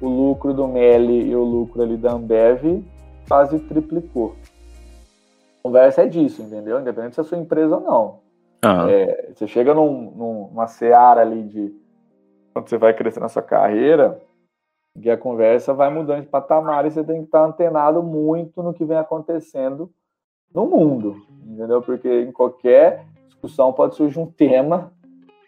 o 0.00 0.08
lucro 0.08 0.52
do 0.52 0.68
Meli 0.68 1.30
e 1.30 1.34
o 1.34 1.42
lucro 1.42 1.82
ali 1.82 1.96
da 1.96 2.12
Ambev 2.12 2.84
quase 3.26 3.58
triplicou. 3.60 4.36
A 5.60 5.62
conversa 5.62 6.02
é 6.02 6.06
disso, 6.06 6.42
entendeu? 6.42 6.80
Independente 6.80 7.14
se 7.14 7.20
é 7.20 7.24
sua 7.24 7.38
empresa 7.38 7.76
ou 7.76 7.80
não. 7.80 8.26
Uhum. 8.64 8.88
É, 8.88 9.30
você 9.34 9.46
chega 9.46 9.74
num, 9.74 10.10
numa 10.10 10.66
seara 10.66 11.22
ali 11.22 11.42
de 11.44 11.74
quando 12.52 12.68
você 12.68 12.78
vai 12.78 12.94
crescer 12.94 13.20
na 13.20 13.28
sua 13.28 13.42
carreira, 13.42 14.20
que 15.00 15.10
a 15.10 15.16
conversa 15.16 15.74
vai 15.74 15.92
mudando 15.92 16.22
de 16.22 16.28
patamar 16.28 16.86
e 16.86 16.90
você 16.90 17.04
tem 17.04 17.18
que 17.18 17.24
estar 17.24 17.44
antenado 17.44 18.02
muito 18.02 18.62
no 18.62 18.72
que 18.72 18.84
vem 18.84 18.96
acontecendo 18.96 19.90
no 20.54 20.66
mundo, 20.66 21.16
entendeu? 21.44 21.82
Porque 21.82 22.22
em 22.22 22.32
qualquer 22.32 23.04
discussão 23.26 23.72
pode 23.72 23.94
surgir 23.94 24.18
um 24.18 24.26
tema 24.26 24.92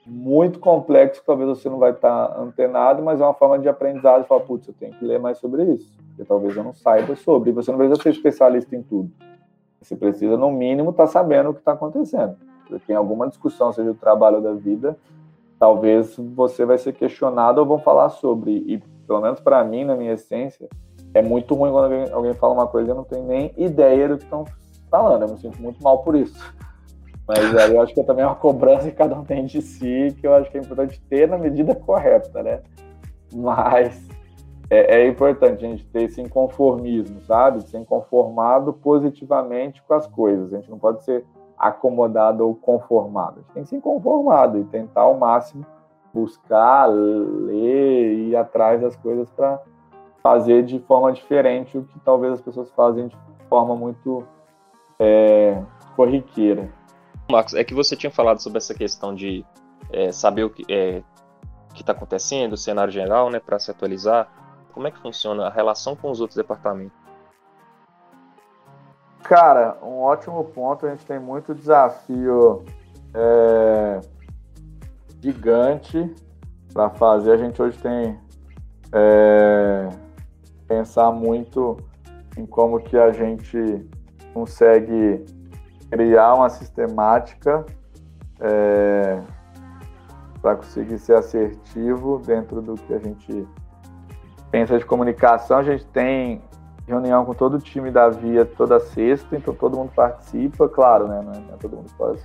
muito 0.09 0.59
complexo 0.59 1.23
talvez 1.25 1.49
você 1.49 1.69
não 1.69 1.79
vai 1.79 1.91
estar 1.91 2.35
antenado, 2.41 3.03
mas 3.03 3.21
é 3.21 3.25
uma 3.25 3.35
forma 3.35 3.59
de 3.59 3.69
aprendizado 3.69 4.23
de 4.23 4.29
falar, 4.29 4.41
putz, 4.41 4.67
eu 4.67 4.75
tenho 4.75 4.95
que 4.95 5.05
ler 5.05 5.21
mais 5.21 5.39
sobre 5.39 5.63
isso, 5.65 5.93
porque 6.09 6.25
talvez 6.25 6.57
eu 6.57 6.65
não 6.65 6.73
saiba 6.73 7.15
sobre. 7.15 7.51
E 7.51 7.53
você 7.53 7.71
não 7.71 7.79
precisa 7.79 8.03
ser 8.03 8.11
especialista 8.11 8.75
em 8.75 8.83
tudo. 8.83 9.11
Você 9.81 9.95
precisa, 9.95 10.37
no 10.37 10.51
mínimo, 10.51 10.91
estar 10.91 11.05
tá 11.05 11.13
sabendo 11.13 11.51
o 11.51 11.55
que 11.55 11.61
está 11.61 11.73
acontecendo. 11.73 12.37
Porque 12.67 12.93
em 12.93 12.97
alguma 12.97 13.29
discussão, 13.29 13.73
seja 13.73 13.91
o 13.91 13.95
trabalho 13.95 14.41
da 14.41 14.53
vida, 14.53 14.97
talvez 15.59 16.17
você 16.17 16.65
vai 16.65 16.79
ser 16.79 16.93
questionado 16.95 17.61
ou 17.61 17.67
vão 17.67 17.79
falar 17.79 18.09
sobre. 18.09 18.65
E, 18.67 18.79
pelo 19.07 19.21
menos 19.21 19.41
para 19.41 19.63
mim, 19.63 19.85
na 19.85 19.95
minha 19.95 20.15
essência, 20.15 20.69
é 21.15 21.23
muito 21.23 21.55
ruim 21.55 21.71
quando 21.71 21.85
alguém, 21.85 22.13
alguém 22.13 22.35
fala 22.35 22.55
uma 22.55 22.67
coisa 22.67 22.89
e 22.89 22.91
eu 22.91 22.97
não 22.97 23.05
tenho 23.05 23.25
nem 23.25 23.53
ideia 23.57 24.09
do 24.09 24.19
que 24.19 24.25
estão 24.25 24.45
falando. 24.89 25.23
Eu 25.23 25.29
me 25.29 25.39
sinto 25.39 25.61
muito 25.61 25.83
mal 25.83 25.99
por 25.99 26.17
isso. 26.17 26.37
Mas 27.27 27.55
aí 27.57 27.75
eu 27.75 27.83
acho 27.83 27.93
que 27.93 28.01
é 28.01 28.05
também 28.05 28.25
uma 28.25 28.35
cobrança 28.35 28.91
que 28.91 28.97
cada 28.97 29.15
um 29.19 29.25
tem 29.25 29.45
de 29.45 29.61
si, 29.61 30.17
que 30.19 30.27
eu 30.27 30.35
acho 30.35 30.51
que 30.51 30.57
é 30.57 30.61
importante 30.61 31.01
ter 31.11 31.29
na 31.29 31.37
medida 31.37 31.75
correta, 31.75 32.43
né? 32.43 32.63
Mas 33.35 34.09
é, 34.71 35.01
é 35.01 35.09
importante 35.09 35.65
a 35.65 35.69
gente 35.69 35.85
ter 35.87 36.05
esse 36.05 36.23
inconformismo, 36.23 37.21
sabe? 37.23 37.63
Ser 37.69 37.79
inconformado 37.79 38.73
positivamente 38.73 39.83
com 39.83 39.95
as 39.95 40.07
coisas. 40.07 40.53
A 40.53 40.57
gente 40.57 40.71
não 40.71 40.79
pode 40.79 41.05
ser 41.05 41.25
acomodado 41.59 42.47
ou 42.47 42.55
conformado. 42.55 43.41
A 43.41 43.41
gente 43.41 43.53
tem 43.53 43.63
que 43.65 43.69
ser 43.69 43.81
conformado 43.81 44.59
e 44.59 44.65
tentar 44.65 45.03
ao 45.03 45.19
máximo 45.19 45.67
buscar, 46.15 46.87
ler 46.87 48.13
e 48.15 48.31
ir 48.31 48.37
atrás 48.37 48.81
das 48.81 48.97
coisas 48.97 49.31
para 49.31 49.61
fazer 50.23 50.65
de 50.65 50.79
forma 50.81 51.13
diferente 51.13 51.77
o 51.77 51.85
que 51.85 51.99
talvez 52.01 52.35
as 52.35 52.41
pessoas 52.41 52.71
fazem 52.73 53.09
de 53.09 53.17
forma 53.49 53.77
muito 53.77 54.25
é, 54.99 55.63
corriqueira. 55.97 56.69
Marcos, 57.31 57.55
é 57.55 57.63
que 57.63 57.75
você 57.75 57.95
tinha 57.95 58.11
falado 58.11 58.41
sobre 58.41 58.59
essa 58.59 58.75
questão 58.75 59.15
de 59.15 59.45
é, 59.93 60.11
saber 60.13 60.45
o 60.45 60.51
que 60.51 60.65
é, 60.73 61.03
está 61.81 61.93
acontecendo, 61.93 62.55
o 62.55 62.57
cenário 62.57 62.93
geral, 62.93 63.31
né, 63.31 63.41
para 63.41 63.59
se 63.59 63.71
atualizar. 63.71 64.29
Como 64.73 64.87
é 64.87 64.91
que 64.91 64.99
funciona 64.99 65.47
a 65.47 65.51
relação 65.51 65.97
com 65.97 66.11
os 66.11 66.21
outros 66.21 66.37
departamentos? 66.37 66.97
Cara, 69.23 69.77
um 69.83 69.99
ótimo 70.01 70.45
ponto. 70.45 70.87
A 70.87 70.91
gente 70.91 71.05
tem 71.05 71.19
muito 71.19 71.55
desafio 71.55 72.65
é, 73.13 74.01
gigante 75.21 76.15
para 76.73 76.91
fazer. 76.91 77.33
A 77.33 77.37
gente 77.37 77.61
hoje 77.61 77.77
tem 77.79 78.19
é, 78.93 79.89
pensar 80.67 81.11
muito 81.11 81.77
em 82.37 82.47
como 82.47 82.81
que 82.81 82.97
a 82.97 83.11
gente 83.13 83.87
consegue 84.39 85.25
criar 85.91 86.35
uma 86.35 86.49
sistemática 86.49 87.67
é, 88.41 89.21
para 90.41 90.55
conseguir 90.57 90.99
ser 90.99 91.15
assertivo 91.15 92.23
dentro 92.25 92.63
do 92.63 92.75
que 92.75 92.95
a 92.95 92.99
gente 92.99 93.49
pensa 94.51 94.79
de 94.79 94.85
comunicação. 94.85 95.59
A 95.59 95.63
gente 95.65 95.85
tem 95.87 96.41
reunião 96.87 97.25
com 97.25 97.35
todo 97.35 97.55
o 97.55 97.59
time 97.59 97.91
da 97.91 98.09
Via 98.09 98.45
toda 98.45 98.79
sexta, 98.79 99.37
então 99.37 99.53
todo 99.53 99.77
mundo 99.77 99.91
participa, 99.93 100.69
claro, 100.69 101.09
né? 101.09 101.21
Não 101.21 101.33
é, 101.33 101.57
todo 101.59 101.77
mundo 101.77 101.91
pode, 101.99 102.23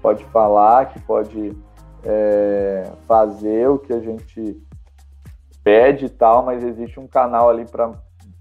pode 0.00 0.24
falar, 0.26 0.86
que 0.86 1.00
pode 1.00 1.54
é, 2.02 2.90
fazer 3.06 3.68
o 3.68 3.78
que 3.78 3.92
a 3.92 4.00
gente 4.00 4.58
pede 5.62 6.06
e 6.06 6.08
tal, 6.08 6.42
mas 6.42 6.64
existe 6.64 6.98
um 6.98 7.06
canal 7.06 7.50
ali 7.50 7.66
para 7.66 7.92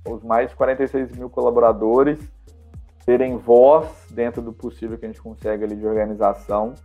os 0.08 0.24
mais 0.24 0.50
de 0.50 0.56
46 0.56 1.12
mil 1.18 1.30
colaboradores 1.30 2.18
terem 3.10 3.38
voz 3.38 3.88
dentro 4.12 4.40
do 4.40 4.54
possível 4.54 4.96
que 4.96 5.04
a 5.04 5.08
gente 5.08 5.20
consegue 5.20 5.64
ali 5.64 5.76
de 5.76 5.84
organização. 5.84 6.76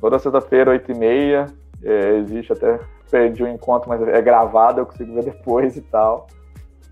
Toda 0.00 0.16
sexta-feira, 0.16 0.70
8h30, 0.78 1.52
é, 1.82 2.18
existe 2.18 2.52
até, 2.52 2.78
perdi 3.10 3.42
o 3.42 3.48
encontro, 3.48 3.88
mas 3.88 4.00
é 4.00 4.22
gravado, 4.22 4.80
eu 4.80 4.86
consigo 4.86 5.12
ver 5.14 5.24
depois 5.24 5.76
e 5.76 5.80
tal, 5.80 6.28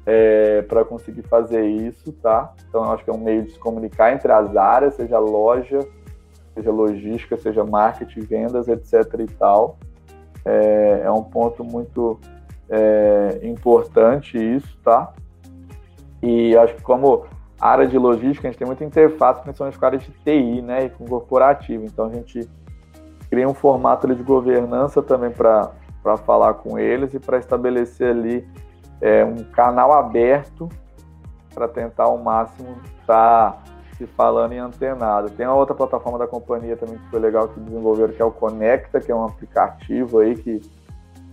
é, 0.05 0.63
para 0.63 0.85
conseguir 0.85 1.23
fazer 1.23 1.65
isso, 1.65 2.13
tá? 2.15 2.53
Então, 2.69 2.85
eu 2.85 2.91
acho 2.91 3.05
que 3.05 3.11
é 3.11 3.13
um 3.13 3.19
meio 3.19 3.45
de 3.45 3.53
se 3.53 3.59
comunicar 3.61 4.13
entre 4.13 4.33
as 4.33 4.57
áreas, 4.57 4.95
seja 4.95 5.21
loja, 5.21 5.79
seja 6.53 6.73
logística, 6.73 7.37
seja 7.37 7.63
marketing, 7.63 8.23
vendas, 8.23 8.67
etc 8.67 9.05
e 9.21 9.27
tal. 9.39 9.79
É, 10.45 11.03
é 11.05 11.11
um 11.13 11.23
ponto 11.23 11.63
muito 11.63 12.19
é, 12.69 13.39
importante 13.45 14.37
isso, 14.37 14.77
tá? 14.83 15.13
E 16.21 16.57
acho 16.57 16.75
que 16.75 16.83
como 16.83 17.25
área 17.61 17.87
de 17.87 17.99
logística, 17.99 18.49
a 18.49 18.51
gente 18.51 18.59
tem 18.59 18.67
muita 18.67 18.85
interface, 18.85 19.43
principalmente 19.43 19.79
com 19.79 19.85
a 19.85 19.89
área 19.89 19.99
de 19.99 20.11
TI, 20.11 20.63
né, 20.63 20.85
e 20.85 20.91
com 20.91 21.05
corporativo. 21.07 21.85
Então 21.85 22.07
a 22.07 22.13
gente 22.13 22.49
cria 23.31 23.49
um 23.49 23.55
formato 23.55 24.13
de 24.13 24.23
governança 24.23 25.03
também 25.03 25.31
para 25.31 25.73
falar 26.25 26.55
com 26.55 26.79
eles 26.79 27.15
e 27.15 27.19
para 27.19 27.39
estabelecer 27.39 28.11
ali 28.11 28.47
é, 29.01 29.25
um 29.25 29.43
canal 29.45 29.93
aberto 29.93 30.69
para 31.55 31.69
tentar 31.69 32.05
ao 32.05 32.19
máximo 32.19 32.77
estar 33.01 33.53
tá 33.53 33.63
se 33.97 34.07
falando 34.07 34.53
em 34.53 34.59
antenado. 34.59 35.31
Tem 35.31 35.47
uma 35.47 35.55
outra 35.55 35.75
plataforma 35.75 36.19
da 36.19 36.27
companhia 36.27 36.77
também 36.77 36.99
que 36.99 37.11
foi 37.11 37.21
legal 37.21 37.49
que 37.49 37.61
desenvolveram, 37.61 38.13
que 38.13 38.21
é 38.21 38.25
o 38.25 38.31
Conecta, 38.31 39.01
que 39.01 39.11
é 39.11 39.15
um 39.15 39.25
aplicativo 39.25 40.19
aí 40.19 40.35
que 40.35 40.61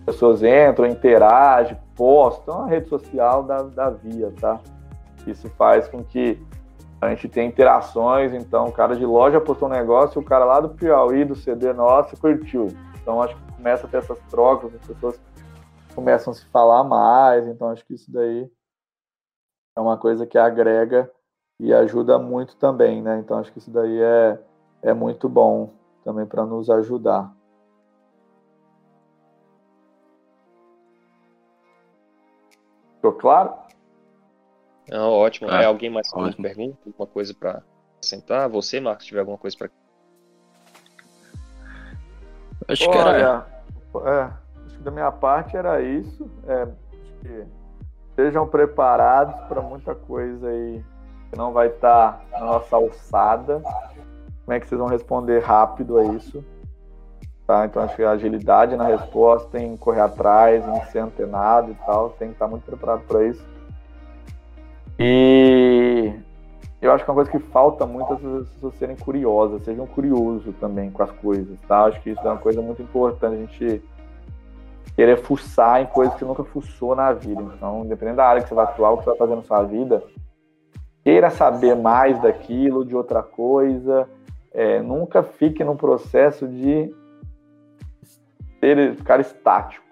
pessoas 0.05 0.43
entram, 0.43 0.85
interagem, 0.85 1.77
postam, 1.95 2.59
uma 2.59 2.67
rede 2.67 2.87
social 2.87 3.43
da, 3.43 3.63
da 3.63 3.89
Via, 3.89 4.31
tá? 4.39 4.59
Isso 5.27 5.49
faz 5.51 5.87
com 5.87 6.03
que 6.03 6.41
a 7.01 7.09
gente 7.09 7.27
tenha 7.27 7.47
interações, 7.47 8.33
então 8.33 8.67
o 8.67 8.71
cara 8.71 8.95
de 8.95 9.05
loja 9.05 9.41
postou 9.41 9.67
um 9.67 9.71
negócio, 9.71 10.21
o 10.21 10.25
cara 10.25 10.45
lá 10.45 10.59
do 10.59 10.69
Piauí, 10.69 11.25
do 11.25 11.35
CD 11.35 11.73
nosso, 11.73 12.15
curtiu. 12.15 12.67
Então 13.01 13.21
acho 13.21 13.35
que 13.35 13.53
começa 13.53 13.87
a 13.87 13.89
ter 13.89 13.97
essas 13.97 14.19
trocas, 14.29 14.73
as 14.75 14.87
pessoas 14.87 15.19
começam 15.95 16.31
a 16.31 16.35
se 16.35 16.45
falar 16.45 16.83
mais, 16.83 17.47
então 17.47 17.69
acho 17.69 17.85
que 17.85 17.95
isso 17.95 18.11
daí 18.11 18.49
é 19.75 19.81
uma 19.81 19.97
coisa 19.97 20.27
que 20.27 20.37
agrega 20.37 21.11
e 21.59 21.73
ajuda 21.73 22.19
muito 22.19 22.55
também, 22.57 23.01
né? 23.01 23.19
Então 23.19 23.39
acho 23.39 23.51
que 23.51 23.57
isso 23.57 23.71
daí 23.71 23.99
é, 23.99 24.39
é 24.81 24.93
muito 24.93 25.27
bom 25.27 25.73
também 26.03 26.25
para 26.25 26.45
nos 26.45 26.69
ajudar. 26.69 27.31
Ficou 32.95 33.13
claro? 33.13 33.60
Não, 34.91 35.09
ótimo. 35.09 35.49
É, 35.49 35.65
alguém 35.65 35.89
mais 35.89 36.09
com 36.11 36.19
alguma 36.19 36.35
pergunta? 36.35 36.77
Alguma 36.85 37.07
coisa 37.07 37.33
para 37.33 37.63
acrescentar? 37.95 38.49
Você, 38.49 38.81
Marcos, 38.81 39.05
tiver 39.05 39.21
alguma 39.21 39.37
coisa 39.37 39.57
para. 39.57 39.69
Acho 42.67 42.89
Olha, 42.89 42.99
que 42.99 42.99
era. 42.99 43.47
É, 44.05 44.31
acho 44.65 44.77
que 44.77 44.83
da 44.83 44.91
minha 44.91 45.11
parte 45.11 45.55
era 45.55 45.81
isso. 45.81 46.29
É, 46.45 46.63
acho 46.63 47.13
que 47.21 47.45
sejam 48.17 48.45
preparados 48.45 49.39
para 49.47 49.61
muita 49.61 49.95
coisa 49.95 50.49
aí 50.49 50.83
que 51.31 51.37
não 51.37 51.53
vai 51.53 51.67
estar 51.67 52.25
tá 52.29 52.39
na 52.39 52.45
nossa 52.45 52.75
alçada. 52.75 53.61
Como 54.43 54.53
é 54.53 54.59
que 54.59 54.67
vocês 54.67 54.79
vão 54.79 54.89
responder 54.89 55.39
rápido 55.39 55.97
a 55.97 56.03
isso? 56.03 56.43
Tá? 57.47 57.65
Então 57.65 57.81
acho 57.81 57.95
que 57.95 58.03
a 58.03 58.11
agilidade 58.11 58.75
na 58.75 58.87
resposta, 58.87 59.57
em 59.57 59.77
correr 59.77 60.01
atrás, 60.01 60.67
em 60.67 60.91
ser 60.91 60.99
antenado 60.99 61.71
e 61.71 61.75
tal, 61.85 62.09
tem 62.09 62.27
que 62.27 62.33
estar 62.33 62.47
muito 62.47 62.63
preparado 62.63 63.03
para 63.07 63.23
isso. 63.25 63.51
E 65.03 66.13
eu 66.79 66.91
acho 66.91 67.03
que 67.03 67.09
é 67.09 67.11
uma 67.11 67.15
coisa 67.15 67.31
que 67.31 67.39
falta 67.51 67.87
muito 67.87 68.13
as 68.13 68.19
pessoas 68.19 68.75
serem 68.75 68.95
curiosas, 68.95 69.63
sejam 69.63 69.87
curiosos 69.87 70.55
também 70.59 70.91
com 70.91 71.01
as 71.01 71.09
coisas, 71.09 71.59
tá? 71.61 71.85
Acho 71.85 71.99
que 72.01 72.11
isso 72.11 72.21
é 72.21 72.29
uma 72.29 72.37
coisa 72.37 72.61
muito 72.61 72.83
importante, 72.83 73.33
a 73.33 73.39
gente 73.39 73.83
querer 74.95 75.17
fuçar 75.17 75.81
em 75.81 75.87
coisas 75.87 76.13
que 76.13 76.23
nunca 76.23 76.43
fuçou 76.43 76.95
na 76.95 77.13
vida. 77.13 77.41
Então, 77.55 77.83
independente 77.83 78.17
da 78.17 78.27
área 78.27 78.43
que 78.43 78.49
você 78.49 78.53
vai 78.53 78.65
atuar, 78.65 78.91
o 78.91 78.97
que 78.97 79.05
você 79.05 79.09
vai 79.09 79.17
fazer 79.17 79.35
na 79.35 79.41
sua 79.41 79.63
vida, 79.63 80.03
queira 81.03 81.31
saber 81.31 81.75
mais 81.75 82.21
daquilo, 82.21 82.85
de 82.85 82.95
outra 82.95 83.23
coisa, 83.23 84.07
é, 84.53 84.83
nunca 84.83 85.23
fique 85.23 85.63
num 85.63 85.75
processo 85.75 86.47
de 86.47 86.93
ter, 88.59 88.95
ficar 88.97 89.19
estático. 89.19 89.85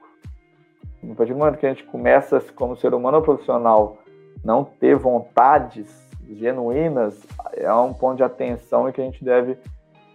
A 1.03 1.15
partir 1.15 1.33
do 1.33 1.39
momento 1.39 1.57
que 1.57 1.65
a 1.65 1.69
gente 1.69 1.85
começa, 1.85 2.39
como 2.53 2.75
ser 2.75 2.93
humano 2.93 3.23
profissional, 3.23 3.98
não 4.43 4.63
ter 4.63 4.95
vontades 4.95 6.07
genuínas, 6.31 7.19
é 7.53 7.73
um 7.73 7.93
ponto 7.93 8.17
de 8.17 8.23
atenção 8.23 8.87
e 8.87 8.93
que 8.93 9.01
a 9.01 9.03
gente 9.03 9.23
deve 9.23 9.57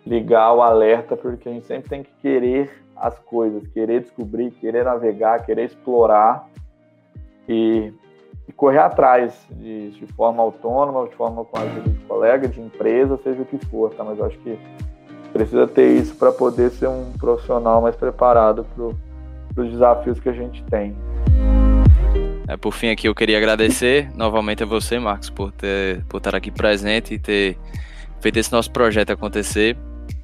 ligar 0.06 0.52
o 0.54 0.62
alerta, 0.62 1.16
porque 1.16 1.48
a 1.48 1.52
gente 1.52 1.66
sempre 1.66 1.88
tem 1.88 2.02
que 2.02 2.12
querer 2.20 2.84
as 2.96 3.18
coisas, 3.18 3.66
querer 3.68 4.00
descobrir, 4.00 4.50
querer 4.52 4.84
navegar, 4.84 5.44
querer 5.44 5.64
explorar. 5.64 6.48
E 7.48 7.92
e 8.48 8.52
correr 8.52 8.78
atrás 8.78 9.46
de, 9.50 9.90
de, 9.90 10.06
forma 10.08 10.42
autônoma, 10.42 11.08
de 11.08 11.14
forma 11.14 11.44
com 11.44 11.58
a 11.58 11.62
ajuda 11.62 11.90
de 11.90 11.98
colega, 12.04 12.48
de 12.48 12.60
empresa, 12.60 13.18
seja 13.22 13.42
o 13.42 13.44
que 13.44 13.58
for, 13.66 13.92
tá? 13.94 14.04
Mas 14.04 14.18
eu 14.18 14.26
acho 14.26 14.38
que 14.38 14.58
precisa 15.32 15.66
ter 15.66 15.96
isso 15.96 16.14
para 16.16 16.30
poder 16.30 16.70
ser 16.70 16.88
um 16.88 17.12
profissional 17.18 17.80
mais 17.80 17.96
preparado 17.96 18.66
para 18.74 19.64
os 19.64 19.70
desafios 19.70 20.20
que 20.20 20.28
a 20.28 20.32
gente 20.32 20.62
tem. 20.64 20.94
É, 22.46 22.56
por 22.56 22.72
fim 22.72 22.88
aqui 22.88 23.08
eu 23.08 23.14
queria 23.14 23.38
agradecer 23.38 24.10
novamente 24.14 24.62
a 24.62 24.66
você, 24.66 24.98
Marcos, 24.98 25.30
por 25.30 25.50
ter 25.50 26.04
por 26.08 26.18
estar 26.18 26.34
aqui 26.34 26.50
presente 26.50 27.14
e 27.14 27.18
ter 27.18 27.56
feito 28.20 28.38
esse 28.38 28.52
nosso 28.52 28.70
projeto 28.70 29.10
acontecer. 29.10 29.76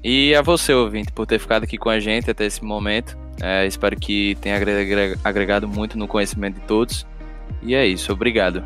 E 0.02 0.34
a 0.34 0.42
você, 0.42 0.72
ouvinte, 0.72 1.12
por 1.12 1.26
ter 1.26 1.38
ficado 1.38 1.64
aqui 1.64 1.78
com 1.78 1.88
a 1.88 1.98
gente 1.98 2.30
até 2.30 2.44
esse 2.44 2.64
momento. 2.64 3.16
É, 3.40 3.66
espero 3.66 3.96
que 3.96 4.36
tenha 4.40 4.56
agregado 5.24 5.66
muito 5.66 5.96
no 5.98 6.06
conhecimento 6.06 6.60
de 6.60 6.66
todos. 6.66 7.06
E 7.62 7.74
é 7.74 7.86
isso, 7.86 8.12
obrigado. 8.12 8.62